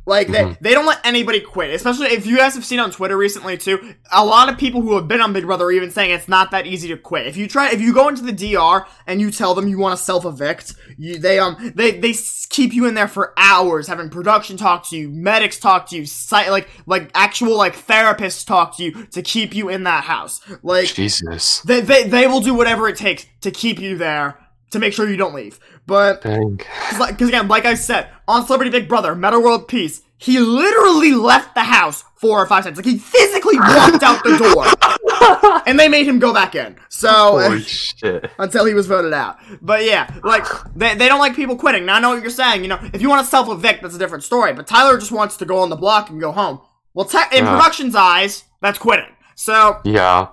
like, 0.07 0.29
they, 0.29 0.39
Mhm. 0.45 0.59
they 0.61 0.73
don't 0.73 0.87
let 0.87 1.01
anybody 1.05 1.41
quit. 1.41 1.71
Especially 1.75 2.07
if 2.09 2.25
you 2.27 2.37
guys 2.37 2.55
have 2.55 2.65
seen 2.65 2.79
on 2.79 2.91
Twitter 2.91 3.17
recently, 3.17 3.57
too. 3.59 3.95
A 4.13 4.25
lot 4.25 4.49
of 4.49 4.57
people 4.57 4.81
who 4.81 4.95
have 4.95 5.09
been 5.09 5.21
on 5.21 5.33
Big 5.33 5.45
Brother 5.47 5.65
are 5.67 5.73
even 5.73 5.91
saying 5.91 6.11
it's 6.13 6.29
not 6.29 6.51
that 6.53 6.67
easy 6.67 6.89
to 6.89 6.97
quit. 6.97 7.27
If 7.27 7.37
you 7.37 7.49
try, 7.49 7.71
if 7.71 7.81
you 7.81 7.93
go 7.93 8.09
into 8.09 8.23
the 8.23 8.33
DR 8.33 8.87
and 9.07 9.21
you 9.21 9.31
tell 9.31 9.55
them 9.55 9.69
you 9.69 9.79
want 9.79 9.99
to 9.99 10.03
self 10.05 10.25
evict, 10.25 10.75
they, 10.99 11.39
um, 11.39 11.73
they, 11.75 11.99
they 11.99 12.15
keep 12.49 12.73
you 12.73 12.87
in 12.87 12.95
there 12.95 13.09
for 13.09 13.35
hours, 13.37 13.89
having 13.89 14.09
production 14.09 14.57
talk 14.57 14.89
to 14.91 14.97
you, 14.97 15.09
medics 15.09 15.59
talk 15.59 15.89
to 15.89 15.97
you, 15.97 16.03
sci- 16.03 16.51
like, 16.51 16.69
like 16.87 17.11
actual, 17.15 17.57
like, 17.57 17.75
therapists 17.77 18.47
talk 18.47 18.77
to 18.77 18.85
you 18.85 19.07
to 19.07 19.23
keep 19.23 19.55
you 19.55 19.69
in 19.69 19.83
that 19.85 20.05
house. 20.05 20.41
Like, 20.63 20.87
Jesus. 20.95 21.61
they, 21.63 21.81
they, 21.81 22.05
they 22.05 22.27
will 22.27 22.41
do 22.41 22.55
whatever 22.55 22.89
it 22.89 22.97
takes 22.97 23.27
to 23.41 23.51
keep 23.51 23.81
you 23.81 23.97
there 23.99 24.39
to 24.71 24.79
make 24.79 24.93
sure 24.93 25.09
you 25.09 25.17
don't 25.17 25.35
leave. 25.35 25.59
But 25.87 26.23
because 26.23 26.99
like, 26.99 27.21
again, 27.21 27.49
like 27.49 27.65
I 27.65 27.75
said, 27.75 28.09
on 28.27 28.45
Celebrity 28.47 28.71
Big 28.71 28.89
Brother, 28.89 29.15
Metta 29.15 29.39
World 29.39 29.69
Peace, 29.69 30.03
he 30.19 30.39
literally 30.39 31.13
left 31.13 31.55
the 31.55 31.63
house 31.65 32.03
four 32.17 32.41
or 32.43 32.47
five 32.47 32.65
times. 32.65 32.77
Like 32.79 32.87
he 32.87 32.97
physically 32.99 33.59
walked 33.59 34.03
out 34.03 34.25
the 34.25 34.37
door, 34.39 35.63
and 35.67 35.79
they 35.79 35.89
made 35.89 36.09
him 36.09 36.19
go 36.19 36.33
back 36.33 36.55
in. 36.55 36.77
So 36.89 37.39
until 38.39 38.65
he 38.65 38.75
was 38.75 38.87
voted 38.87 39.13
out. 39.13 39.37
But 39.61 39.85
yeah, 39.85 40.13
like 40.25 40.47
they, 40.75 40.95
they 40.95 41.09
don't 41.09 41.19
like 41.21 41.37
people 41.37 41.57
quitting. 41.57 41.85
Now 41.85 41.97
I 41.97 42.01
know 42.01 42.11
what 42.11 42.23
you're 42.23 42.31
saying. 42.31 42.63
You 42.63 42.69
know, 42.69 42.81
if 42.95 43.03
you 43.03 43.09
want 43.09 43.25
to 43.25 43.31
self 43.31 43.49
evict, 43.49 43.83
that's 43.83 43.95
a 43.95 43.99
different 43.99 44.25
story. 44.25 44.53
But 44.55 44.67
Tyler 44.67 44.99
just 44.99 45.13
wants 45.13 45.37
to 45.37 45.45
go 45.45 45.59
on 45.59 45.69
the 45.71 45.77
block 45.77 46.09
and 46.11 46.19
go 46.21 46.33
home. 46.33 46.61
Well, 46.95 47.05
te- 47.07 47.19
in 47.37 47.45
Yeah. 47.45 47.51
production's 47.57 47.95
eyes, 47.95 48.45
that's 48.63 48.79
quitting. 48.79 49.13
So 49.35 49.81
Yeah. 49.85 50.29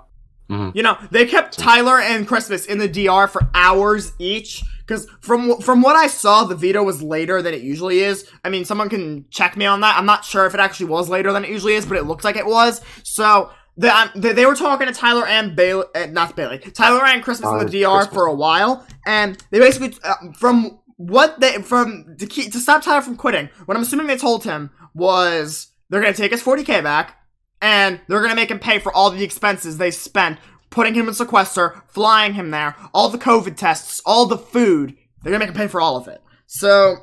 Mhm. 0.50 0.76
you 0.76 0.84
know, 0.84 0.98
they 1.12 1.26
kept 1.26 1.58
Tyler 1.58 2.00
and 2.00 2.28
Christmas 2.28 2.66
in 2.66 2.78
the 2.78 2.88
DR 2.88 3.28
for 3.28 3.42
hours 3.54 4.12
each. 4.20 4.62
Because 4.86 5.08
from 5.22 5.62
from 5.62 5.82
what 5.82 5.96
I 5.96 6.08
saw, 6.08 6.44
the 6.44 6.56
veto 6.56 6.84
was 6.84 7.02
later 7.02 7.42
than 7.42 7.54
it 7.54 7.62
usually 7.62 8.00
is. 8.02 8.26
I 8.44 8.50
mean, 8.50 8.66
someone 8.66 8.90
can 8.90 9.26
check 9.30 9.56
me 9.56 9.66
on 9.66 9.80
that. 9.80 9.98
I'm 9.98 10.06
not 10.06 10.26
sure 10.26 10.46
if 10.46 10.54
it 10.54 10.60
actually 10.60 10.88
was 10.88 11.08
later 11.08 11.32
than 11.32 11.46
it 11.46 11.50
usually 11.50 11.74
is, 11.76 11.86
but 11.86 11.98
it 11.98 12.04
looked 12.04 12.26
like 12.26 12.36
it 12.36 12.46
was. 12.46 12.82
So 13.04 13.50
the, 13.78 13.96
um, 13.96 14.10
they, 14.14 14.34
they 14.34 14.46
were 14.46 14.56
talking 14.56 14.86
to 14.88 14.94
Tyler 14.94 15.26
and 15.26 15.58
Bayleigh, 15.58 15.86
uh, 15.96 16.08
not 16.08 16.36
Bayleigh, 16.36 16.74
Tyler 16.74 17.06
and 17.06 17.24
Christmas 17.24 17.50
in 17.50 17.66
the 17.66 17.72
DR 17.82 17.96
Christmas. 18.00 18.14
for 18.14 18.26
a 18.28 18.34
while, 18.36 18.86
and 19.06 19.42
they 19.52 19.60
basically 19.60 19.98
uh, 20.04 20.16
from 20.38 20.80
what 20.98 21.40
they 21.40 21.54
from 21.62 22.16
to 22.20 22.28
keep 22.28 22.52
to 22.52 22.60
stop 22.60 22.84
Tyler 22.84 23.02
from 23.02 23.16
quitting. 23.16 23.48
What 23.66 23.78
I'm 23.78 23.84
assuming 23.84 24.08
they 24.08 24.18
told 24.18 24.44
him 24.44 24.70
was 24.94 25.68
they're 25.90 26.02
gonna 26.02 26.14
take 26.14 26.32
his 26.32 26.44
40k 26.44 26.84
back 26.84 27.18
and 27.64 28.02
they're 28.08 28.22
gonna 28.22 28.36
make 28.36 28.52
him 28.52 28.60
pay 28.60 28.78
for 28.78 28.94
all 28.94 29.10
the 29.10 29.24
expenses 29.24 29.78
they 29.78 29.90
spent 29.90 30.38
putting 30.70 30.94
him 30.96 31.08
in 31.08 31.14
sequester, 31.14 31.82
flying 31.88 32.34
him 32.34 32.52
there, 32.52 32.76
all 32.94 33.08
the 33.08 33.18
COVID 33.18 33.56
tests, 33.56 34.02
all 34.06 34.26
the 34.26 34.38
food. 34.38 34.96
They're 35.22 35.32
gonna 35.32 35.46
make 35.46 35.50
him 35.50 35.56
pay 35.56 35.68
for 35.68 35.80
all 35.80 35.96
of 35.96 36.08
it. 36.08 36.22
So 36.46 36.98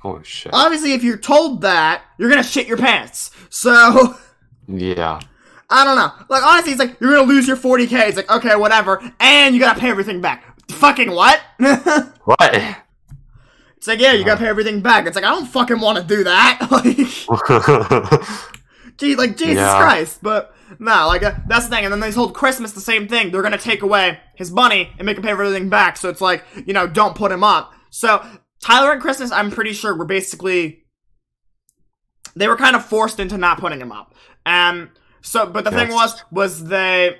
Holy 0.00 0.22
shit. 0.22 0.52
obviously, 0.54 0.92
if 0.92 1.02
you're 1.02 1.18
told 1.18 1.62
that, 1.62 2.02
you're 2.16 2.30
gonna 2.30 2.44
shit 2.44 2.68
your 2.68 2.76
pants. 2.76 3.32
So 3.50 4.14
yeah. 4.68 5.20
I 5.70 5.84
don't 5.84 5.96
know. 5.96 6.12
Like 6.28 6.44
honestly, 6.44 6.72
it's 6.72 6.78
like 6.78 6.98
you're 7.00 7.16
gonna 7.16 7.28
lose 7.28 7.48
your 7.48 7.56
40k. 7.56 8.08
It's 8.08 8.16
like 8.16 8.30
okay, 8.30 8.54
whatever, 8.54 9.02
and 9.18 9.54
you 9.54 9.60
gotta 9.60 9.80
pay 9.80 9.90
everything 9.90 10.20
back. 10.20 10.44
Fucking 10.70 11.10
what? 11.10 11.40
What? 12.28 12.54
It's 13.78 13.86
like 13.86 14.00
yeah, 14.00 14.12
you 14.12 14.22
gotta 14.22 14.38
pay 14.38 14.48
everything 14.48 14.82
back. 14.82 15.06
It's 15.06 15.16
like 15.16 15.24
I 15.24 15.30
don't 15.30 15.46
fucking 15.46 15.80
want 15.80 15.96
to 15.96 16.04
do 16.04 16.24
that. 16.24 16.68
like. 16.70 18.48
Gee, 18.98 19.14
like 19.16 19.36
Jesus 19.36 19.56
Yeah. 19.56 19.80
Christ, 19.80 20.18
but 20.22 20.54
no, 20.78 21.06
like 21.06 21.22
uh, 21.22 21.34
that's 21.46 21.66
the 21.66 21.74
thing. 21.74 21.84
And 21.84 21.92
then 21.92 22.00
they 22.00 22.10
told 22.12 22.34
Christmas 22.34 22.72
the 22.72 22.80
same 22.80 23.08
thing. 23.08 23.30
They're 23.30 23.42
gonna 23.42 23.58
take 23.58 23.82
away 23.82 24.18
his 24.34 24.50
money 24.50 24.90
and 24.98 25.06
make 25.06 25.16
him 25.16 25.22
pay 25.22 25.32
for 25.34 25.42
everything 25.42 25.68
back. 25.68 25.96
So 25.96 26.08
it's 26.08 26.20
like 26.20 26.44
you 26.66 26.72
know, 26.72 26.86
don't 26.86 27.14
put 27.14 27.30
him 27.32 27.44
up. 27.44 27.72
So 27.90 28.24
Tyler 28.60 28.92
and 28.92 29.00
Christmas, 29.00 29.30
I'm 29.30 29.50
pretty 29.50 29.72
sure, 29.72 29.94
were 29.96 30.04
basically 30.04 30.84
they 32.34 32.48
were 32.48 32.56
kind 32.56 32.76
of 32.76 32.84
forced 32.84 33.18
into 33.20 33.38
not 33.38 33.58
putting 33.60 33.80
him 33.80 33.92
up. 33.92 34.14
Um. 34.46 34.90
So, 35.20 35.46
but 35.46 35.64
the 35.64 35.70
thing 35.72 35.90
was, 35.90 36.22
was 36.30 36.64
they. 36.64 37.16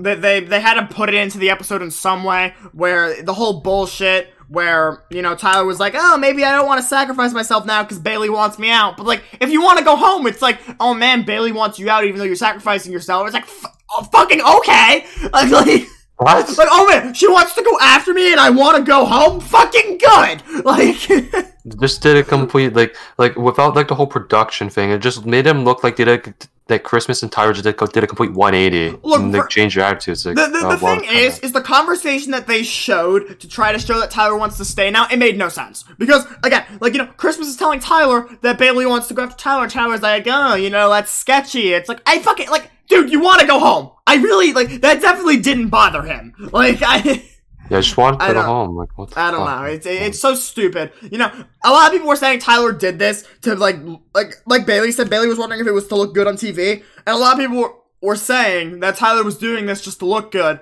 They, 0.00 0.14
they 0.14 0.40
they 0.40 0.60
had 0.60 0.74
to 0.74 0.94
put 0.94 1.08
it 1.08 1.16
into 1.16 1.38
the 1.38 1.50
episode 1.50 1.82
in 1.82 1.90
some 1.90 2.22
way 2.22 2.54
where 2.72 3.20
the 3.20 3.34
whole 3.34 3.62
bullshit 3.62 4.32
where 4.48 5.04
you 5.10 5.22
know 5.22 5.34
Tyler 5.34 5.64
was 5.64 5.78
like 5.78 5.94
oh 5.96 6.16
maybe 6.16 6.44
I 6.44 6.52
don't 6.52 6.66
want 6.66 6.80
to 6.80 6.86
sacrifice 6.86 7.32
myself 7.32 7.66
now 7.66 7.82
because 7.82 7.98
Bayleigh 7.98 8.32
wants 8.32 8.58
me 8.58 8.70
out. 8.70 8.96
But 8.96 9.06
like 9.06 9.22
if 9.40 9.50
you 9.50 9.62
want 9.62 9.78
to 9.78 9.84
go 9.84 9.96
home 9.96 10.26
it's 10.26 10.42
like 10.42 10.58
oh 10.80 10.94
man 10.94 11.24
Bayleigh 11.24 11.54
wants 11.54 11.78
you 11.78 11.90
out 11.90 12.04
even 12.04 12.18
though 12.18 12.24
you're 12.24 12.36
sacrificing 12.36 12.92
yourself. 12.92 13.26
It's 13.26 13.34
like 13.34 13.44
f- 13.44 13.76
oh, 13.92 14.02
fucking 14.04 14.40
okay. 14.40 15.06
Like, 15.32 15.50
like 15.50 15.86
what? 16.16 16.58
like 16.58 16.68
oh 16.70 16.88
man 16.88 17.14
she 17.14 17.28
wants 17.28 17.54
to 17.54 17.62
go 17.62 17.78
after 17.80 18.12
me 18.12 18.32
and 18.32 18.40
I 18.40 18.50
want 18.50 18.76
to 18.76 18.82
go 18.82 19.04
home? 19.04 19.40
Fucking 19.40 19.98
good. 19.98 20.42
Like 20.64 21.08
just 21.80 22.02
did 22.02 22.16
a 22.16 22.22
complete 22.22 22.74
like 22.74 22.96
like 23.18 23.36
without 23.36 23.76
like 23.76 23.88
the 23.88 23.94
whole 23.94 24.06
production 24.06 24.68
thing. 24.70 24.90
It 24.90 25.00
just 25.00 25.26
made 25.26 25.46
him 25.46 25.64
look 25.64 25.82
like 25.84 25.96
they 25.96 26.04
did 26.04 26.26
a, 26.26 26.34
that 26.68 26.84
Christmas 26.84 27.22
and 27.22 27.32
Tyler 27.32 27.52
just 27.52 27.64
did, 27.64 27.76
did 27.92 28.04
a 28.04 28.06
complete 28.06 28.32
180 28.32 28.98
Look, 29.02 29.20
and 29.20 29.32
like 29.32 29.48
change 29.48 29.74
your 29.74 29.84
attitudes. 29.84 30.24
Like, 30.24 30.36
The, 30.36 30.48
the, 30.48 30.58
oh, 30.58 30.76
the 30.76 30.84
well, 30.84 31.00
thing 31.00 31.08
is, 31.10 31.38
is 31.40 31.52
the 31.52 31.60
conversation 31.60 32.30
that 32.32 32.46
they 32.46 32.62
showed 32.62 33.40
to 33.40 33.48
try 33.48 33.72
to 33.72 33.78
show 33.78 33.98
that 33.98 34.10
Tyler 34.10 34.36
wants 34.36 34.58
to 34.58 34.64
stay 34.64 34.90
now, 34.90 35.08
it 35.10 35.18
made 35.18 35.36
no 35.36 35.48
sense. 35.48 35.84
Because, 35.98 36.26
again, 36.44 36.64
like, 36.80 36.92
you 36.92 36.98
know, 36.98 37.06
Christmas 37.16 37.48
is 37.48 37.56
telling 37.56 37.80
Tyler 37.80 38.28
that 38.42 38.58
Bayleigh 38.58 38.88
wants 38.88 39.08
to 39.08 39.14
go 39.14 39.22
after 39.22 39.36
Tyler, 39.36 39.64
and 39.64 39.72
Tyler's 39.72 40.02
like, 40.02 40.26
oh, 40.26 40.54
you 40.54 40.70
know, 40.70 40.90
that's 40.90 41.10
sketchy. 41.10 41.72
It's 41.72 41.88
like, 41.88 42.02
I 42.06 42.18
fucking, 42.18 42.50
like, 42.50 42.70
dude, 42.88 43.10
you 43.10 43.20
want 43.20 43.40
to 43.40 43.46
go 43.46 43.58
home. 43.58 43.90
I 44.06 44.16
really, 44.16 44.52
like, 44.52 44.82
that 44.82 45.00
definitely 45.00 45.38
didn't 45.38 45.68
bother 45.68 46.02
him. 46.02 46.34
Like, 46.52 46.78
I. 46.82 47.24
yeah, 47.70 47.78
I 47.78 47.80
just 47.80 47.96
wanted 47.96 48.18
to 48.18 48.24
I 48.24 48.28
go 48.28 48.34
don't- 48.34 48.44
home. 48.44 48.76
Like 48.76 48.96
what? 48.96 49.10
The 49.10 49.20
I 49.20 49.30
don't 49.30 49.44
know. 49.46 49.64
It's 49.64 49.86
it's 49.86 50.20
so 50.20 50.34
stupid. 50.34 50.92
You 51.02 51.18
know, 51.18 51.30
a 51.64 51.70
lot 51.70 51.86
of 51.86 51.92
people 51.92 52.08
were 52.08 52.16
saying 52.16 52.40
Tyler 52.40 52.72
did 52.72 52.98
this 52.98 53.26
to 53.42 53.54
like 53.54 53.76
like 54.14 54.34
like 54.46 54.66
Bayleigh 54.66 54.92
said. 54.92 55.08
Bayleigh 55.08 55.28
was 55.28 55.38
wondering 55.38 55.60
if 55.60 55.66
it 55.66 55.72
was 55.72 55.86
to 55.88 55.96
look 55.96 56.14
good 56.14 56.26
on 56.26 56.34
TV, 56.36 56.82
and 57.06 57.14
a 57.14 57.16
lot 57.16 57.34
of 57.34 57.38
people 57.40 57.56
were, 57.58 57.72
were 58.02 58.16
saying 58.16 58.80
that 58.80 58.96
Tyler 58.96 59.24
was 59.24 59.38
doing 59.38 59.66
this 59.66 59.82
just 59.82 59.98
to 60.00 60.06
look 60.06 60.30
good. 60.32 60.60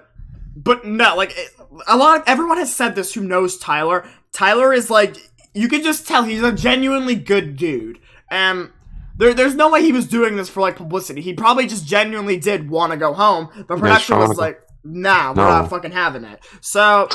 But 0.57 0.84
no, 0.86 1.16
like 1.16 1.32
it, 1.36 1.50
a 1.86 1.96
lot 1.96 2.18
of 2.20 2.24
everyone 2.26 2.57
has 2.59 2.74
said 2.74 2.94
this 2.94 3.14
who 3.14 3.20
knows 3.22 3.59
Tyler. 3.59 4.09
Tyler 4.32 4.72
is 4.72 4.90
like 4.90 5.16
you 5.54 5.68
can 5.68 5.82
just 5.82 6.07
tell 6.07 6.22
he's 6.24 6.42
a 6.42 6.52
genuinely 6.52 7.14
good 7.14 7.57
dude. 7.57 7.98
And 8.30 8.70
There, 9.18 9.32
there's 9.32 9.54
no 9.54 9.70
way 9.70 9.80
he 9.82 9.92
was 9.92 10.07
doing 10.07 10.36
this 10.36 10.48
for 10.50 10.61
like 10.61 10.76
publicity. 10.76 11.22
He 11.22 11.32
probably 11.32 11.66
just 11.66 11.86
genuinely 11.86 12.36
did 12.38 12.68
want 12.68 12.92
to 12.92 12.98
go 12.98 13.14
home, 13.14 13.48
but 13.66 13.78
production 13.78 14.18
was 14.18 14.36
like, 14.36 14.61
"Nah, 14.87 15.30
we're 15.30 15.43
No. 15.45 15.49
not 15.49 15.70
fucking 15.70 15.93
having 15.93 16.24
it." 16.24 16.41
So 16.61 17.09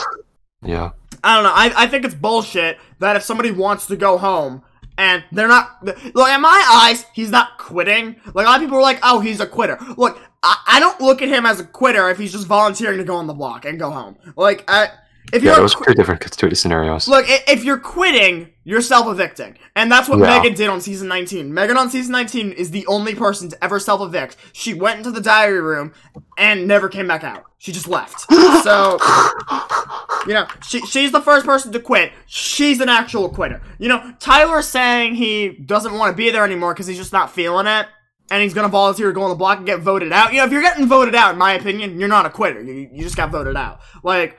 Yeah. 0.64 0.92
I 1.24 1.36
don't 1.36 1.44
know. 1.44 1.54
I, 1.54 1.84
I 1.84 1.88
think 1.88 2.04
it's 2.06 2.16
bullshit 2.16 2.80
that 3.00 3.16
if 3.16 3.24
somebody 3.24 3.52
wants 3.52 3.86
to 3.88 3.96
go 3.96 4.18
home 4.18 4.64
and 4.98 5.24
they're 5.32 5.48
not 5.48 5.84
look 5.84 6.30
in 6.30 6.42
my 6.42 6.66
eyes, 6.84 7.06
he's 7.14 7.30
not 7.32 7.58
quitting. 7.58 8.16
Like 8.34 8.46
a 8.46 8.50
lot 8.50 8.56
of 8.56 8.62
people 8.62 8.78
are 8.78 8.82
like, 8.82 9.00
oh, 9.04 9.20
he's 9.20 9.40
a 9.40 9.46
quitter. 9.48 9.78
Look, 9.98 10.20
I, 10.44 10.58
I 10.68 10.80
don't 10.80 11.00
look 11.00 11.22
at 11.22 11.30
him 11.30 11.46
as 11.46 11.60
a 11.60 11.64
quitter 11.64 12.10
if 12.10 12.18
he's 12.18 12.32
just 12.32 12.48
volunteering 12.48 12.98
to 12.98 13.04
go 13.04 13.16
on 13.16 13.28
the 13.28 13.34
block 13.34 13.66
and 13.66 13.78
go 13.80 13.92
home. 13.92 14.18
Like, 14.36 14.64
I, 14.68 14.90
if 15.34 15.44
Yeah, 15.44 15.52
you're 15.52 15.62
those 15.62 15.76
two 15.76 15.94
different 15.94 16.22
two 16.32 16.54
scenarios. 16.56 17.08
look, 17.08 17.26
if 17.28 17.64
you're 17.64 17.78
quitting, 17.80 18.50
you're 18.64 18.82
self-evicting, 18.82 19.58
and 19.76 19.92
that's 19.92 20.08
what 20.10 20.20
Yeah. 20.20 20.38
Megan 20.40 20.54
did 20.54 20.70
on 20.70 20.82
season 20.82 21.08
19. 21.08 21.54
Megan 21.54 21.78
on 21.78 21.90
season 21.90 22.12
19 22.12 22.52
is 22.52 22.72
the 22.72 22.86
only 22.88 23.16
person 23.16 23.50
to 23.50 23.64
ever 23.64 23.80
self-evict. 23.80 24.36
She 24.54 24.74
went 24.74 24.98
into 24.98 25.12
the 25.12 25.22
diary 25.22 25.62
room 25.62 25.94
and 26.38 26.68
never 26.68 26.90
came 26.90 27.08
back 27.08 27.24
out. 27.24 27.46
She 27.60 27.72
just 27.72 27.88
left. 27.88 28.26
So. 28.64 29.00
You 30.28 30.34
know, 30.36 30.46
she, 30.64 30.82
she's 30.82 31.12
the 31.12 31.20
first 31.22 31.46
person 31.48 31.72
to 31.72 31.80
quit. 31.80 32.12
She's 32.28 32.80
an 32.80 32.90
actual 32.90 33.28
quitter. 33.28 33.60
You 33.80 33.90
know, 33.90 34.14
Tyler 34.20 34.62
saying 34.62 35.16
he 35.16 35.50
doesn't 35.50 35.94
want 35.98 36.12
to 36.14 36.16
be 36.18 36.30
there 36.30 36.46
anymore 36.46 36.74
because 36.76 36.86
he's 36.86 36.98
just 36.98 37.12
not 37.12 37.32
feeling 37.32 37.66
it, 37.66 37.88
and 38.30 38.44
he's 38.44 38.54
gonna 38.54 38.68
volunteer 38.68 39.08
to 39.08 39.14
go 39.14 39.24
on 39.24 39.30
the 39.32 39.36
block 39.36 39.58
and 39.58 39.66
get 39.66 39.80
voted 39.80 40.12
out. 40.14 40.32
You 40.32 40.38
know, 40.40 40.46
if 40.46 40.52
you're 40.52 40.62
getting 40.62 40.86
voted 40.88 41.16
out, 41.16 41.34
in 41.34 41.40
my 41.40 41.54
opinion, 41.54 42.00
you're 42.00 42.08
not 42.08 42.28
a 42.28 42.30
quitter. 42.30 42.62
You, 42.62 42.88
you 42.94 43.02
just 43.04 43.18
got 43.18 43.32
voted 43.32 43.58
out. 43.58 43.80
Like, 44.04 44.38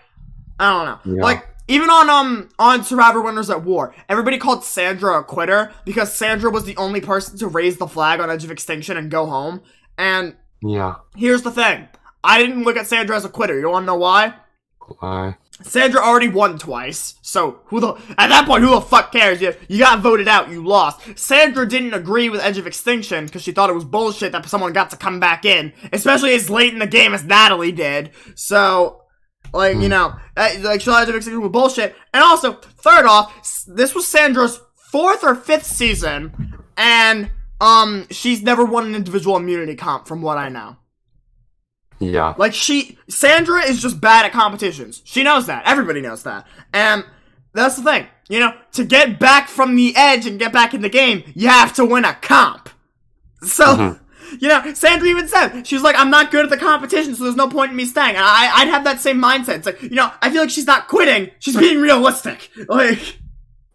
I 0.63 0.71
don't 0.71 0.87
know. 0.87 1.17
Yeah. 1.17 1.23
Like, 1.23 1.49
even 1.67 1.91
on 1.91 2.09
um 2.09 2.49
on 2.59 2.85
Survivor 2.85 3.21
Winners 3.21 3.51
at 3.51 3.65
War, 3.65 3.95
everybody 4.09 4.39
called 4.39 4.65
Sandra 4.65 5.19
a 5.19 5.25
quitter 5.25 5.73
because 5.85 6.13
Sandra 6.13 6.51
was 6.51 6.65
the 6.65 6.77
only 6.77 7.01
person 7.01 7.37
to 7.39 7.49
raise 7.49 7.79
the 7.79 7.89
flag 7.89 8.21
on 8.21 8.31
Edge 8.31 8.45
of 8.45 8.51
Extinction 8.51 8.97
and 8.97 9.11
go 9.11 9.27
home. 9.27 9.61
And 9.99 10.37
yeah. 10.63 10.97
here's 11.17 11.43
the 11.43 11.51
thing. 11.51 11.89
I 12.23 12.39
didn't 12.39 12.63
look 12.63 12.77
at 12.77 12.87
Sandra 12.87 13.17
as 13.17 13.25
a 13.25 13.29
quitter. 13.29 13.59
You 13.59 13.71
wanna 13.71 13.87
know 13.87 13.97
why? 13.97 14.35
Why? 15.01 15.37
Sandra 15.63 16.01
already 16.01 16.29
won 16.29 16.59
twice, 16.59 17.15
so 17.23 17.61
who 17.67 17.81
the 17.81 17.95
at 18.19 18.29
that 18.29 18.47
point 18.47 18.65
who 18.65 18.71
the 18.71 18.81
fuck 18.81 19.13
cares? 19.13 19.41
You 19.41 19.55
you 19.69 19.79
got 19.79 20.01
voted 20.01 20.29
out, 20.29 20.49
you 20.49 20.65
lost. 20.65 21.19
Sandra 21.19 21.69
didn't 21.69 21.95
agree 21.95 22.29
with 22.29 22.41
Edge 22.41 22.59
of 22.59 22.67
Extinction 22.67 23.27
because 23.27 23.43
she 23.43 23.53
thought 23.53 23.71
it 23.71 23.75
was 23.75 23.85
bullshit 23.85 24.33
that 24.33 24.49
someone 24.49 24.73
got 24.73 24.91
to 24.91 24.97
come 24.97 25.21
back 25.21 25.45
in, 25.45 25.73
especially 25.93 26.35
as 26.35 26.51
late 26.51 26.73
in 26.73 26.79
the 26.79 26.87
game 26.87 27.15
as 27.15 27.25
Natalie 27.25 27.73
did. 27.73 28.11
So, 28.35 29.02
like 29.53 29.77
you 29.79 29.89
know, 29.89 30.15
uh, 30.37 30.51
like 30.61 30.81
she 30.81 30.87
thought 30.87 31.03
Edge 31.03 31.09
of 31.11 31.15
Extinction 31.17 31.41
was 31.43 31.51
bullshit. 31.53 31.95
And 32.15 32.23
also, 32.23 32.55
third 32.55 33.07
off, 33.07 33.65
this 33.67 33.95
was 33.95 34.07
Sandra's 34.07 34.61
fourth 34.91 35.25
or 35.25 35.35
fifth 35.35 35.67
season, 35.67 36.59
and 36.77 37.31
um, 37.61 38.07
she's 38.11 38.43
never 38.43 38.65
won 38.65 38.87
an 38.87 38.95
individual 38.95 39.37
immunity 39.37 39.77
comp 39.77 40.07
from 40.07 40.23
what 40.23 40.39
I 40.39 40.49
know. 40.49 40.77
Yeah. 42.01 42.35
Like 42.37 42.53
she, 42.53 42.99
Sandra 43.09 43.65
is 43.65 43.81
just 43.81 44.01
bad 44.01 44.27
at 44.27 44.33
competitions. 44.33 45.03
She 45.05 45.23
knows 45.23 45.47
that. 45.47 45.63
Everybody 45.67 46.01
knows 46.01 46.25
that. 46.25 46.47
And 46.73 47.05
that's 47.53 47.77
the 47.77 47.85
thing. 47.85 48.07
You 48.29 48.41
know, 48.41 48.55
to 48.73 48.85
get 48.85 49.21
back 49.21 49.49
from 49.49 49.77
the 49.77 49.95
edge 49.95 50.27
and 50.27 50.37
get 50.39 50.53
back 50.53 50.75
in 50.75 50.81
the 50.83 50.89
game, 50.89 51.23
you 51.35 51.47
have 51.49 51.73
to 51.75 51.85
win 51.85 52.05
a 52.05 52.15
comp. 52.15 52.71
So, 53.43 53.65
Mhm. 53.77 54.01
You 54.41 54.49
know, 54.49 54.73
Sandra 54.75 55.09
even 55.09 55.29
said, 55.29 55.65
she 55.67 55.75
was 55.75 55.83
like, 55.85 55.97
I'm 55.99 56.11
not 56.11 56.31
good 56.31 56.45
at 56.45 56.51
the 56.51 56.57
competition, 56.57 57.15
so 57.15 57.25
there's 57.25 57.37
no 57.37 57.49
point 57.49 57.71
in 57.71 57.77
me 57.77 57.85
staying. 57.85 58.17
And 58.17 58.25
I, 58.25 58.51
I'd 58.61 58.69
have 58.69 58.85
that 58.85 59.01
same 59.01 59.21
mindset. 59.21 59.57
It's 59.57 59.67
like, 59.67 59.83
you 59.83 59.91
know, 59.91 60.11
I 60.21 60.31
feel 60.31 60.43
like 60.43 60.51
she's 60.51 60.67
not 60.67 60.89
quitting. 60.89 61.31
She's 61.39 61.57
being 61.57 61.81
realistic. 61.81 62.51
Like, 62.69 63.19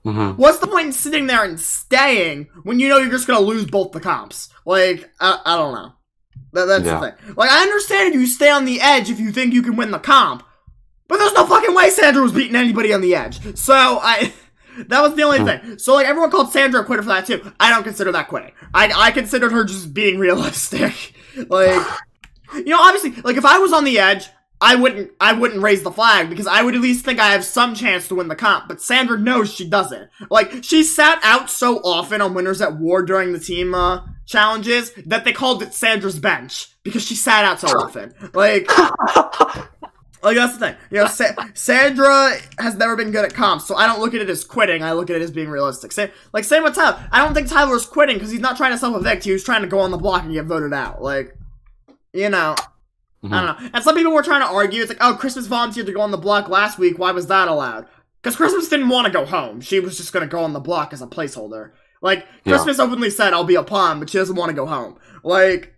hmm 0.03 0.32
what's 0.32 0.60
the 0.60 0.68
point 0.68 0.86
in 0.88 0.93
sitting 0.93 1.28
there 1.28 1.43
and 1.43 1.60
staying 1.60 2.47
when 2.64 2.80
you 2.80 2.88
know 2.88 2.97
you're 2.97 3.10
just 3.12 3.28
gonna 3.28 3.39
lose 3.45 3.66
both 3.66 3.91
the 3.91 3.99
comps? 3.99 4.49
Like, 4.66 5.10
I, 5.20 5.39
I 5.45 5.58
don't 5.58 5.74
know. 5.74 5.91
That, 6.53 6.66
that's 6.66 6.86
Yeah. 6.86 6.99
the 6.99 7.12
thing. 7.12 7.36
Like, 7.36 7.49
I 7.51 7.62
understand 7.64 8.14
if 8.14 8.20
you 8.22 8.26
stay 8.28 8.49
on 8.49 8.64
the 8.66 8.80
edge 8.80 9.10
if 9.10 9.20
you 9.20 9.32
think 9.32 9.53
you 9.53 9.62
can 9.62 9.76
win 9.76 9.91
the 9.91 9.99
comp, 9.99 10.43
but 11.10 11.18
there's 11.18 11.34
no 11.34 11.45
fucking 11.45 11.74
way 11.76 11.89
Sandra 11.89 12.22
was 12.24 12.32
beating 12.32 12.55
anybody 12.55 12.93
on 12.93 13.01
the 13.01 13.16
edge. 13.16 13.58
So 13.58 13.74
I, 13.76 14.34
that 14.88 15.01
was 15.01 15.15
the 15.15 15.23
only 15.23 15.43
thing. 15.43 15.78
So 15.80 15.95
like 15.95 16.07
everyone 16.07 16.32
called 16.32 16.51
Sandra 16.51 16.82
a 16.82 16.86
quitter 16.86 17.03
for 17.03 17.09
that 17.09 17.25
too. 17.25 17.51
I 17.59 17.69
don't 17.69 17.84
consider 17.84 18.11
that 18.11 18.28
quitting. 18.28 18.51
I 18.73 18.91
I 18.93 19.11
considered 19.11 19.51
her 19.51 19.63
just 19.63 19.93
being 19.93 20.19
realistic. 20.19 21.13
like, 21.49 21.86
you 22.53 22.65
know, 22.65 22.80
obviously, 22.80 23.21
like 23.23 23.38
if 23.38 23.45
I 23.45 23.59
was 23.59 23.73
on 23.73 23.84
the 23.84 23.99
edge. 23.99 24.30
I 24.59 24.73
wouldn't 24.73 25.11
I 25.21 25.34
wouldn't 25.34 25.61
raise 25.61 25.84
the 25.84 25.91
flag 25.91 26.32
because 26.32 26.47
I 26.47 26.63
would 26.63 26.73
at 26.73 26.82
least 26.82 27.05
think 27.05 27.19
I 27.19 27.32
have 27.34 27.45
some 27.45 27.75
chance 27.75 28.07
to 28.07 28.15
win 28.15 28.28
the 28.28 28.36
comp, 28.36 28.67
but 28.67 28.82
Sandra 28.82 29.15
knows 29.15 29.53
she 29.53 29.69
doesn't. 29.69 30.09
Like 30.32 30.63
she 30.63 30.82
sat 30.84 31.19
out 31.21 31.51
so 31.51 31.78
often 31.84 32.21
on 32.21 32.34
winners 32.34 32.59
at 32.59 32.75
war 32.75 33.03
during 33.03 33.34
the 33.34 33.39
team 33.39 33.75
uh, 33.75 34.01
challenges 34.25 34.91
that 35.05 35.25
they 35.25 35.32
called 35.32 35.61
it 35.61 35.75
Sandra's 35.75 36.19
bench 36.19 36.69
because 36.82 37.05
she 37.05 37.13
sat 37.13 37.45
out 37.45 37.59
so 37.59 37.67
often. 37.80 38.15
Like 38.34 38.67
like 40.28 40.36
that's 40.36 40.57
the 40.57 40.59
thing. 40.59 40.75
You 40.91 40.97
know, 40.97 41.07
Sa- 41.07 41.34
Sandra 41.53 42.34
has 42.59 42.75
never 42.75 42.95
been 42.95 43.11
good 43.11 43.23
at 43.23 43.34
comps, 43.34 43.65
so 43.65 43.75
I 43.75 43.88
don't 43.88 43.99
look 43.99 44.13
at 44.13 44.21
it 44.21 44.30
as 44.30 44.43
quitting. 44.43 44.84
I 44.84 44.91
look 44.91 45.09
at 45.09 45.15
it 45.15 45.21
as 45.21 45.32
being 45.32 45.49
realistic. 45.49 45.91
Same, 45.91 46.09
like 46.34 46.43
same 46.43 46.63
with 46.63 46.75
Tyler. 46.75 47.07
I 47.11 47.23
don't 47.23 47.34
think 47.34 47.47
Tyler's 47.47 47.86
quitting 47.86 48.17
because 48.17 48.32
he's 48.32 48.41
not 48.41 48.57
trying 48.57 48.71
to 48.71 48.78
self 48.78 48.95
evict. 48.95 49.23
He 49.23 49.32
was 49.32 49.43
trying 49.43 49.61
to 49.61 49.67
go 49.67 49.80
on 49.80 49.91
the 49.91 49.97
block 49.97 50.23
and 50.23 50.34
get 50.34 50.45
voted 50.45 50.73
out. 50.73 51.01
Like, 51.01 51.38
you 52.13 52.30
know, 52.30 52.55
I 52.57 52.63
don't 53.21 53.32
mm-hmm. 53.32 53.63
know. 53.63 53.69
And 53.73 53.84
some 53.84 53.95
people 53.95 54.11
were 54.11 54.23
trying 54.23 54.41
to 54.41 54.47
argue. 54.47 54.82
It's 54.82 54.89
like, 54.89 54.97
oh, 55.01 55.15
Christmas 55.15 55.47
volunteered 55.47 55.88
to 55.88 55.93
go 55.93 56.01
on 56.01 56.11
the 56.11 56.17
block 56.17 56.49
last 56.49 56.78
week. 56.78 56.99
Why 56.99 57.11
was 57.11 57.28
that 57.28 57.47
allowed? 57.47 57.88
Because 58.21 58.36
Christmas 58.36 58.67
didn't 58.67 58.89
want 58.89 59.07
to 59.07 59.13
go 59.13 59.25
home. 59.25 59.61
She 59.61 59.80
was 59.80 59.95
just 59.95 60.11
gonna 60.11 60.28
go 60.28 60.43
on 60.43 60.51
the 60.51 60.59
block 60.59 60.91
as 60.91 61.01
a 61.01 61.07
placeholder. 61.07 61.71
Like 62.01 62.28
Yeah. 62.43 62.53
Christmas 62.53 62.80
openly 62.80 63.09
said, 63.09 63.34
"I'll 63.34 63.45
be 63.45 63.55
a 63.55 63.63
pawn," 63.63 63.99
but 63.99 64.09
she 64.09 64.17
doesn't 64.17 64.36
want 64.36 64.49
to 64.49 64.55
go 64.55 64.65
home. 64.65 64.97
Like 65.23 65.73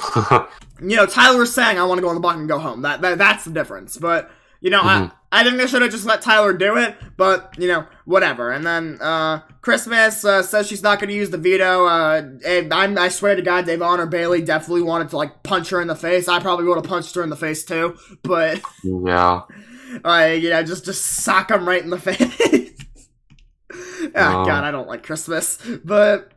you 0.82 0.96
know, 0.96 1.06
Tyler 1.06 1.38
was 1.38 1.54
saying, 1.54 1.78
"I 1.78 1.84
want 1.84 1.98
to 1.98 2.02
go 2.02 2.08
on 2.08 2.14
the 2.14 2.20
block 2.20 2.36
and 2.36 2.48
go 2.48 2.58
home." 2.58 2.82
That, 2.82 3.00
that 3.02 3.18
that's 3.18 3.44
the 3.44 3.50
difference. 3.52 3.96
But 3.96 4.30
you 4.60 4.70
know, 4.70 4.80
Mhm. 4.82 5.12
I 5.32 5.40
I 5.40 5.44
think 5.44 5.56
they 5.56 5.66
should 5.66 5.82
have 5.82 5.90
just 5.90 6.04
let 6.06 6.22
Tyler 6.22 6.52
do 6.52 6.76
it. 6.76 6.96
But 7.16 7.54
you 7.58 7.66
know, 7.68 7.86
whatever. 8.04 8.50
And 8.50 8.64
then 8.66 8.98
uh 9.00 9.40
Christmas 9.62 10.24
uh, 10.24 10.42
says 10.42 10.66
she's 10.68 10.82
not 10.82 10.98
going 10.98 11.08
to 11.08 11.14
use 11.14 11.30
the 11.30 11.38
veto. 11.38 11.86
Uh, 11.86 12.22
and 12.44 12.74
I'm, 12.74 12.98
I 12.98 13.08
swear 13.08 13.36
to 13.36 13.42
God, 13.42 13.64
Da'Vonne 13.64 13.98
or 14.00 14.06
Bayleigh 14.08 14.44
definitely 14.44 14.82
wanted 14.82 15.08
to 15.10 15.16
like 15.16 15.42
punch 15.44 15.70
her 15.70 15.80
in 15.80 15.86
the 15.88 15.94
face. 15.94 16.26
I 16.28 16.40
probably 16.40 16.64
would 16.66 16.76
have 16.76 16.84
punched 16.84 17.14
her 17.14 17.22
in 17.22 17.30
the 17.30 17.36
face 17.36 17.64
too. 17.64 17.96
But 18.24 18.60
yeah. 18.84 19.42
uh, 20.04 20.30
you 20.36 20.50
know, 20.50 20.62
just 20.64 20.84
just 20.84 21.04
sock 21.06 21.50
him 21.50 21.66
right 21.68 21.82
in 21.82 21.90
the 21.90 21.98
face. 22.00 22.72
oh 23.72 24.10
No. 24.14 24.44
God, 24.44 24.64
I 24.64 24.70
don't 24.70 24.88
like 24.88 25.02
Christmas. 25.04 25.58
But 25.84 26.32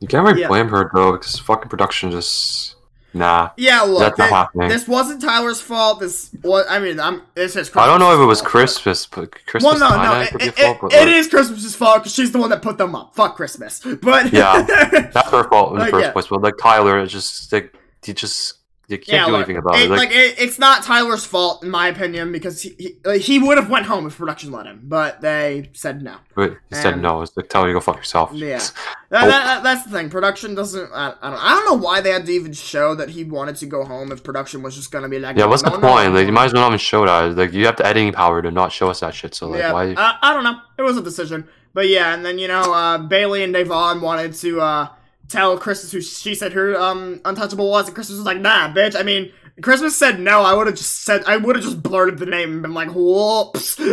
You 0.00 0.08
can't 0.08 0.26
really 0.26 0.40
Yeah. 0.40 0.48
blame 0.48 0.68
her 0.68 0.90
though, 0.94 1.12
because 1.12 1.38
fucking 1.38 1.68
production 1.68 2.10
just 2.10 2.76
nah. 3.12 3.50
yeah, 3.56 3.82
look, 3.82 4.00
That's 4.00 4.18
not 4.18 4.30
happening. 4.30 4.68
this 4.68 4.86
wasn't 4.88 5.20
Tyler's 5.20 5.60
fault. 5.60 6.00
This 6.00 6.30
was, 6.42 6.64
I 6.68 6.78
mean, 6.78 7.00
I'm. 7.00 7.22
This 7.34 7.56
is. 7.56 7.70
I 7.76 7.86
don't 7.86 7.98
know 8.00 8.14
if 8.14 8.20
it 8.20 8.24
was 8.26 8.40
Christmas's 8.42 9.04
fault, 9.06 9.30
but- 9.32 9.46
Christmas, 9.46 9.72
but 9.72 9.80
Christmas 9.80 9.80
well, 9.80 10.04
no, 10.04 10.12
no, 10.12 10.20
it, 10.20 10.28
it, 10.34 10.54
fault, 10.56 10.76
it- 10.76 10.80
but 10.80 10.92
it 10.92 10.98
like, 11.06 11.08
is 11.08 11.28
Christmas's 11.28 11.74
fault 11.76 11.98
because 11.98 12.14
she's 12.14 12.32
the 12.32 12.38
one 12.38 12.50
that 12.50 12.62
put 12.62 12.78
them 12.78 12.94
up. 12.94 13.14
Fuck 13.14 13.36
Christmas, 13.36 13.80
but 14.02 14.32
Yeah. 14.32 14.62
that's 15.12 15.30
her 15.30 15.48
fault 15.48 15.72
in 15.72 15.78
the 15.80 15.86
first 15.86 16.04
yeah. 16.06 16.12
place. 16.12 16.26
But 16.28 16.42
like 16.42 16.54
Tyler, 16.58 17.00
it's 17.00 17.12
just 17.12 17.52
like 17.52 17.74
he 18.04 18.12
just 18.14 18.54
you 18.90 18.98
can't 18.98 19.08
Yeah, 19.08 19.24
do 19.26 19.30
look, 19.32 19.38
anything 19.40 19.56
about 19.58 19.76
it, 19.76 19.82
it. 19.84 19.90
like 19.90 19.98
Like, 19.98 20.10
it, 20.12 20.34
it's 20.38 20.58
not 20.58 20.82
Tyler's 20.82 21.24
fault 21.24 21.62
in 21.62 21.70
my 21.70 21.88
opinion 21.88 22.32
because 22.32 22.62
he 22.62 22.74
he, 22.78 22.96
like, 23.04 23.20
he 23.20 23.38
would 23.38 23.56
have 23.58 23.70
went 23.70 23.86
home 23.86 24.06
if 24.06 24.16
production 24.18 24.50
let 24.50 24.66
him, 24.66 24.80
but 24.84 25.20
they 25.20 25.70
said 25.74 26.02
no. 26.02 26.16
but 26.34 26.56
he 26.68 26.74
said 26.74 27.00
no. 27.00 27.22
It's 27.22 27.36
like 27.36 27.48
Tyler, 27.48 27.68
you 27.68 27.74
go 27.74 27.80
fuck 27.80 27.96
yourself. 27.96 28.30
Yeah. 28.32 28.58
That, 28.58 28.72
that- 29.10 29.28
that- 29.28 29.62
that's 29.62 29.84
the 29.84 29.90
thing. 29.90 30.10
Production 30.10 30.54
doesn't. 30.54 30.90
I, 30.92 31.14
I 31.22 31.30
don't. 31.30 31.38
I 31.44 31.54
don't 31.54 31.64
know 31.66 31.84
why 31.86 32.00
they 32.00 32.10
had 32.10 32.26
to 32.26 32.32
even 32.32 32.52
show 32.52 32.94
that 32.94 33.08
he 33.10 33.24
wanted 33.24 33.56
to 33.56 33.66
go 33.66 33.84
home 33.84 34.10
if 34.12 34.22
production 34.24 34.62
was 34.62 34.74
just 34.76 34.90
gonna 34.90 35.08
be 35.08 35.18
like. 35.18 35.36
Yeah, 35.36 35.46
what's 35.46 35.62
no, 35.62 35.70
the 35.70 35.78
no, 35.78 35.88
point? 35.88 36.12
no, 36.12 36.18
Like, 36.18 36.26
you 36.26 36.32
might 36.32 36.46
as 36.46 36.52
well 36.52 36.62
not 36.62 36.68
even 36.70 36.78
show 36.78 37.04
that. 37.06 37.36
Like, 37.36 37.52
you 37.52 37.66
have 37.66 37.76
the 37.76 37.86
editing 37.86 38.12
power 38.12 38.40
to 38.42 38.50
not 38.50 38.72
show 38.72 38.88
us 38.90 39.00
that 39.00 39.14
shit. 39.14 39.34
So, 39.34 39.48
like, 39.48 39.60
yeah, 39.60 39.72
why? 39.72 39.94
I, 39.96 40.18
I 40.22 40.32
don't 40.34 40.44
know. 40.44 40.60
It 40.78 40.82
was 40.82 40.96
a 40.96 41.02
decision, 41.02 41.48
but 41.74 41.88
yeah, 41.88 42.14
and 42.14 42.24
then 42.24 42.38
you 42.38 42.48
know, 42.48 42.72
uh, 42.72 42.98
Bayleigh 42.98 43.44
and 43.44 43.54
Da'Vonne 43.54 44.00
wanted 44.00 44.32
to 44.34 44.60
uh, 44.60 44.88
tell 45.30 45.56
Christmas 45.58 45.92
who 45.92 46.00
she 46.00 46.34
said 46.34 46.52
her 46.52 46.78
um 46.78 47.20
untouchable 47.24 47.70
was, 47.70 47.86
and 47.86 47.94
Christmas 47.94 48.18
was 48.18 48.26
like, 48.26 48.38
"Nah, 48.40 48.72
bitch." 48.72 48.98
I 48.98 49.02
mean, 49.02 49.32
Christmas 49.62 49.96
said 49.96 50.18
no. 50.20 50.42
I 50.42 50.54
would 50.54 50.66
have 50.66 50.76
just 50.76 51.04
said 51.04 51.22
I 51.26 51.36
would 51.36 51.56
have 51.56 51.64
just 51.64 51.82
blurted 51.82 52.18
the 52.18 52.26
name 52.26 52.52
and 52.52 52.62
been 52.62 52.74
like, 52.74 52.90
"Whoops." 52.94 53.78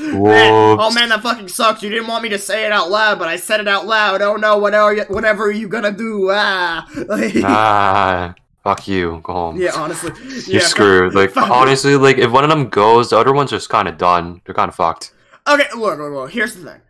Man, 0.00 0.76
oh 0.80 0.90
man, 0.92 1.08
that 1.10 1.20
fucking 1.22 1.48
sucks. 1.48 1.82
You 1.82 1.90
didn't 1.90 2.06
want 2.08 2.22
me 2.22 2.28
to 2.30 2.38
say 2.38 2.64
it 2.66 2.72
out 2.72 2.90
loud, 2.90 3.18
but 3.18 3.28
I 3.28 3.36
said 3.36 3.60
it 3.60 3.68
out 3.68 3.86
loud. 3.86 4.22
Oh 4.22 4.36
no, 4.36 4.58
whatever, 4.58 4.94
you- 4.94 5.04
whatever 5.08 5.50
you 5.50 5.68
gonna 5.68 5.92
do? 5.92 6.30
Ah, 6.32 6.88
Like, 7.08 7.34
ah, 7.44 8.34
fuck 8.64 8.88
you. 8.88 9.20
Go 9.22 9.32
home. 9.32 9.60
yeah, 9.60 9.72
honestly, 9.74 10.12
You're 10.52 10.60
yeah. 10.60 10.66
screwed. 10.66 11.14
Like, 11.20 11.36
honestly, 11.36 11.96
like, 11.96 12.18
if 12.18 12.30
one 12.30 12.44
of 12.44 12.50
them 12.50 12.68
goes, 12.68 13.10
the 13.10 13.18
other 13.18 13.32
one's 13.32 13.50
just 13.50 13.68
kind 13.68 13.88
of 13.88 13.98
done. 13.98 14.40
They're 14.44 14.54
kind 14.54 14.68
of 14.68 14.74
fucked. 14.74 15.12
Okay, 15.48 15.66
look, 15.76 15.98
look, 15.98 16.12
look. 16.12 16.30
Here's 16.30 16.54
the 16.56 16.70
thing. 16.72 16.80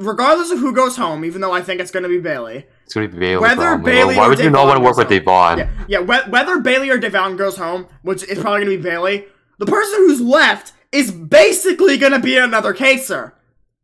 Regardless 0.00 0.50
of 0.50 0.58
who 0.58 0.72
goes 0.72 0.96
home, 0.96 1.24
even 1.24 1.40
though 1.40 1.52
I 1.52 1.60
think 1.62 1.80
it's 1.80 1.90
gonna 1.90 2.08
be 2.08 2.18
Bayleigh, 2.20 2.64
It's 2.84 2.94
gonna 2.94 3.08
be 3.08 3.18
Bayleigh. 3.18 3.40
Whether 3.42 3.56
probably. 3.56 3.92
Bayleigh 3.92 4.16
Why 4.16 4.28
would 4.28 4.38
you 4.38 4.50
not 4.50 4.66
want 4.66 4.78
to 4.78 4.84
work 4.84 4.96
with. 4.96 5.08
Da'Vonne? 5.08 5.58
yeah, 5.58 5.68
yeah. 5.88 5.98
whe- 6.00 6.28
Whether 6.30 6.56
Bayleigh 6.58 6.90
or 6.94 6.98
Da'Vonne 6.98 7.36
goes 7.36 7.56
home, 7.56 7.86
which 8.02 8.22
is 8.24 8.38
probably 8.38 8.64
gonna 8.64 8.76
be 8.76 8.82
Bayleigh, 8.82 9.24
the 9.58 9.66
person 9.66 9.98
who's 10.00 10.20
left 10.20 10.72
is 10.90 11.10
basically 11.12 11.98
gonna 11.98 12.18
be 12.18 12.36
another 12.36 12.72
Kaysar. 12.74 13.32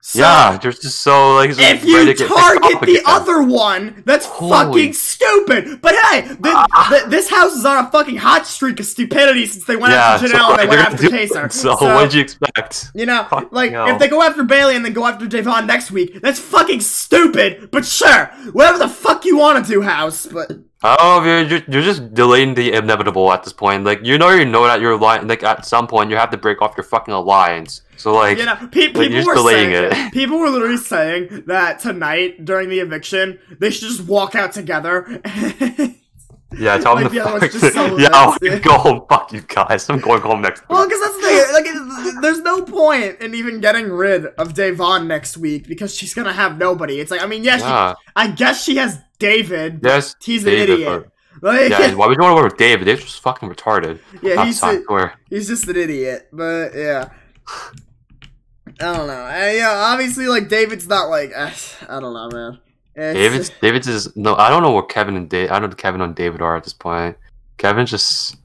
So, 0.08 0.20
Yeah, 0.20 0.56
they're 0.62 0.70
just 0.70 1.00
so 1.00 1.34
like. 1.34 1.50
If 1.50 1.84
you 1.84 2.14
get 2.14 2.28
target 2.28 2.80
the 2.80 2.92
again. 2.92 3.02
other 3.06 3.42
one, 3.42 4.04
that's 4.06 4.24
Holy- 4.24 4.50
fucking 4.52 4.92
stupid. 4.92 5.80
But 5.82 5.96
hey, 5.96 6.20
th- 6.28 6.38
ah. 6.44 6.86
th- 6.90 7.06
this 7.06 7.28
house 7.28 7.56
is 7.56 7.64
on 7.64 7.84
a 7.84 7.90
fucking 7.90 8.16
hot 8.16 8.46
streak 8.46 8.78
of 8.78 8.86
stupidity 8.86 9.46
since 9.46 9.64
they 9.64 9.74
went 9.74 9.94
yeah, 9.94 10.14
after 10.14 10.28
so 10.28 10.34
Janelle 10.36 10.50
and 10.50 10.58
they 10.60 10.66
they're 10.66 10.76
went 10.84 10.92
after 10.92 11.06
it. 11.06 11.12
Kaysar. 11.30 11.52
So, 11.52 11.74
what'd 11.74 12.14
you 12.14 12.20
expect? 12.20 12.92
You 12.94 13.06
know, 13.06 13.24
Fuck 13.28 13.50
like 13.50 13.72
no. 13.72 13.88
if 13.88 13.98
they 13.98 14.06
go 14.06 14.22
after 14.22 14.44
Bayleigh 14.44 14.76
and 14.76 14.84
then 14.84 14.92
go 14.92 15.04
after 15.04 15.26
Da'Vonne 15.26 15.66
next 15.66 15.90
week, 15.90 16.20
that's 16.22 16.38
fucking 16.38 16.82
stupid. 16.82 17.72
But 17.72 17.84
sure, 17.84 18.26
whatever 18.52 18.78
the 18.78 18.88
fuck 18.88 19.24
you 19.24 19.36
want 19.36 19.66
to 19.66 19.68
do, 19.68 19.82
House. 19.82 20.24
But 20.26 20.52
Oh, 20.84 21.24
you're, 21.24 21.40
you're 21.42 21.62
you're 21.68 21.82
just 21.82 22.12
delaying 22.14 22.54
the 22.54 22.72
inevitable 22.74 23.32
at 23.32 23.42
this 23.44 23.52
point. 23.52 23.84
Like 23.84 24.04
you 24.04 24.18
know, 24.18 24.30
you 24.30 24.44
know 24.44 24.64
that 24.64 24.80
you're 24.80 24.98
lying. 24.98 25.26
Like 25.26 25.42
at 25.42 25.64
some 25.64 25.86
point, 25.86 26.10
you 26.10 26.16
have 26.16 26.30
to 26.30 26.36
break 26.36 26.60
off 26.60 26.74
your 26.76 26.84
fucking 26.84 27.14
alliance. 27.14 27.80
So 27.96 28.12
like, 28.14 28.36
you 28.38 28.44
know, 28.44 28.54
pe- 28.56 28.68
people 28.68 29.02
Like, 29.02 29.10
you're 29.10 29.20
just 29.20 29.26
were 29.28 29.34
delaying 29.34 29.70
saying 29.72 30.06
it. 30.08 30.12
people 30.12 30.38
were 30.38 30.50
literally 30.50 30.76
saying 30.76 31.44
that 31.46 31.80
tonight 31.80 32.44
during 32.44 32.68
the 32.68 32.80
eviction 32.80 33.38
they 33.58 33.70
should 33.70 33.88
just 33.88 34.02
walk 34.06 34.34
out 34.34 34.52
together. 34.52 35.22
yeah, 36.58 36.76
tell 36.78 36.94
them 36.94 37.04
like, 37.04 37.08
to 37.10 37.14
yeah, 37.16 37.24
fuck. 37.24 37.40
let's 37.42 38.40
yeah, 38.42 38.58
go 38.58 38.72
home. 38.78 39.06
Fuck 39.08 39.32
you 39.32 39.40
guys. 39.40 39.88
I'm 39.88 39.98
going 39.98 40.20
home 40.20 40.42
next 40.42 40.62
Well, 40.68 40.80
week. 40.82 40.90
because 40.90 41.04
that's 41.04 41.16
the 41.16 41.22
thing. 41.22 42.12
Like, 42.14 42.22
there's 42.22 42.40
no 42.40 42.62
point 42.62 43.20
in 43.22 43.34
even 43.34 43.60
getting 43.60 43.88
rid 43.90 44.26
of 44.26 44.52
Da'Vonne 44.52 45.06
next 45.06 45.38
week 45.38 45.66
because 45.66 45.94
she's 45.94 46.12
gonna 46.14 46.32
have 46.34 46.58
nobody. 46.58 47.00
It's 47.00 47.10
like, 47.10 47.22
I 47.22 47.26
mean, 47.26 47.44
yes, 47.44 47.60
she- 47.62 47.66
Yeah. 47.66 47.94
I 48.14 48.28
guess 48.30 48.62
she 48.62 48.76
has 48.76 48.98
David. 49.18 49.80
Yes, 49.82 50.14
he's 50.22 50.44
David, 50.44 50.68
an 50.70 50.74
idiot. 50.74 51.02
but- 51.04 51.12
Like, 51.42 51.70
Yeah, 51.70 51.94
why 51.94 52.06
would 52.06 52.16
you 52.16 52.22
want 52.22 52.36
to 52.36 52.42
work 52.42 52.52
with 52.52 52.58
David? 52.58 52.86
David's 52.86 53.04
just 53.06 53.20
fucking 53.22 53.48
retarded. 53.50 53.98
yeah, 54.22 54.44
he's 54.44 54.62
a- 54.62 55.12
he's 55.28 55.48
just 55.48 55.68
an 55.68 55.76
idiot. 55.76 56.28
But 56.32 56.74
yeah, 56.74 57.08
I 58.80 58.92
don't 58.94 59.06
know. 59.06 59.24
Uh, 59.26 59.52
yeah, 59.54 59.72
obviously, 59.74 60.26
like 60.26 60.48
David's 60.48 60.86
not 60.88 61.08
like 61.08 61.32
uh, 61.34 61.50
I 61.88 62.00
don't 62.00 62.14
know, 62.14 62.28
man. 62.32 62.58
It's- 62.94 63.14
David's 63.14 63.50
David's 63.60 63.86
is 63.88 64.16
no. 64.16 64.34
I 64.36 64.48
don't 64.48 64.62
know 64.62 64.70
what 64.70 64.88
Kevin 64.88 65.16
and 65.16 65.28
Dave. 65.28 65.50
I 65.50 65.58
don't 65.58 65.68
know 65.70 65.76
Kevin 65.76 66.00
and 66.00 66.14
David 66.14 66.40
are 66.40 66.56
at 66.56 66.64
this 66.64 66.72
point. 66.72 67.16
Kevin's 67.58 67.90
just 67.90 68.36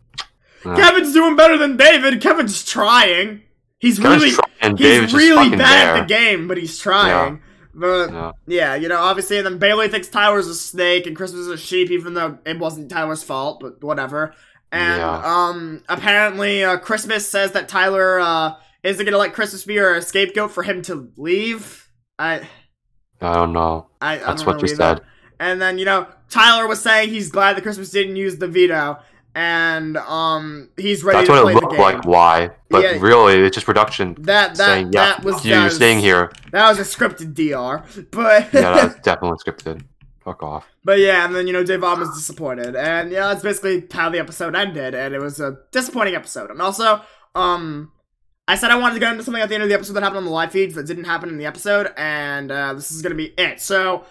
Yeah. 0.65 0.75
Kevin's 0.75 1.13
doing 1.13 1.35
better 1.35 1.57
than 1.57 1.77
David. 1.77 2.21
Kevin's 2.21 2.63
trying. 2.65 3.41
He's 3.79 3.97
Kevin's 3.97 4.21
really 4.23 4.35
trying, 4.35 4.77
he's 4.77 4.85
David's 4.87 5.13
really 5.13 5.49
bad 5.51 5.59
there. 5.59 5.95
at 5.95 6.01
the 6.01 6.05
game, 6.07 6.47
but 6.47 6.57
he's 6.57 6.77
trying. 6.77 7.41
But 7.73 8.09
Yeah. 8.11 8.31
yeah, 8.47 8.75
you 8.75 8.87
know, 8.89 8.99
obviously, 8.99 9.37
and 9.37 9.45
then 9.45 9.59
Bayleigh 9.59 9.89
thinks 9.89 10.09
Tyler's 10.09 10.47
a 10.47 10.55
snake 10.55 11.07
and 11.07 11.15
Christmas 11.15 11.41
is 11.41 11.47
a 11.47 11.57
sheep, 11.57 11.89
even 11.91 12.13
though 12.13 12.37
it 12.45 12.59
wasn't 12.59 12.89
Tyler's 12.91 13.23
fault, 13.23 13.59
but 13.61 13.83
whatever. 13.83 14.33
And 14.71 14.97
Yeah. 14.97 15.21
um, 15.23 15.83
apparently, 15.89 16.63
uh, 16.63 16.77
Christmas 16.77 17.27
says 17.27 17.51
that 17.53 17.69
Tyler 17.69 18.19
uh 18.19 18.55
isn't 18.83 19.05
gonna 19.05 19.17
let 19.17 19.33
Christmas 19.33 19.63
be 19.63 19.77
a 19.77 20.01
scapegoat 20.01 20.51
for 20.51 20.63
him 20.63 20.81
to 20.83 21.11
leave. 21.17 21.89
I 22.19 22.47
I 23.21 23.35
don't 23.35 23.53
know. 23.53 23.87
I, 24.01 24.15
I 24.15 24.17
That's 24.17 24.43
don't 24.43 24.47
what 24.47 24.61
know 24.61 24.67
you 24.67 24.73
either. 24.73 24.95
said. 24.95 25.01
And 25.39 25.61
then 25.61 25.77
you 25.77 25.85
know, 25.85 26.07
Tyler 26.29 26.67
was 26.67 26.81
saying 26.81 27.09
he's 27.09 27.31
glad 27.31 27.55
that 27.57 27.61
Christmas 27.63 27.89
didn't 27.91 28.15
use 28.15 28.37
the 28.37 28.47
veto, 28.47 28.97
and 29.35 29.97
um, 29.97 30.69
he's 30.77 31.03
ready 31.03 31.17
That's 31.25 31.27
to 31.29 31.43
what 31.43 31.51
it 31.51 31.55
looked 31.55 31.77
like. 31.77 32.05
Why? 32.05 32.51
But 32.69 32.83
Yeah. 32.83 32.97
really, 32.99 33.39
it's 33.41 33.55
just 33.55 33.65
production 33.65 34.15
that 34.21 34.55
that 34.55 34.57
saying, 34.57 34.91
"Yeah, 34.93 35.05
that 35.05 35.23
was 35.23 35.43
you, 35.45 35.51
that 35.51 35.55
you're 35.57 35.63
was- 35.65 35.75
staying 35.75 35.99
here." 35.99 36.31
That 36.51 36.69
was 36.69 36.79
a 36.79 36.83
scripted 36.83 37.33
DR, 37.33 37.83
but 38.11 38.49
Yeah, 38.53 38.73
that's 38.87 38.95
definitely 39.03 39.37
scripted. 39.45 39.83
Fuck 40.23 40.43
off. 40.43 40.67
But 40.83 40.99
yeah, 40.99 41.25
and 41.25 41.33
then 41.35 41.47
you 41.47 41.53
know 41.53 41.63
Da'Vonne 41.63 41.99
was 41.99 42.09
disappointed, 42.15 42.75
and 42.75 43.11
yeah, 43.11 43.27
that's 43.29 43.41
basically 43.43 43.87
how 43.91 44.09
the 44.09 44.19
episode 44.19 44.55
ended, 44.55 44.93
and 44.93 45.13
it 45.15 45.19
was 45.19 45.39
a 45.39 45.57
disappointing 45.71 46.13
episode. 46.15 46.51
And 46.51 46.61
also, 46.61 47.01
um, 47.33 47.91
I 48.47 48.55
said 48.55 48.69
I 48.69 48.75
wanted 48.77 48.95
to 48.95 48.99
go 48.99 49.09
into 49.11 49.23
something 49.23 49.41
at 49.41 49.49
the 49.49 49.55
end 49.55 49.63
of 49.63 49.69
the 49.69 49.75
episode 49.75 49.93
that 49.93 50.03
happened 50.03 50.19
on 50.19 50.25
the 50.25 50.31
live 50.31 50.51
feeds 50.51 50.75
that 50.75 50.85
didn't 50.85 51.05
happen 51.05 51.29
in 51.29 51.37
the 51.37 51.45
episode, 51.45 51.91
and 51.97 52.51
uh, 52.51 52.73
this 52.73 52.91
is 52.91 53.01
gonna 53.01 53.15
be 53.15 53.33
it. 53.37 53.61
So 53.61 54.05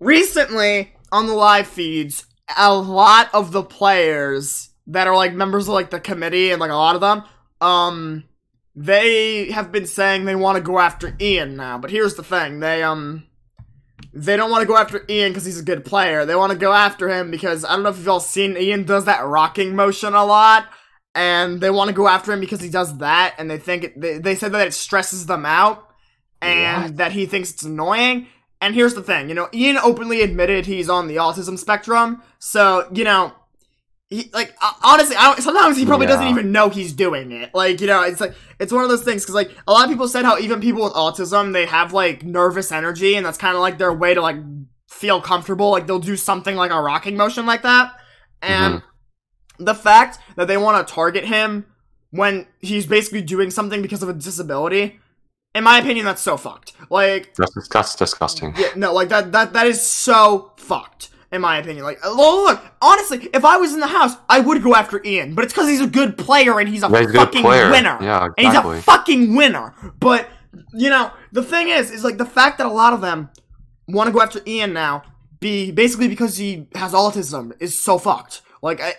recently 0.00 0.92
on 1.12 1.26
the 1.26 1.32
live 1.34 1.66
feeds, 1.66 2.26
a 2.56 2.74
lot 2.74 3.28
of 3.34 3.52
the 3.52 3.62
players 3.62 4.70
that 4.86 5.06
are 5.06 5.16
like 5.16 5.34
members 5.34 5.68
of 5.68 5.74
like 5.74 5.90
the 5.90 6.00
committee 6.00 6.50
and 6.50 6.60
like 6.60 6.70
a 6.70 6.74
lot 6.74 6.94
of 6.94 7.00
them, 7.00 7.24
um, 7.60 8.24
they 8.74 9.50
have 9.50 9.72
been 9.72 9.86
saying 9.86 10.24
they 10.24 10.36
want 10.36 10.56
to 10.56 10.62
go 10.62 10.78
after 10.78 11.14
Ian 11.20 11.56
now. 11.56 11.78
But 11.78 11.90
here's 11.90 12.14
the 12.14 12.22
thing, 12.22 12.60
they 12.60 12.82
um 12.82 13.24
they 14.14 14.36
don't 14.36 14.50
want 14.50 14.62
to 14.62 14.66
go 14.68 14.76
after 14.76 15.04
Ian 15.08 15.30
because 15.32 15.44
he's 15.44 15.60
a 15.60 15.64
good 15.64 15.84
player. 15.84 16.24
They 16.24 16.34
want 16.34 16.52
to 16.52 16.58
go 16.58 16.72
after 16.72 17.08
him 17.08 17.30
because 17.30 17.64
I 17.64 17.70
don't 17.74 17.82
know 17.82 17.90
if 17.90 17.98
you've 17.98 18.08
all 18.08 18.20
seen 18.20 18.56
Ian 18.56 18.84
does 18.84 19.04
that 19.04 19.24
rocking 19.24 19.76
motion 19.76 20.14
a 20.14 20.24
lot, 20.24 20.66
and 21.14 21.60
they 21.60 21.70
want 21.70 21.88
to 21.88 21.94
go 21.94 22.08
after 22.08 22.32
him 22.32 22.40
because 22.40 22.60
he 22.60 22.70
does 22.70 22.96
that, 22.98 23.34
and 23.38 23.50
they 23.50 23.58
think 23.58 23.84
it, 23.84 24.00
they 24.00 24.18
they 24.18 24.34
said 24.34 24.52
that 24.52 24.66
it 24.66 24.74
stresses 24.74 25.26
them 25.26 25.44
out, 25.44 25.88
and 26.40 26.84
What? 26.84 26.96
that 26.98 27.12
he 27.12 27.26
thinks 27.26 27.52
it's 27.52 27.64
annoying. 27.64 28.28
And 28.60 28.74
here's 28.74 28.94
the 28.94 29.02
thing, 29.02 29.28
you 29.28 29.34
know, 29.34 29.48
Ian 29.54 29.78
openly 29.78 30.20
admitted 30.22 30.66
he's 30.66 30.88
on 30.88 31.06
the 31.06 31.16
autism 31.16 31.58
spectrum, 31.58 32.22
so 32.38 32.88
you 32.92 33.04
know. 33.04 33.32
He, 34.10 34.30
like 34.32 34.56
honestly, 34.82 35.16
I 35.16 35.24
don't, 35.24 35.42
sometimes 35.42 35.76
he 35.76 35.84
probably 35.84 36.06
doesn't 36.06 36.28
even 36.28 36.50
know 36.50 36.70
he's 36.70 36.94
doing 36.94 37.30
it. 37.30 37.54
Like 37.54 37.82
you 37.82 37.86
know, 37.86 38.00
it's 38.04 38.22
like 38.22 38.34
it's 38.58 38.72
one 38.72 38.82
of 38.82 38.88
those 38.88 39.02
things 39.02 39.22
because 39.22 39.34
like 39.34 39.50
a 39.66 39.70
lot 39.70 39.84
of 39.84 39.90
people 39.90 40.08
said 40.08 40.24
how 40.24 40.38
even 40.38 40.62
people 40.62 40.82
with 40.82 40.94
autism 40.94 41.52
they 41.52 41.66
have 41.66 41.92
like 41.92 42.24
nervous 42.24 42.72
energy 42.72 43.16
and 43.16 43.26
that's 43.26 43.36
kind 43.36 43.54
of 43.54 43.60
like 43.60 43.76
their 43.76 43.92
way 43.92 44.14
to 44.14 44.22
like 44.22 44.36
feel 44.88 45.20
comfortable 45.20 45.70
like 45.70 45.86
they'll 45.86 45.98
do 45.98 46.16
something 46.16 46.56
like 46.56 46.70
a 46.70 46.80
rocking 46.80 47.16
motion 47.16 47.44
like 47.44 47.62
that 47.62 47.92
and 48.40 48.76
mm-hmm. 48.76 49.64
the 49.64 49.74
fact 49.74 50.18
that 50.36 50.48
they 50.48 50.56
want 50.56 50.86
to 50.86 50.92
target 50.92 51.24
him 51.24 51.66
when 52.10 52.46
he's 52.60 52.86
basically 52.86 53.20
doing 53.20 53.50
something 53.50 53.82
because 53.82 54.02
of 54.02 54.08
a 54.08 54.14
disability 54.14 54.98
in 55.58 55.64
my 55.64 55.76
opinion 55.78 56.06
that's 56.06 56.22
so 56.22 56.36
fucked 56.36 56.72
like 56.90 57.34
That's 57.34 57.68
that's 57.68 57.94
disgusting. 57.96 58.54
yeah, 58.56 58.68
no, 58.76 58.94
like 58.94 59.08
that 59.10 59.32
that 59.32 59.52
that 59.52 59.66
is 59.66 59.80
so 59.86 60.52
fucked. 60.56 61.10
In 61.30 61.42
my 61.42 61.58
opinion, 61.58 61.84
like 61.84 61.98
uh, 62.02 62.10
look, 62.10 62.58
honestly, 62.80 63.28
if 63.34 63.44
I 63.44 63.58
was 63.58 63.74
in 63.74 63.80
the 63.80 63.86
house, 63.98 64.14
I 64.30 64.40
would 64.40 64.62
go 64.62 64.74
after 64.74 64.96
Ian, 65.04 65.34
but 65.34 65.44
it's 65.44 65.52
because 65.52 65.68
he's 65.68 65.82
a 65.82 65.86
good 65.86 66.16
player 66.16 66.58
and 66.58 66.66
he's 66.66 66.82
a 66.82 66.88
Yeah, 66.88 67.00
he's 67.02 67.12
fucking 67.14 67.42
player. 67.42 67.70
winner. 67.70 67.98
Yeah, 68.00 68.28
exactly. 68.38 68.70
And 68.70 68.76
he's 68.78 68.80
a 68.80 68.82
fucking 68.82 69.36
winner. 69.36 69.74
But 70.00 70.26
you 70.72 70.88
know, 70.88 71.10
the 71.32 71.42
thing 71.42 71.68
is, 71.68 71.90
is 71.90 72.02
like 72.02 72.16
the 72.16 72.24
fact 72.24 72.56
that 72.56 72.66
a 72.66 72.70
lot 72.82 72.94
of 72.94 73.02
them 73.02 73.28
want 73.86 74.06
to 74.06 74.12
go 74.14 74.22
after 74.22 74.40
Ian 74.46 74.72
now, 74.72 75.02
be 75.38 75.70
basically 75.70 76.08
because 76.08 76.38
he 76.38 76.66
has 76.74 76.92
autism, 76.94 77.52
is 77.60 77.78
so 77.78 77.98
fucked. 77.98 78.40
Like 78.62 78.80
I, 78.80 78.94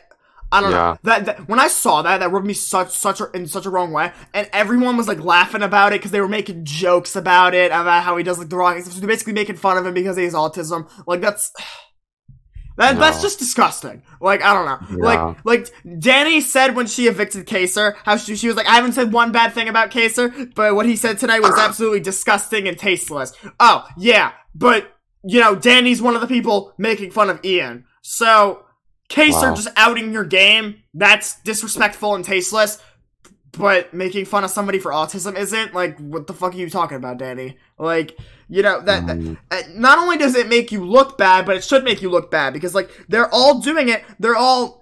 I 0.52 0.62
don't 0.62 0.72
Yeah. 0.72 0.78
know. 0.78 0.97
That, 1.04 1.26
that 1.26 1.47
when 1.47 1.60
I 1.60 1.68
saw 1.68 2.02
that, 2.02 2.20
that 2.20 2.32
rubbed 2.32 2.45
me 2.47 2.54
such 2.54 2.89
such 2.91 3.22
a, 3.22 3.30
in 3.32 3.45
such 3.47 3.66
a 3.66 3.70
wrong 3.70 3.91
way, 3.91 4.12
and 4.34 4.50
everyone 4.54 4.97
was 4.97 5.08
like 5.08 5.20
laughing 5.24 5.62
about 5.62 5.93
it 5.93 6.00
because 6.00 6.12
they 6.12 6.22
were 6.22 6.28
making 6.28 6.66
jokes 6.66 7.16
about 7.16 7.54
it 7.54 7.68
about 7.68 8.04
how 8.04 8.18
he 8.18 8.24
does 8.24 8.39
like 8.39 8.50
the 8.50 8.56
wrong 8.58 8.82
stuff. 8.82 8.93
So 8.93 9.00
they're 9.00 9.08
basically 9.08 9.34
making 9.34 9.58
fun 9.58 9.78
of 9.78 9.86
him 9.86 9.93
because 9.93 10.18
he 10.18 10.24
has 10.24 10.34
autism. 10.34 10.89
Like 11.08 11.22
that's. 11.22 11.52
That, 12.78 12.97
That's 12.97 13.22
just 13.22 13.39
disgusting. 13.39 14.04
Like 14.22 14.41
I 14.41 14.54
don't 14.54 14.66
know. 14.66 14.97
Yeah. 15.06 15.06
Like 15.34 15.43
like 15.43 15.70
Dani 15.86 16.41
said 16.41 16.78
when 16.78 16.88
she 16.88 17.08
evicted 17.08 17.45
Kaysar, 17.45 17.95
how 18.06 18.16
she, 18.16 18.38
she 18.38 18.47
was 18.47 18.56
like, 18.56 18.68
I 18.68 18.76
haven't 18.76 18.93
said 18.93 19.12
one 19.12 19.34
bad 19.34 19.52
thing 19.52 19.68
about 19.68 19.91
Kaysar, 19.91 20.56
but 20.56 20.74
what 20.76 20.86
he 20.86 20.95
said 20.95 21.18
tonight 21.18 21.41
was 21.41 21.52
absolutely 21.60 22.00
disgusting 22.00 22.70
and 22.70 22.78
tasteless. 22.80 23.34
Oh 23.60 23.86
yeah, 23.97 24.32
but 24.56 24.95
you 25.26 25.41
know 25.41 25.58
Dani's 25.58 26.02
one 26.02 26.16
of 26.16 26.22
the 26.22 26.28
people 26.28 26.74
making 26.78 27.12
fun 27.12 27.30
of 27.30 27.43
Ian, 27.43 27.84
so 28.02 28.64
Kaysar 29.10 29.49
Wow. 29.49 29.55
just 29.55 29.70
outing 29.76 30.14
your 30.14 30.24
game 30.24 30.84
that's 30.93 31.41
disrespectful 31.41 32.16
and 32.16 32.24
tasteless. 32.24 32.82
But 33.51 33.93
making 33.93 34.26
fun 34.26 34.43
of 34.43 34.51
somebody 34.51 34.78
for 34.78 34.91
autism 34.91 35.36
isn't 35.36 35.74
like 35.74 35.97
what 35.97 36.28
the 36.28 36.34
fuck 36.34 36.53
are 36.53 36.57
you 36.57 36.70
talking 36.70 36.97
about, 36.97 37.18
Dani? 37.18 37.55
Like 37.80 38.16
you 38.47 38.62
know 38.62 38.80
that, 38.82 39.07
that 39.07 39.18
Mm, 39.18 39.38
uh, 39.51 39.62
not 39.74 39.97
only 39.97 40.18
does 40.18 40.36
it 40.36 40.47
make 40.47 40.72
you 40.72 40.86
look 40.86 41.18
bad, 41.18 41.45
but 41.47 41.55
it 41.57 41.64
should 41.64 41.84
make 41.84 42.01
you 42.01 42.10
look 42.12 42.30
bad 42.30 42.53
because 42.53 42.76
like 42.76 42.89
they're 43.10 43.32
all 43.34 43.60
doing 43.60 43.89
it. 43.89 44.03
They're 44.20 44.36
all 44.36 44.80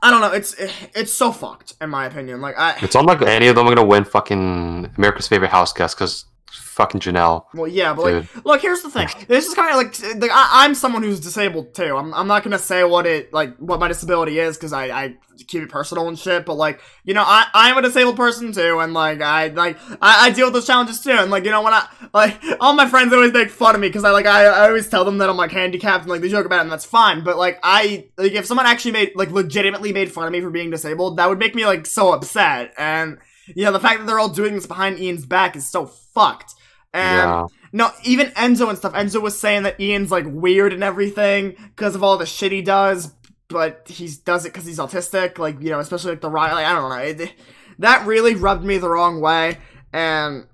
I 0.00 0.10
don't 0.10 0.20
know. 0.20 0.30
It's 0.32 0.54
it's 0.94 1.12
so 1.12 1.32
fucked 1.32 1.74
in 1.80 1.90
my 1.90 2.06
opinion. 2.06 2.40
Like 2.40 2.56
I 2.56 2.76
it's 2.82 2.94
like 2.94 3.22
any 3.22 3.48
of 3.48 3.56
them 3.56 3.66
are 3.66 3.74
gonna 3.74 3.86
win 3.86 4.04
fucking 4.04 4.92
America's 4.96 5.26
favorite 5.26 5.50
house 5.50 5.72
guest 5.72 5.96
because 5.96 6.26
fucking 6.50 7.00
Janelle. 7.00 7.46
well 7.54 7.66
yeah, 7.66 7.94
but 7.94 8.04
like 8.04 8.44
look 8.44 8.60
here's 8.60 8.82
the 8.82 8.90
thing. 8.90 9.08
This 9.28 9.46
is 9.46 9.54
kind 9.54 9.70
of 9.70 9.76
like, 9.76 10.20
like 10.20 10.30
I, 10.30 10.64
I'm 10.64 10.74
someone 10.74 11.02
who's 11.02 11.20
disabled 11.20 11.74
too. 11.74 11.96
I'm 11.96 12.12
I'm 12.14 12.26
not 12.26 12.44
gonna 12.44 12.58
say 12.58 12.84
what 12.84 13.06
it 13.06 13.32
like 13.32 13.56
what 13.56 13.80
my 13.80 13.88
disability 13.88 14.38
is 14.38 14.56
because 14.56 14.72
I 14.72 14.86
I 14.86 15.16
keep 15.46 15.62
it 15.62 15.68
personal 15.68 16.08
and 16.08 16.18
shit. 16.18 16.46
But 16.46 16.54
like 16.54 16.80
you 17.04 17.14
know 17.14 17.24
I 17.26 17.46
I'm 17.54 17.76
a 17.78 17.82
disabled 17.82 18.16
person 18.16 18.52
too, 18.52 18.78
and 18.78 18.94
like 18.94 19.20
I 19.20 19.48
like 19.48 19.78
I, 20.02 20.26
I 20.26 20.30
deal 20.30 20.46
with 20.46 20.54
those 20.54 20.66
challenges 20.66 21.00
too. 21.00 21.10
And 21.10 21.30
like 21.30 21.44
you 21.44 21.50
know 21.50 21.62
when 21.62 21.72
I 21.72 21.86
like 22.12 22.40
all 22.60 22.74
my 22.74 22.86
friends 22.86 23.12
always 23.12 23.32
make 23.32 23.50
fun 23.50 23.74
of 23.74 23.80
me 23.80 23.88
because 23.88 24.04
I 24.04 24.10
like 24.10 24.26
I, 24.26 24.44
I 24.44 24.68
always 24.68 24.88
tell 24.88 25.04
them 25.04 25.18
that 25.18 25.28
I'm 25.28 25.36
like 25.36 25.52
handicapped 25.52 26.02
and 26.02 26.10
like 26.10 26.20
they 26.20 26.28
joke 26.28 26.46
about 26.46 26.58
it 26.58 26.62
and 26.62 26.72
that's 26.72 26.86
fine. 26.86 27.24
But 27.24 27.36
like 27.36 27.58
I 27.62 28.08
like 28.16 28.32
if 28.32 28.46
someone 28.46 28.66
actually 28.66 28.92
made 28.92 29.12
like 29.14 29.30
legitimately 29.30 29.92
made 29.92 30.12
fun 30.12 30.26
of 30.26 30.32
me 30.32 30.40
for 30.40 30.50
being 30.50 30.70
disabled, 30.70 31.16
that 31.16 31.28
would 31.28 31.38
make 31.38 31.54
me 31.54 31.66
like 31.66 31.86
so 31.86 32.12
upset. 32.12 32.72
And 32.78 33.18
you 33.54 33.64
know 33.64 33.72
the 33.72 33.80
fact 33.80 34.00
that 34.00 34.06
they're 34.06 34.18
all 34.18 34.28
doing 34.28 34.54
this 34.54 34.66
behind 34.66 34.98
Ian's 34.98 35.26
back 35.26 35.56
is 35.56 35.68
so 35.68 35.86
fucked. 35.86 36.54
And 36.92 37.28
yeah, 37.28 37.46
no, 37.72 37.90
even 38.04 38.28
Enzo 38.28 38.68
and 38.68 38.78
stuff. 38.78 38.94
Enzo 38.94 39.20
was 39.20 39.38
saying 39.38 39.64
that 39.64 39.78
Ian's 39.80 40.10
like 40.10 40.24
weird 40.26 40.72
and 40.72 40.82
everything 40.82 41.56
because 41.74 41.94
of 41.94 42.02
all 42.02 42.16
the 42.16 42.26
shit 42.26 42.52
he 42.52 42.62
does, 42.62 43.12
but 43.48 43.86
he 43.88 44.10
does 44.24 44.46
it 44.46 44.52
because 44.52 44.66
he's 44.66 44.78
autistic. 44.78 45.38
Like 45.38 45.60
you 45.60 45.70
know, 45.70 45.78
especially 45.78 46.12
like 46.12 46.20
the 46.20 46.30
riot. 46.30 46.54
Like 46.54 46.66
I 46.66 46.72
don't 46.72 46.90
know. 46.90 47.24
It, 47.24 47.34
that 47.78 48.06
really 48.06 48.34
rubbed 48.34 48.64
me 48.64 48.78
the 48.78 48.88
wrong 48.88 49.20
way, 49.20 49.58
and 49.92 50.46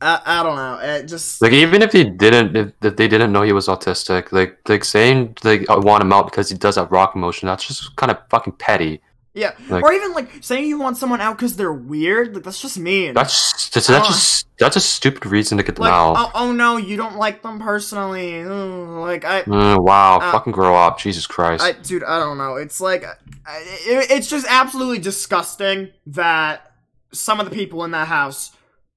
I, 0.00 0.20
I 0.24 0.42
don't 0.42 0.56
know. 0.56 0.78
It 0.80 1.06
just 1.06 1.42
like 1.42 1.52
even 1.52 1.82
if 1.82 1.92
he 1.92 2.04
didn't, 2.04 2.56
if, 2.56 2.72
if 2.82 2.96
they 2.96 3.08
didn't 3.08 3.32
know 3.32 3.42
he 3.42 3.52
was 3.52 3.66
autistic, 3.66 4.30
like 4.32 4.56
like 4.68 4.84
saying 4.84 5.36
they 5.42 5.66
I 5.66 5.76
want 5.76 6.02
him 6.02 6.12
out 6.12 6.26
because 6.26 6.48
he 6.48 6.56
does 6.56 6.76
that 6.76 6.90
rock 6.90 7.16
motion, 7.16 7.48
that's 7.48 7.66
just 7.66 7.96
kind 7.96 8.10
of 8.10 8.18
fucking 8.30 8.54
petty. 8.54 9.00
Yeah, 9.38 9.52
like- 9.68 9.82
or 9.84 9.92
even 9.92 10.12
like 10.12 10.28
saying 10.42 10.66
you 10.66 10.78
want 10.78 10.96
someone 10.96 11.20
out 11.20 11.36
because 11.36 11.56
they're 11.56 11.72
weird. 11.72 12.34
Like 12.34 12.44
that's 12.44 12.60
just 12.60 12.78
mean. 12.78 13.14
That's 13.14 13.70
that's, 13.70 13.86
that's 13.86 14.08
just 14.08 14.46
that's 14.58 14.76
a 14.76 14.80
stupid 14.80 15.24
reason 15.26 15.56
to 15.58 15.64
get 15.64 15.76
them 15.76 15.82
like 15.84 15.92
out. 15.92 16.14
oh, 16.18 16.30
oh 16.34 16.52
no, 16.52 16.76
you 16.76 16.96
don't 16.96 17.16
like 17.16 17.42
them 17.42 17.60
personally. 17.60 18.44
Like 18.44 19.24
I 19.24 19.42
Mm, 19.42 19.84
wow, 19.84 20.18
uh, 20.18 20.32
fucking 20.32 20.52
grow 20.52 20.74
up, 20.74 20.98
Jesus 20.98 21.26
Christ. 21.26 21.62
I, 21.62 21.72
dude, 21.72 22.02
I 22.04 22.18
don't 22.18 22.38
know. 22.38 22.56
It's 22.56 22.80
like, 22.80 23.02
it, 23.04 24.10
it's 24.10 24.28
just 24.28 24.46
absolutely 24.48 24.98
disgusting 24.98 25.90
that 26.06 26.72
some 27.12 27.40
of 27.40 27.48
the 27.48 27.54
people 27.54 27.84
in 27.84 27.92
that 27.92 28.08
house 28.08 28.50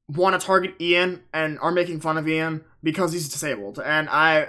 want 0.07 0.39
to 0.39 0.45
target 0.45 0.75
Ian 0.81 1.21
and 1.33 1.57
are 1.59 1.71
making 1.71 2.01
fun 2.01 2.17
of 2.17 2.27
Ian 2.27 2.63
because 2.83 3.13
he's 3.13 3.29
disabled. 3.29 3.79
And 3.79 4.09
I, 4.09 4.47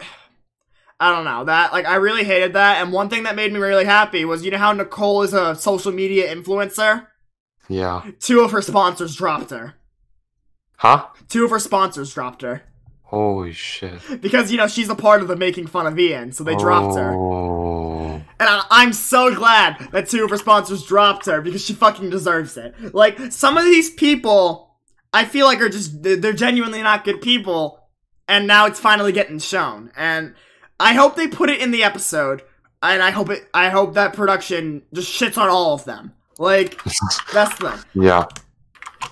I 1.00 1.10
don't 1.10 1.24
know 1.24 1.44
that. 1.44 1.72
Like, 1.72 1.86
I 1.86 1.96
really 1.96 2.24
hated 2.24 2.52
that. 2.52 2.80
And 2.82 2.92
one 2.92 3.08
thing 3.08 3.24
that 3.24 3.34
made 3.36 3.52
me 3.52 3.58
really 3.58 3.84
happy 3.84 4.24
was, 4.24 4.44
you 4.44 4.50
know 4.50 4.58
how 4.58 4.72
Nicole 4.72 5.22
is 5.22 5.32
a 5.34 5.54
social 5.56 5.90
media 5.92 6.32
influencer. 6.34 7.06
yeah, 7.68 8.04
Two 8.20 8.40
of 8.42 8.52
her 8.52 8.62
sponsors 8.62 9.16
dropped 9.16 9.50
her. 9.50 9.74
huh? 10.76 11.06
Two 11.28 11.44
of 11.44 11.50
her 11.50 11.58
sponsors 11.58 12.12
dropped 12.14 12.42
her 12.42 12.62
Holy 13.04 13.52
shit! 13.52 14.22
because 14.22 14.50
you 14.50 14.56
know 14.56 14.66
she's 14.66 14.88
a 14.88 14.94
part 14.94 15.20
of 15.20 15.28
the 15.28 15.36
making 15.36 15.66
fun 15.66 15.86
of 15.86 15.98
Ian, 15.98 16.32
so 16.32 16.44
they 16.44 16.56
dropped 16.56 16.96
her. 16.96 17.12
Oh. 17.14 18.14
And 18.40 18.48
I, 18.48 18.64
I'm 18.70 18.92
so 18.94 19.34
glad 19.34 19.88
that 19.92 20.08
two 20.08 20.24
of 20.24 20.30
her 20.30 20.38
sponsors 20.38 20.84
dropped 20.86 21.26
her 21.26 21.42
because 21.42 21.62
she 21.64 21.74
fucking 21.74 22.08
deserves 22.10 22.56
it. 22.56 22.94
Like, 22.94 23.18
some 23.32 23.58
of 23.58 23.64
these 23.64 23.90
people, 23.90 24.76
I 25.12 25.24
feel 25.26 25.44
like 25.46 25.60
are 25.60 25.68
just, 25.68 26.02
they're 26.02 26.32
genuinely 26.32 26.82
not 26.82 27.04
good 27.04 27.20
people, 27.20 27.80
and 28.28 28.46
now 28.46 28.64
it's 28.66 28.80
finally 28.80 29.12
getting 29.12 29.38
shown. 29.38 29.90
And 29.94 30.34
I 30.82 30.94
hope 30.94 31.14
they 31.14 31.28
put 31.28 31.48
it 31.48 31.60
in 31.60 31.70
the 31.70 31.84
episode 31.84 32.42
and 32.82 33.02
I 33.02 33.10
hope 33.10 33.30
it. 33.30 33.48
I 33.54 33.68
hope 33.68 33.94
that 33.94 34.14
production 34.14 34.82
just 34.92 35.08
shits 35.12 35.38
on 35.38 35.48
all 35.48 35.74
of 35.74 35.84
them. 35.84 36.12
Like 36.38 36.82
that's 37.32 37.56
the 37.58 37.70
thing. 37.70 38.02
Yeah. 38.02 38.26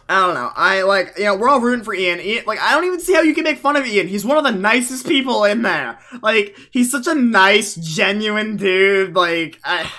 I 0.09 0.27
don't 0.27 0.35
know. 0.35 0.51
I 0.57 0.83
like 0.83 1.15
you 1.17 1.25
know 1.25 1.37
we're 1.37 1.49
all 1.49 1.61
rooting 1.61 1.85
for 1.85 1.95
Ian. 1.95 2.21
Ian. 2.21 2.45
Like 2.45 2.59
I 2.59 2.73
don't 2.73 2.85
even 2.85 2.99
see 2.99 3.15
how 3.15 3.23
you 3.23 3.35
can 3.35 3.45
make 3.45 3.59
fun 3.59 3.77
of 3.77 3.87
Ian. 3.87 4.09
He's 4.09 4.25
one 4.25 4.37
of 4.37 4.43
the 4.43 4.51
nicest 4.51 5.07
people 5.07 5.45
in 5.45 5.63
there. 5.63 6.01
Like 6.21 6.57
he's 6.73 6.91
such 6.91 7.07
a 7.07 7.15
nice, 7.15 7.77
genuine 7.77 8.57
dude. 8.57 9.15
Like 9.15 9.61
I. 9.65 9.91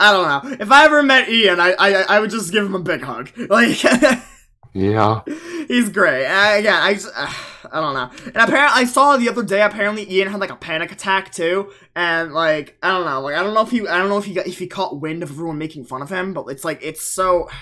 I 0.00 0.12
don't 0.12 0.28
know. 0.28 0.56
If 0.60 0.70
I 0.70 0.84
ever 0.84 1.02
met 1.02 1.28
Ian, 1.28 1.58
I 1.58 1.74
I, 1.76 1.90
I 2.02 2.20
would 2.20 2.30
just 2.30 2.52
give 2.52 2.64
him 2.64 2.74
a 2.74 2.80
big 2.80 3.02
hug. 3.02 3.30
Like 3.36 3.78
Yeah. 4.78 5.22
he's 5.66 5.88
great. 5.88 6.26
Uh, 6.26 6.58
again, 6.58 6.74
I 6.74 6.94
just, 6.94 7.08
uh, 7.14 7.32
I 7.72 7.80
don't 7.80 7.94
know. 7.94 8.10
And 8.26 8.36
apparently, 8.36 8.82
I 8.82 8.84
saw 8.84 9.16
the 9.16 9.28
other 9.28 9.42
day. 9.42 9.62
Apparently, 9.62 10.10
Ian 10.10 10.28
had 10.28 10.40
like 10.40 10.50
a 10.50 10.56
panic 10.56 10.92
attack 10.92 11.32
too, 11.32 11.72
and 11.94 12.32
like 12.32 12.78
I 12.82 12.88
don't 12.88 13.04
know. 13.04 13.20
Like 13.20 13.34
I 13.34 13.42
don't 13.42 13.54
know 13.54 13.62
if 13.62 13.70
he 13.70 13.86
I 13.86 13.98
don't 13.98 14.08
know 14.08 14.18
if 14.18 14.24
he 14.24 14.34
got 14.34 14.46
if 14.46 14.58
he 14.58 14.66
caught 14.66 15.00
wind 15.00 15.22
of 15.22 15.30
everyone 15.30 15.58
making 15.58 15.84
fun 15.84 16.02
of 16.02 16.10
him, 16.10 16.32
but 16.32 16.46
it's 16.46 16.64
like 16.64 16.80
it's 16.82 17.02
so. 17.06 17.48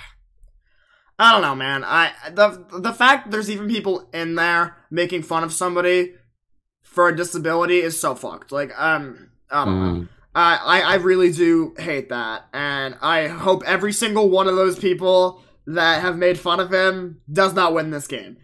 I 1.19 1.33
don't 1.33 1.41
know, 1.41 1.55
man. 1.55 1.83
I 1.83 2.13
the 2.31 2.67
the 2.79 2.93
fact 2.93 3.31
there's 3.31 3.51
even 3.51 3.69
people 3.69 4.11
in 4.13 4.35
there 4.35 4.77
making 4.91 5.23
fun 5.23 5.45
of 5.45 5.53
somebody 5.53 6.15
for 6.83 7.09
a 7.09 7.17
disability 7.17 7.79
is 7.79 7.99
so 7.99 8.15
fucked. 8.15 8.53
Like 8.53 8.79
um, 8.79 9.31
I 9.51 9.65
don't 9.65 9.81
know. 9.81 10.01
Mm. 10.01 10.09
I, 10.35 10.57
I 10.57 10.81
I 10.81 10.95
really 10.97 11.33
do 11.33 11.75
hate 11.79 12.11
that, 12.11 12.45
and 12.53 12.99
I 13.01 13.29
hope 13.29 13.63
every 13.65 13.95
single 13.95 14.29
one 14.29 14.47
of 14.47 14.57
those 14.57 14.79
people 14.79 15.43
that 15.67 16.01
have 16.03 16.17
made 16.17 16.39
fun 16.39 16.61
of 16.61 16.73
him 16.73 17.21
does 17.33 17.55
not 17.55 17.75
win 17.75 17.91
this 17.91 18.07
game. 18.07 18.37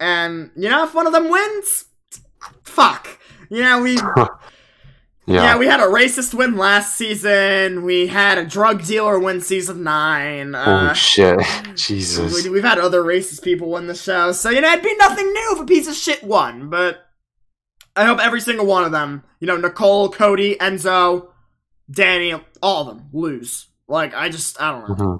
And 0.00 0.50
you 0.56 0.68
know, 0.68 0.84
if 0.84 0.94
one 0.94 1.06
of 1.06 1.12
them 1.12 1.30
wins, 1.30 1.84
fuck. 2.64 3.08
You 3.50 3.62
know, 3.62 3.82
we 3.82 3.94
yeah. 4.16 4.26
Yeah. 5.26 5.58
we 5.58 5.66
had 5.66 5.80
a 5.80 5.84
racist 5.86 6.34
win 6.34 6.56
last 6.56 6.96
season. 6.96 7.82
We 7.84 8.06
had 8.08 8.38
a 8.38 8.44
drug 8.44 8.84
dealer 8.84 9.18
win 9.18 9.40
season 9.40 9.82
nine. 9.84 10.54
oh 10.54 10.58
Uh, 10.58 10.92
shit. 10.92 11.38
Jesus. 11.74 12.44
we, 12.44 12.50
we've 12.50 12.62
had 12.64 12.78
other 12.78 13.02
racist 13.02 13.42
people 13.42 13.70
win 13.70 13.86
the 13.86 13.94
show, 13.94 14.32
so 14.32 14.50
you 14.50 14.60
know 14.60 14.70
it'd 14.72 14.84
be 14.84 14.94
nothing 14.96 15.26
new 15.32 15.52
if 15.54 15.60
a 15.60 15.64
piece 15.66 15.88
of 15.88 15.94
shit 15.94 16.22
won. 16.22 16.68
But 16.70 16.98
I 17.94 18.04
hope 18.04 18.18
every 18.18 18.40
single 18.40 18.66
one 18.66 18.84
of 18.84 18.92
them, 18.92 19.24
you 19.40 19.46
know, 19.46 19.56
Nicole, 19.56 20.10
Cody, 20.10 20.56
Enzo, 20.56 21.28
Dani, 21.90 22.42
all 22.62 22.82
of 22.88 22.96
them 22.96 23.08
lose. 23.12 23.68
Like 23.88 24.14
I 24.14 24.28
just, 24.28 24.60
I 24.60 24.72
don't 24.72 24.88
know. 24.88 24.94
Mhm. 24.96 25.18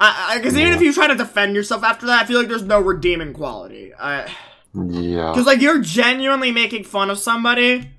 I 0.00 0.38
because 0.38 0.54
even 0.56 0.68
Yeah. 0.68 0.74
if 0.76 0.82
you 0.82 0.92
try 0.92 1.06
to 1.06 1.14
defend 1.14 1.54
yourself 1.54 1.82
after 1.84 2.06
that, 2.06 2.22
I 2.24 2.26
feel 2.26 2.38
like 2.38 2.48
there's 2.48 2.62
no 2.62 2.80
redeeming 2.80 3.32
quality. 3.32 3.92
I 3.94 4.26
Yeah. 4.74 5.30
because 5.32 5.46
like 5.46 5.60
you're 5.60 5.80
genuinely 5.80 6.52
making 6.52 6.84
fun 6.84 7.10
of 7.10 7.18
somebody 7.18 7.90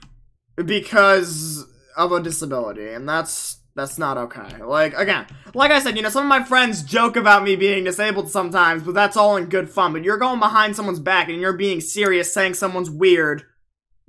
because 0.66 1.66
of 1.96 2.12
a 2.12 2.22
disability, 2.22 2.90
and 2.90 3.08
that's 3.08 3.58
that's 3.76 3.98
not 3.98 4.18
okay. 4.18 4.62
Like 4.64 4.98
again, 4.98 5.28
like 5.54 5.72
I 5.72 5.80
said, 5.80 5.96
you 5.96 6.02
know, 6.02 6.10
some 6.10 6.24
of 6.24 6.30
my 6.30 6.44
friends 6.44 6.82
joke 6.84 7.16
about 7.16 7.44
me 7.44 7.56
being 7.56 7.84
disabled 7.84 8.30
sometimes, 8.32 8.84
but 8.84 8.94
that's 8.94 9.16
all 9.16 9.38
in 9.38 9.46
good 9.46 9.70
fun. 9.70 9.94
But 9.94 10.04
you're 10.04 10.18
going 10.18 10.40
behind 10.40 10.76
someone's 10.76 11.00
back 11.00 11.30
and 11.30 11.40
you're 11.40 11.54
being 11.54 11.80
serious, 11.80 12.34
saying 12.34 12.56
someone's 12.56 12.90
weird 12.90 13.44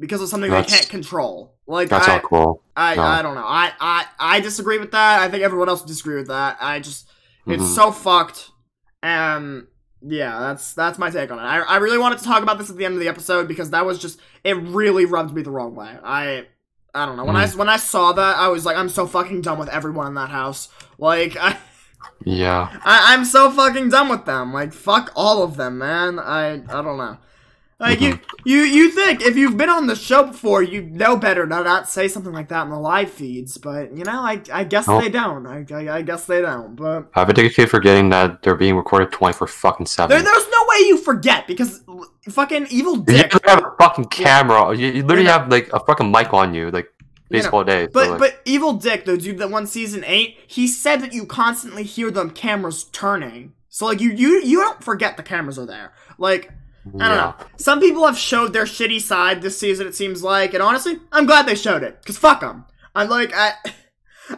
because 0.01 0.21
of 0.23 0.29
something 0.29 0.51
That's- 0.51 0.71
they 0.71 0.79
can't 0.79 0.89
control. 0.91 1.55
Like 1.67 1.91
That's 1.91 2.09
I, 2.09 2.15
not 2.15 2.23
cool. 2.23 2.63
I, 2.75 2.95
No. 2.95 3.03
I 3.03 3.21
don't 3.21 3.35
know. 3.35 3.45
I, 3.45 3.73
I 3.79 4.07
I 4.19 4.41
disagree 4.41 4.79
with 4.79 4.93
that. 4.93 5.21
I 5.21 5.29
think 5.29 5.43
everyone 5.45 5.69
else 5.69 5.81
would 5.83 5.89
disagree 5.89 6.17
with 6.17 6.29
that. 6.29 6.57
I 6.63 6.81
just 6.81 7.07
it's 7.47 7.63
Mhm. 7.63 7.75
so 7.75 7.93
fucked. 7.93 8.51
And 9.03 9.67
yeah, 10.03 10.39
that's 10.41 10.75
that's 10.75 10.99
my 10.99 11.11
take 11.11 11.31
on 11.31 11.39
it. 11.39 11.43
I, 11.43 11.61
I 11.61 11.77
really 11.79 11.99
wanted 11.99 12.19
to 12.19 12.25
talk 12.25 12.43
about 12.43 12.59
this 12.59 12.71
at 12.71 12.77
the 12.77 12.85
end 12.85 12.95
of 12.95 13.01
the 13.01 13.09
episode 13.09 13.49
because 13.49 13.71
that 13.71 13.85
was 13.87 13.99
just 13.99 14.21
it 14.45 14.57
really 14.57 15.05
rubbed 15.05 15.35
me 15.35 15.43
the 15.43 15.51
wrong 15.51 15.75
way. 15.75 15.97
I 16.03 16.47
I 16.95 17.07
don't 17.07 17.17
know. 17.17 17.25
When 17.25 17.37
I 17.37 17.47
when 17.49 17.69
I 17.69 17.77
saw 17.77 18.13
that, 18.13 18.37
I 18.37 18.49
was 18.49 18.65
like, 18.67 18.77
I'm 18.77 18.89
so 18.89 19.07
fucking 19.07 19.43
done 19.43 19.59
with 19.59 19.69
everyone 19.69 20.07
in 20.09 20.15
that 20.15 20.31
house. 20.31 20.69
Like 20.99 21.37
I, 21.41 21.57
Yeah. 22.25 22.69
I 22.85 23.15
I'm 23.15 23.25
so 23.25 23.51
fucking 23.51 23.89
done 23.91 24.09
with 24.09 24.25
them. 24.25 24.53
Like 24.53 24.73
fuck 24.73 25.11
all 25.15 25.43
of 25.43 25.57
them, 25.57 25.79
man. 25.79 26.19
I 26.19 26.55
I 26.55 26.83
don't 26.83 26.97
know. 26.99 27.19
Like 27.81 28.01
you, 28.01 28.19
you, 28.45 28.63
you 28.63 28.91
think 28.91 29.23
if 29.23 29.37
you've 29.37 29.57
been 29.57 29.69
on 29.69 29.87
the 29.87 29.95
show 29.95 30.25
before, 30.25 30.65
you 30.65 30.83
know 30.83 31.17
better 31.17 31.47
to 31.47 31.63
not 31.63 31.89
say 31.89 32.09
something 32.09 32.33
like 32.33 32.49
that 32.49 32.65
in 32.65 32.71
the 32.71 32.79
live 32.79 33.09
feeds. 33.09 33.57
But 33.57 33.97
you 33.97 34.03
know, 34.03 34.21
I, 34.21 34.43
I 34.53 34.65
guess 34.65 34.87
they 34.87 35.09
don't. 35.09 35.47
I, 35.47 35.65
I, 35.71 35.99
I 35.99 36.03
guess 36.03 36.27
they 36.27 36.41
don't. 36.41 36.75
But 36.75 37.09
I 37.15 37.25
think 37.25 37.55
keep 37.55 37.69
forgetting 37.69 38.09
that 38.09 38.43
they're 38.43 38.57
being 38.57 38.75
recorded 38.75 39.13
24 39.13 39.47
fucking 39.47 39.87
7. 39.87 40.09
there, 40.09 40.21
there's 40.21 40.49
no 40.49 40.65
way 40.69 40.87
you 40.87 40.97
forget 40.99 41.47
because 41.47 41.83
fucking 42.29 42.67
Evel 42.67 43.07
Dick. 43.07 43.33
literally 43.33 43.45
have 43.49 43.65
a 43.65 43.75
fucking 43.79 44.07
camera. 44.07 44.77
You, 44.77 44.89
you 44.89 45.03
literally 45.05 45.31
have 45.31 45.49
like 45.49 45.73
a 45.73 45.79
fucking 45.79 46.11
mic 46.11 46.35
on 46.35 46.55
you, 46.55 46.73
like 46.73 46.89
baseball 47.31 47.63
day. 47.63 47.85
so, 47.87 47.91
But 47.93 48.11
like, 48.11 48.19
but 48.19 48.45
Evel 48.45 48.83
Dick, 48.83 49.05
the 49.05 49.17
dude 49.17 49.39
that 49.39 49.51
won 49.51 49.69
season 49.69 50.03
eight, 50.05 50.37
he 50.49 50.67
said 50.67 50.97
that 51.03 51.13
you 51.13 51.27
constantly 51.27 51.85
hear 51.85 52.11
them 52.11 52.31
cameras 52.31 52.85
turning. 52.91 53.53
So 53.69 53.87
like 53.87 54.01
you 54.01 54.11
you 54.11 54.43
you 54.43 54.59
don't 54.59 54.83
forget 54.83 55.17
the 55.17 55.23
cameras 55.23 55.59
are 55.59 55.67
there. 55.67 55.93
Like 56.19 56.51
I 57.01 57.09
don't 57.09 57.17
yeah. 57.17 57.17
know. 57.17 57.35
Some 57.57 57.81
people 57.81 58.07
have 58.07 58.19
showed 58.19 58.53
their 58.53 58.65
shitty 58.65 59.01
side 59.01 59.43
this 59.43 59.59
season. 59.59 59.87
It 59.87 59.95
seems 59.95 60.23
like, 60.23 60.55
and 60.55 60.63
honestly, 60.63 60.99
I'm 61.13 61.27
glad 61.27 61.47
they 61.47 61.55
showed 61.55 61.83
it 61.83 62.01
because 62.01 62.19
fuck 62.19 62.41
them. 62.41 62.65
I'm 62.95 63.09
like 63.09 63.33
I. 63.35 63.53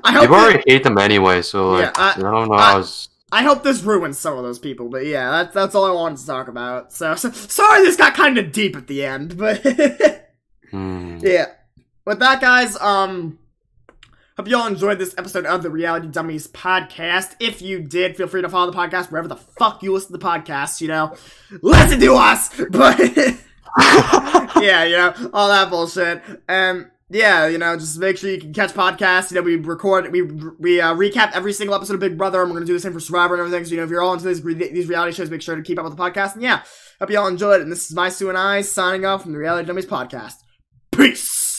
I 0.05 0.13
hope 0.13 0.23
People 0.23 0.37
that- 0.37 0.45
already 0.45 0.63
hate 0.67 0.85
them 0.85 0.99
anyway, 0.99 1.43
so 1.43 1.73
like 1.73 1.83
Yeah, 1.87 1.93
I- 1.97 2.13
I, 2.17 2.21
don't 2.21 2.49
know. 2.49 2.55
I- 2.55 2.73
I 2.73 2.77
was 2.77 3.09
I 3.33 3.43
hope 3.43 3.63
this 3.63 3.83
ruins 3.83 4.19
some 4.19 4.37
of 4.37 4.45
those 4.45 4.59
people, 4.59 4.89
but 4.89 5.05
yeah, 5.07 5.31
that's 5.31 5.55
that's 5.55 5.75
all 5.75 5.85
I 5.85 5.93
wanted 5.93 6.19
to 6.19 6.27
talk 6.27 6.49
about. 6.49 6.93
So, 6.93 7.15
so 7.15 7.31
sorry, 7.31 7.83
this 7.83 7.97
got 7.97 8.15
kind 8.15 8.39
of 8.39 8.53
deep 8.53 8.77
at 8.77 8.87
the 8.87 9.05
end, 9.05 9.37
but 9.37 9.59
hmm. 10.71 11.19
yeah. 11.21 11.47
With 12.05 12.19
that, 12.21 12.41
guys, 12.41 12.77
um, 12.81 13.39
hope 14.41 14.49
you 14.49 14.57
all 14.57 14.67
enjoyed 14.67 14.99
this 14.99 15.15
episode 15.19 15.45
of 15.45 15.63
the 15.63 15.69
Reality 15.69 16.09
Dummies 16.09 16.49
podcast. 16.49 17.37
If 17.41 17.61
you 17.61 17.79
did, 17.79 18.17
feel 18.17 18.27
free 18.27 18.41
to 18.41 18.49
follow 18.49 18.71
the 18.71 18.77
podcast 18.79 19.11
wherever 19.11 19.29
the 19.29 19.37
fuck 19.37 19.83
you 19.83 19.93
listen 19.93 20.13
to 20.13 20.17
the 20.17 20.25
podcast, 20.25 20.81
You 20.81 20.89
know, 20.89 21.15
listen 21.61 22.01
to 22.01 22.15
us, 22.15 22.49
but 22.71 22.99
yeah, 24.63 24.85
you 24.85 24.97
know, 24.97 25.31
all 25.35 25.49
that 25.49 25.69
bullshit. 25.69 26.23
And 26.49 26.91
yeah, 27.11 27.49
you 27.49 27.59
know, 27.59 27.77
just 27.77 27.99
make 27.99 28.17
sure 28.17 28.31
you 28.31 28.41
can 28.41 28.55
catch 28.55 28.71
podcasts. 28.71 29.31
You 29.31 29.35
know, 29.35 29.43
we 29.43 29.57
record, 29.57 30.11
we 30.11 30.23
we 30.23 30.81
uh, 30.81 30.95
recap 30.95 31.33
every 31.33 31.53
single 31.53 31.77
episode 31.77 31.93
of 31.93 32.01
Big 32.01 32.17
Brother, 32.17 32.41
and 32.41 32.51
we're 32.51 32.57
gonna 32.57 32.65
do 32.67 32.73
the 32.73 32.81
same 32.81 32.95
for 32.95 33.01
Survivor 33.01 33.35
and 33.35 33.43
everything. 33.43 33.67
So 33.67 33.73
you 33.73 33.77
know, 33.77 33.85
if 33.85 33.91
you're 33.91 34.01
all 34.01 34.15
into 34.15 34.25
these 34.25 34.43
these 34.43 34.89
reality 34.89 35.13
shows, 35.13 35.29
make 35.29 35.43
sure 35.43 35.55
to 35.55 35.61
keep 35.61 35.79
up 35.79 35.85
with 35.85 35.95
the 35.95 36.03
podcast. 36.03 36.33
And 36.33 36.43
yeah, 36.43 36.63
hope 36.99 37.11
you 37.11 37.19
all 37.19 37.29
enjoyed 37.29 37.61
it. 37.61 37.65
And 37.65 37.71
this 37.71 37.91
is 37.91 37.95
my 37.95 38.09
Sue 38.09 38.31
and 38.31 38.39
I 38.39 38.63
signing 38.63 39.05
off 39.05 39.25
from 39.25 39.33
the 39.33 39.39
Reality 39.39 39.67
Dummies 39.67 39.85
podcast. 39.85 40.37
Peace. 40.93 41.50